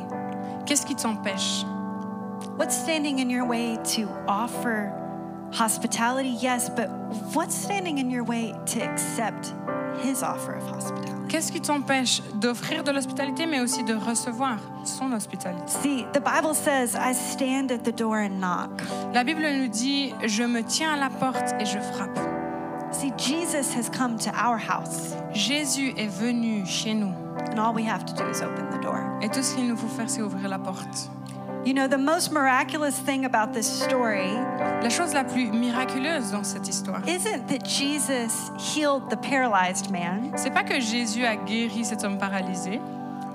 Qu'est-ce 0.66 0.86
qui 0.86 0.96
t'empêche 0.96 1.66
What's 2.58 2.76
standing 2.76 3.20
in 3.20 3.30
your 3.30 3.46
way 3.46 3.78
to 3.96 4.08
offer 4.28 4.92
hospitality? 5.52 6.30
Yes, 6.30 6.70
but 6.70 6.90
what's 7.34 7.56
standing 7.56 7.98
in 7.98 8.10
your 8.10 8.24
way 8.24 8.54
to 8.68 8.82
accept 8.82 9.54
his 10.04 10.24
offer 10.24 10.56
of 10.56 10.64
hospitality? 10.72 11.14
Qu'est-ce 11.28 11.52
qui 11.52 11.62
t'empêche 11.62 12.22
d'offrir 12.36 12.84
de 12.84 12.92
l'hospitalité, 12.92 13.46
mais 13.46 13.60
aussi 13.60 13.84
de 13.84 13.94
recevoir 13.96 14.58
son 14.84 15.12
hospitalité? 15.12 15.64
See, 15.68 16.06
the 16.14 16.22
Bible 16.22 16.54
says, 16.54 16.96
I 16.96 17.14
stand 17.14 17.72
at 17.72 17.84
the 17.84 17.96
door 17.96 18.18
and 18.18 18.40
knock. 18.40 18.82
La 19.14 19.24
Bible 19.24 19.42
nous 19.42 19.68
dit, 19.68 20.14
je 20.26 20.44
me 20.44 20.62
tiens 20.62 20.94
à 20.94 20.98
la 20.98 21.10
porte 21.10 21.54
et 21.60 21.66
je 21.66 21.80
frappe. 21.80 22.20
See, 22.92 23.12
Jesus 23.18 23.76
has 23.76 23.90
come 23.90 24.18
to 24.20 24.30
our 24.32 24.58
house, 24.58 25.16
Jésus 25.34 25.94
est 25.98 26.08
venu 26.08 26.66
chez 26.66 26.94
nous. 26.94 27.14
and 27.56 27.60
all 27.60 27.74
we 27.74 27.84
have 27.84 28.06
to 28.06 28.14
do 28.14 28.28
is 28.30 28.42
open 28.42 28.70
the 28.70 28.82
door. 28.82 29.02
Et 29.22 29.30
tout 29.30 29.42
ce 29.42 29.56
qu'il 29.56 29.68
nous 29.68 29.78
faut 29.78 29.88
faire, 29.88 30.10
c'est 30.10 30.22
ouvrir 30.22 30.50
la 30.50 30.60
porte. 30.60 31.10
You 31.66 31.74
know, 31.74 31.88
the 31.88 31.98
most 31.98 32.32
miraculous 32.32 32.96
thing 33.00 33.26
about 33.26 33.52
this 33.54 33.66
story 33.68 34.30
La 34.84 34.90
chose 34.90 35.14
la 35.16 35.24
plus 35.24 35.52
miraculeuse 35.52 36.32
dans 36.32 36.44
cette 36.46 36.68
histoire, 36.68 37.02
isn't 37.08 37.48
that 37.48 37.64
Jesus 37.66 38.52
healed 38.60 39.10
the 39.10 39.18
paralyzed 39.18 39.90
man, 39.90 40.32
c'est 40.36 40.52
pas 40.54 40.64
que 40.64 40.80
Jésus 40.80 41.26
a 41.26 41.36
guéri 41.36 41.84
cet 41.84 42.04
homme 42.04 42.20
paralysé, 42.20 42.80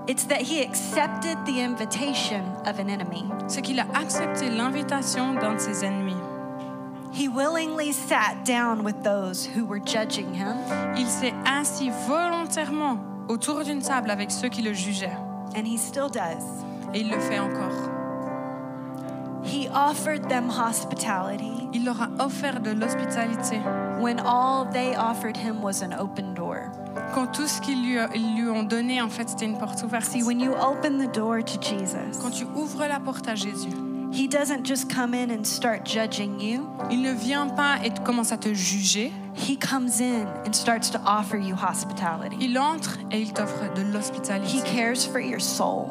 it's 0.06 0.24
that 0.28 0.40
he 0.42 0.62
accepted 0.62 1.36
the 1.44 1.60
invitation 1.60 2.42
of 2.66 2.78
an 2.78 2.88
enemy. 2.88 3.24
c'est 3.48 3.62
qu'il 3.62 3.80
a 3.80 3.86
accepté 3.94 4.48
l'invitation 4.48 5.34
d'un 5.34 5.54
de 5.54 5.58
ses 5.60 5.84
ennemis. 5.84 6.14
He 7.12 7.26
willingly 7.26 7.90
sat 7.92 8.44
down 8.44 8.84
with 8.84 9.02
those 9.02 9.44
who 9.44 9.64
were 9.66 9.80
judging 9.84 10.32
him, 10.32 10.54
Il 10.96 11.08
s'est 11.08 11.34
assis 11.44 11.90
volontairement 12.06 12.98
autour 13.28 13.64
d'une 13.64 13.82
table 13.82 14.08
avec 14.12 14.30
ceux 14.30 14.48
qui 14.48 14.62
le 14.62 14.72
jugeaient. 14.72 15.16
and 15.56 15.66
he 15.66 15.76
still 15.76 16.08
does. 16.08 16.44
Et 16.94 17.00
il 17.00 17.10
le 17.10 17.18
fait 17.18 17.40
encore. 17.40 17.90
He 19.44 19.68
offered 19.74 20.28
them 20.28 20.48
hospitality 20.50 21.68
Il 21.72 21.84
leur 21.84 22.00
a 22.02 22.08
offert 22.18 22.60
de 22.60 22.72
l'hospitalité 22.72 23.60
when 24.00 24.18
all 24.20 24.66
they 24.72 24.96
offered 24.96 25.36
him 25.36 25.62
was 25.62 25.82
an 25.82 25.92
open 25.98 26.34
door. 26.34 26.70
quand 27.14 27.26
tout 27.32 27.46
ce 27.46 27.60
qu'ils 27.60 27.82
lui, 27.82 27.96
lui 28.36 28.48
ont 28.48 28.62
donné, 28.64 29.00
en 29.00 29.08
fait, 29.08 29.28
c'était 29.28 29.44
une 29.46 29.58
porte 29.58 29.82
ouverte. 29.82 30.04
See, 30.04 30.22
when 30.22 30.40
you 30.40 30.52
open 30.52 30.98
the 30.98 31.12
door 31.12 31.42
to 31.44 31.60
Jesus, 31.60 32.18
Quand 32.20 32.30
tu 32.30 32.44
ouvres 32.56 32.86
la 32.86 32.98
porte 33.00 33.28
à 33.28 33.34
Jésus, 33.34 33.70
he 34.12 34.26
doesn't 34.28 34.64
just 34.64 34.92
come 34.92 35.14
in 35.14 35.30
and 35.30 35.44
start 35.44 35.84
judging 35.86 36.40
you. 36.40 36.66
il 36.90 37.02
ne 37.02 37.12
vient 37.12 37.46
pas 37.48 37.76
et 37.84 37.90
commence 38.04 38.32
à 38.32 38.36
te 38.36 38.52
juger. 38.52 39.12
He 39.36 39.56
comes 39.56 40.00
in 40.00 40.26
and 40.46 40.52
starts 40.52 40.90
to 40.90 40.98
offer 41.06 41.38
you 41.38 41.54
hospitality. 41.54 42.36
Il 42.40 42.58
entre 42.58 42.98
et 43.10 43.20
il 43.20 43.32
t'offre 43.32 43.72
de 43.74 43.82
He 44.44 44.62
cares 44.62 45.06
for 45.06 45.20
your 45.20 45.40
soul. 45.40 45.90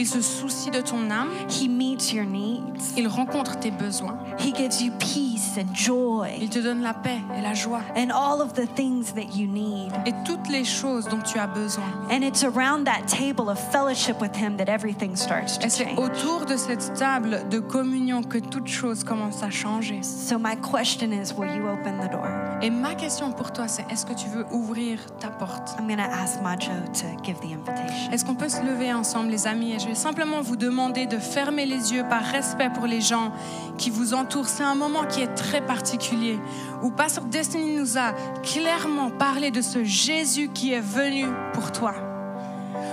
Il 0.00 0.06
se 0.06 0.22
soucie 0.22 0.70
de 0.70 0.80
ton 0.80 1.10
âme. 1.10 1.28
He 1.50 1.68
meets 1.68 2.14
your 2.14 2.24
needs. 2.24 2.94
Il 2.96 3.06
rencontre 3.06 3.58
tes 3.60 3.70
besoins. 3.70 4.16
He 4.38 4.50
gives 4.54 4.80
you 4.80 4.90
peace 4.98 5.58
and 5.58 5.74
joy 5.74 6.38
Il 6.40 6.48
te 6.48 6.58
donne 6.58 6.80
la 6.80 6.94
paix 6.94 7.18
et 7.36 7.42
la 7.42 7.52
joie 7.52 7.82
and 7.94 8.08
all 8.10 8.40
of 8.40 8.54
the 8.54 8.66
things 8.74 9.12
that 9.14 9.36
you 9.36 9.46
need. 9.46 9.92
et 10.06 10.14
toutes 10.24 10.48
les 10.48 10.64
choses 10.64 11.06
dont 11.06 11.20
tu 11.20 11.38
as 11.38 11.46
besoin. 11.46 11.84
And 12.10 12.22
it's 12.22 12.42
around 12.42 12.84
that 12.84 13.02
table 13.08 13.50
of 13.50 13.58
fellowship 13.70 14.18
with 14.22 14.34
Him 14.34 14.56
that 14.56 14.70
everything 14.72 15.14
starts 15.16 15.58
to 15.58 15.66
Et 15.66 15.68
c'est 15.68 15.84
change. 15.84 15.98
autour 15.98 16.46
de 16.46 16.56
cette 16.56 16.94
table 16.94 17.46
de 17.50 17.58
communion 17.58 18.22
que 18.22 18.38
toute 18.38 18.68
chose 18.68 19.04
commence 19.04 19.42
à 19.42 19.50
changer. 19.50 20.00
So, 20.02 20.38
my 20.38 20.56
question 20.56 21.12
is 21.12 21.34
will 21.36 21.54
you 21.54 21.66
open 21.68 21.98
the 22.00 22.10
door? 22.10 22.26
Et 22.62 22.70
ma 22.70 22.94
question 22.94 23.32
pour 23.32 23.52
toi, 23.52 23.68
c'est 23.68 23.84
est-ce 23.90 24.06
que 24.06 24.14
tu 24.14 24.28
veux 24.28 24.46
ouvrir 24.50 24.98
ta 25.18 25.28
porte? 25.28 25.74
I'm 25.78 25.86
going 25.86 25.98
to 25.98 26.02
ask 26.10 26.40
Majo 26.42 26.70
to 26.94 27.22
give 27.22 27.36
the 27.40 27.52
invitation. 27.52 28.10
Est-ce 28.12 28.24
qu'on 28.24 28.34
peut 28.34 28.48
se 28.48 28.62
lever 28.62 28.94
ensemble, 28.94 29.28
les 29.28 29.46
amis 29.46 29.72
Et 29.72 29.78
je 29.78 29.89
vais 29.90 29.96
simplement 29.96 30.40
vous 30.40 30.54
demander 30.54 31.06
de 31.06 31.18
fermer 31.18 31.66
les 31.66 31.92
yeux 31.92 32.04
par 32.08 32.22
respect 32.22 32.70
pour 32.72 32.86
les 32.86 33.00
gens 33.00 33.32
qui 33.76 33.90
vous 33.90 34.14
entourent. 34.14 34.46
C'est 34.46 34.62
un 34.62 34.76
moment 34.76 35.04
qui 35.04 35.20
est 35.20 35.34
très 35.34 35.60
particulier 35.60 36.38
où 36.80 36.92
Pasteur 36.92 37.24
Destiny 37.24 37.74
nous 37.74 37.98
a 37.98 38.12
clairement 38.44 39.10
parlé 39.10 39.50
de 39.50 39.60
ce 39.60 39.82
Jésus 39.82 40.48
qui 40.54 40.72
est 40.72 40.80
venu 40.80 41.26
pour 41.52 41.72
toi. 41.72 41.94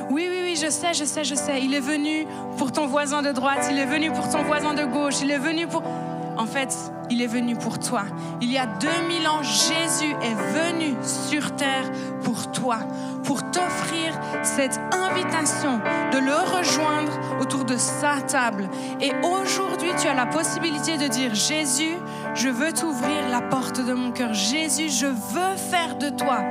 Oui, 0.10 0.28
oui, 0.28 0.40
oui, 0.42 0.56
je 0.56 0.72
sais, 0.72 0.96
je 0.96 1.04
sais, 1.04 1.24
je 1.24 1.36
sais. 1.36 1.62
Il 1.62 1.76
est 1.76 1.80
venu 1.80 2.26
pour 2.58 2.72
ton 2.72 2.88
voisin 2.88 3.22
de 3.22 3.32
droite, 3.32 3.68
il 3.70 3.78
est 3.78 3.86
venu 3.86 4.12
pour 4.12 4.28
ton 4.28 4.42
voisin 4.42 4.74
de 4.74 4.86
gauche, 4.86 5.22
il 5.22 5.30
est 5.30 5.38
venu 5.38 5.68
pour... 5.68 5.84
En 6.38 6.46
fait, 6.46 6.76
il 7.10 7.22
est 7.22 7.28
venu 7.28 7.56
pour 7.56 7.80
toi. 7.80 8.04
Il 8.42 8.52
y 8.52 8.58
a 8.58 8.66
2000 8.66 9.28
ans, 9.28 9.42
Jésus 9.42 10.16
est 10.22 10.36
venu 10.36 10.96
sur 11.02 11.56
terre 11.56 11.92
pour 12.24 12.52
toi, 12.52 12.80
pour 13.24 13.50
t'offrir 13.50 14.14
cette 14.44 14.80
invitation 14.92 15.80
de 16.12 16.20
le 16.20 16.58
rejoindre 16.58 17.12
autour 17.42 17.66
de 17.66 17.76
sa 17.76 18.22
table. 18.22 18.70
Et 19.02 19.12
aujourd'hui, 19.24 19.90
tu 20.00 20.08
as 20.08 20.14
la 20.14 20.26
possibilité 20.26 20.98
de 20.98 21.08
dire, 21.08 21.34
Jésus, 21.34 21.96
je 22.38 22.50
veux 22.50 22.72
t'ouvrir 22.72 23.30
la 23.30 23.42
porte 23.42 23.84
de 23.84 23.94
mon 23.94 24.12
cœur. 24.12 24.34
Jésus, 24.34 24.90
je 24.90 25.08
veux 25.08 25.56
faire 25.56 25.98
de 25.98 26.10
toi 26.10 26.42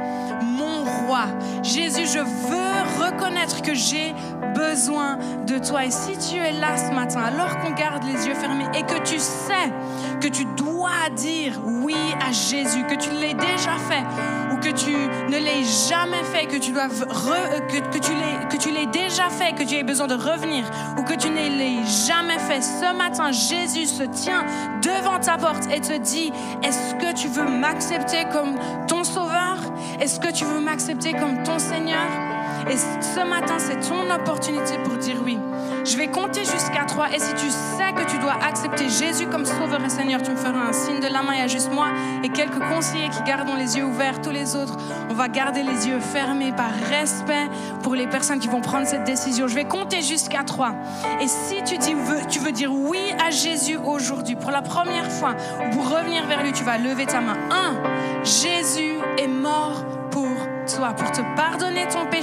mon 0.42 0.84
roi. 0.84 1.26
Jésus, 1.62 2.06
je 2.06 2.18
veux 2.18 3.04
reconnaître 3.04 3.62
que 3.62 3.74
j'ai 3.74 4.14
besoin 4.54 5.18
de 5.46 5.58
toi. 5.58 5.84
Et 5.84 5.90
si 5.90 6.16
tu 6.18 6.38
es 6.38 6.52
là 6.52 6.76
ce 6.76 6.92
matin, 6.92 7.20
alors 7.20 7.58
qu'on 7.58 7.72
garde 7.72 8.04
les 8.04 8.26
yeux 8.26 8.34
fermés 8.34 8.66
et 8.74 8.82
que 8.82 8.98
tu 9.04 9.18
sais 9.18 9.72
que 10.20 10.28
tu 10.28 10.44
dois 10.56 11.10
dire 11.14 11.52
oui 11.64 11.96
à 12.26 12.32
Jésus, 12.32 12.84
que 12.84 12.94
tu 12.94 13.10
l'aies 13.10 13.34
déjà 13.34 13.76
fait 13.88 14.04
ou 14.52 14.56
que 14.56 14.70
tu 14.70 14.92
ne 14.92 15.38
l'aies 15.38 15.64
jamais 15.88 16.24
fait, 16.24 16.46
que 16.46 16.56
tu 16.56 16.72
dois 16.72 16.88
que, 16.88 17.98
tu 17.98 18.12
que 18.50 18.56
tu 18.56 18.70
l'aies 18.70 18.86
déjà 18.86 19.28
fait, 19.28 19.54
que 19.54 19.62
tu 19.62 19.76
aies 19.76 19.82
besoin 19.82 20.06
de 20.06 20.14
revenir 20.14 20.64
ou 20.98 21.02
que 21.02 21.14
tu 21.14 21.28
ne 21.28 21.58
l'aies 21.58 21.86
jamais 22.06 22.38
fait, 22.38 22.62
ce 22.62 22.94
matin, 22.96 23.30
Jésus 23.30 23.86
se 23.86 24.04
tient 24.04 24.44
devant 24.82 25.18
ta 25.18 25.36
porte 25.36 25.66
et 25.76 25.80
te 25.80 25.96
dit 25.98 26.32
Est-ce 26.62 26.94
que 26.94 27.14
tu 27.14 27.28
veux 27.28 27.44
m'accepter 27.44 28.24
comme 28.32 28.54
ton 28.88 29.04
sauveur? 29.04 29.58
Est-ce 30.00 30.18
que 30.18 30.32
tu 30.32 30.44
veux 30.44 30.60
m'accepter 30.60 31.12
comme 31.12 31.42
ton 31.42 31.58
Seigneur? 31.58 32.35
Et 32.68 32.76
ce 32.76 33.28
matin, 33.28 33.56
c'est 33.58 33.80
ton 33.88 34.10
opportunité 34.10 34.78
pour 34.84 34.96
dire 34.96 35.16
oui. 35.24 35.38
Je 35.84 35.96
vais 35.96 36.08
compter 36.08 36.40
jusqu'à 36.40 36.84
trois. 36.84 37.08
Et 37.14 37.20
si 37.20 37.32
tu 37.34 37.48
sais 37.48 37.92
que 37.94 38.10
tu 38.10 38.18
dois 38.18 38.34
accepter 38.44 38.88
Jésus 38.88 39.26
comme 39.28 39.44
sauveur 39.44 39.84
et 39.84 39.88
Seigneur, 39.88 40.20
tu 40.20 40.32
me 40.32 40.36
feras 40.36 40.68
un 40.68 40.72
signe 40.72 40.98
de 40.98 41.06
la 41.06 41.22
main. 41.22 41.34
Il 41.34 41.38
y 41.38 41.42
a 41.42 41.46
juste 41.46 41.70
moi 41.72 41.86
et 42.24 42.28
quelques 42.28 42.58
conseillers 42.58 43.08
qui 43.08 43.22
gardons 43.22 43.54
les 43.54 43.76
yeux 43.76 43.84
ouverts. 43.84 44.20
Tous 44.20 44.32
les 44.32 44.56
autres, 44.56 44.76
on 45.10 45.14
va 45.14 45.28
garder 45.28 45.62
les 45.62 45.86
yeux 45.86 46.00
fermés 46.00 46.52
par 46.52 46.70
respect 46.90 47.48
pour 47.84 47.94
les 47.94 48.08
personnes 48.08 48.40
qui 48.40 48.48
vont 48.48 48.60
prendre 48.60 48.86
cette 48.86 49.04
décision. 49.04 49.46
Je 49.46 49.54
vais 49.54 49.66
compter 49.66 50.02
jusqu'à 50.02 50.42
trois. 50.42 50.74
Et 51.20 51.28
si 51.28 51.62
tu, 51.62 51.94
veux 52.40 52.52
dire 52.52 52.72
oui 52.72 53.00
à 53.24 53.30
Jésus 53.30 53.76
aujourd'hui, 53.76 54.34
pour 54.34 54.50
la 54.50 54.62
première 54.62 55.10
fois, 55.10 55.36
ou 55.64 55.70
pour 55.70 55.88
revenir 55.88 56.26
vers 56.26 56.42
lui, 56.42 56.52
tu 56.52 56.64
vas 56.64 56.78
lever 56.78 57.06
ta 57.06 57.20
main. 57.20 57.36
Un, 57.50 58.24
Jésus 58.24 58.96
est 59.18 59.28
mort 59.28 59.84
pour 60.10 60.26
toi, 60.74 60.94
pour 60.94 61.12
te 61.12 61.20
pardonner 61.36 61.86
ton 61.86 62.06
péché 62.06 62.15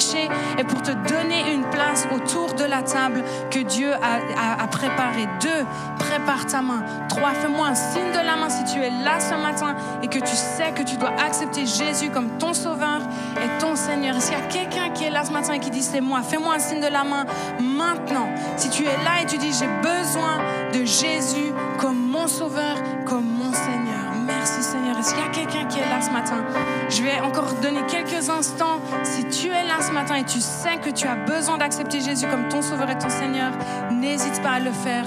pour 0.65 0.81
te 0.81 0.91
donner 0.91 1.53
une 1.53 1.63
place 1.69 2.07
autour 2.13 2.53
de 2.53 2.63
la 2.63 2.81
table 2.81 3.23
que 3.49 3.59
Dieu 3.59 3.91
a, 3.93 4.67
préparée. 4.67 5.27
Deux, 5.41 5.65
prépare 5.99 6.45
ta 6.45 6.61
main. 6.61 6.83
Trois, 7.09 7.31
fais-moi 7.31 7.67
un 7.67 7.75
signe 7.75 8.11
de 8.11 8.25
la 8.25 8.35
main 8.35 8.49
si 8.49 8.63
tu 8.65 8.79
es 8.79 8.89
là 8.89 9.19
ce 9.19 9.35
matin 9.35 9.75
et 10.01 10.07
que 10.07 10.19
tu 10.19 10.35
sais 10.35 10.71
que 10.75 10.83
tu 10.83 10.97
dois 10.97 11.11
accepter 11.25 11.65
Jésus 11.65 12.09
comme 12.09 12.37
ton 12.37 12.53
sauveur 12.53 13.01
et 13.37 13.59
ton 13.59 13.75
Seigneur. 13.75 14.15
S'il 14.21 14.33
y 14.33 14.41
a 14.41 14.45
quelqu'un 14.47 14.89
qui 14.89 15.05
est 15.05 15.11
là 15.11 15.23
ce 15.23 15.31
matin 15.31 15.53
et 15.53 15.59
qui 15.59 15.69
dit 15.69 15.81
c'est 15.81 16.01
moi, 16.01 16.21
fais-moi 16.21 16.55
un 16.55 16.59
signe 16.59 16.81
de 16.81 16.87
la 16.87 17.03
main 17.03 17.25
maintenant. 17.59 18.29
Si 18.57 18.69
tu 18.69 18.83
es 18.83 19.03
là 19.03 19.21
et 19.21 19.25
tu 19.25 19.37
dis 19.37 19.53
j'ai 19.53 19.69
besoin 19.81 20.39
de 20.73 20.85
Jésus 20.85 21.53
comme 21.79 21.97
mon 21.97 22.27
sauveur, 22.27 22.77
comme 23.05 23.25
mon 23.25 23.51
Seigneur. 23.51 24.02
Merci 24.25 24.63
Seigneur. 24.63 24.97
Est-ce 24.97 25.13
qu'il 25.13 25.23
y 25.23 25.27
a 25.27 25.31
quelqu'un 25.31 25.65
qui 25.67 25.79
est 25.79 25.89
là 25.89 26.01
ce 26.01 26.11
matin? 26.11 26.43
Je 26.89 27.03
vais 27.03 27.19
encore 27.19 27.53
donner 27.61 27.81
quelques 27.87 28.29
instants. 28.29 28.79
Si 29.03 29.25
tu 29.25 29.47
es 29.47 29.63
là 29.63 29.81
ce 29.81 29.91
matin 29.91 30.15
et 30.15 30.23
tu 30.23 30.39
sais 30.39 30.77
que 30.77 30.89
tu 30.89 31.07
as 31.07 31.15
besoin 31.15 31.57
d'accepter 31.57 31.99
Jésus 31.99 32.27
comme 32.27 32.47
ton 32.47 32.61
sauveur 32.61 32.89
et 32.89 32.97
ton 32.97 33.09
Seigneur, 33.09 33.51
n'hésite 33.91 34.41
pas 34.41 34.51
à 34.51 34.59
le 34.59 34.71
faire 34.71 35.05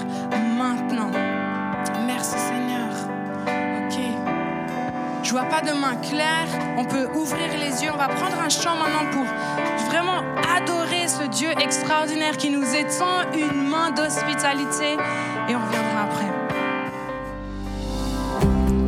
maintenant. 0.57 1.11
Merci 2.05 2.37
Seigneur. 2.37 2.89
Ok. 3.47 3.99
je 5.23 5.31
vois 5.31 5.45
pas 5.45 5.61
de 5.61 5.71
main 5.71 5.95
claire. 5.95 6.47
On 6.77 6.85
peut 6.85 7.09
ouvrir 7.15 7.49
les 7.59 7.83
yeux. 7.83 7.91
On 7.93 7.97
va 7.97 8.09
prendre 8.09 8.39
un 8.39 8.49
chant 8.49 8.75
maintenant 8.75 9.09
pour 9.11 9.25
vraiment 9.89 10.23
adorer 10.55 11.07
ce 11.07 11.23
Dieu 11.27 11.49
extraordinaire 11.59 12.37
qui 12.37 12.49
nous 12.49 12.75
étend 12.75 13.31
une 13.33 13.67
main 13.67 13.91
d'hospitalité 13.91 14.93
et 15.49 15.55
on 15.55 15.65
reviendra 15.65 16.03
après. 16.03 16.36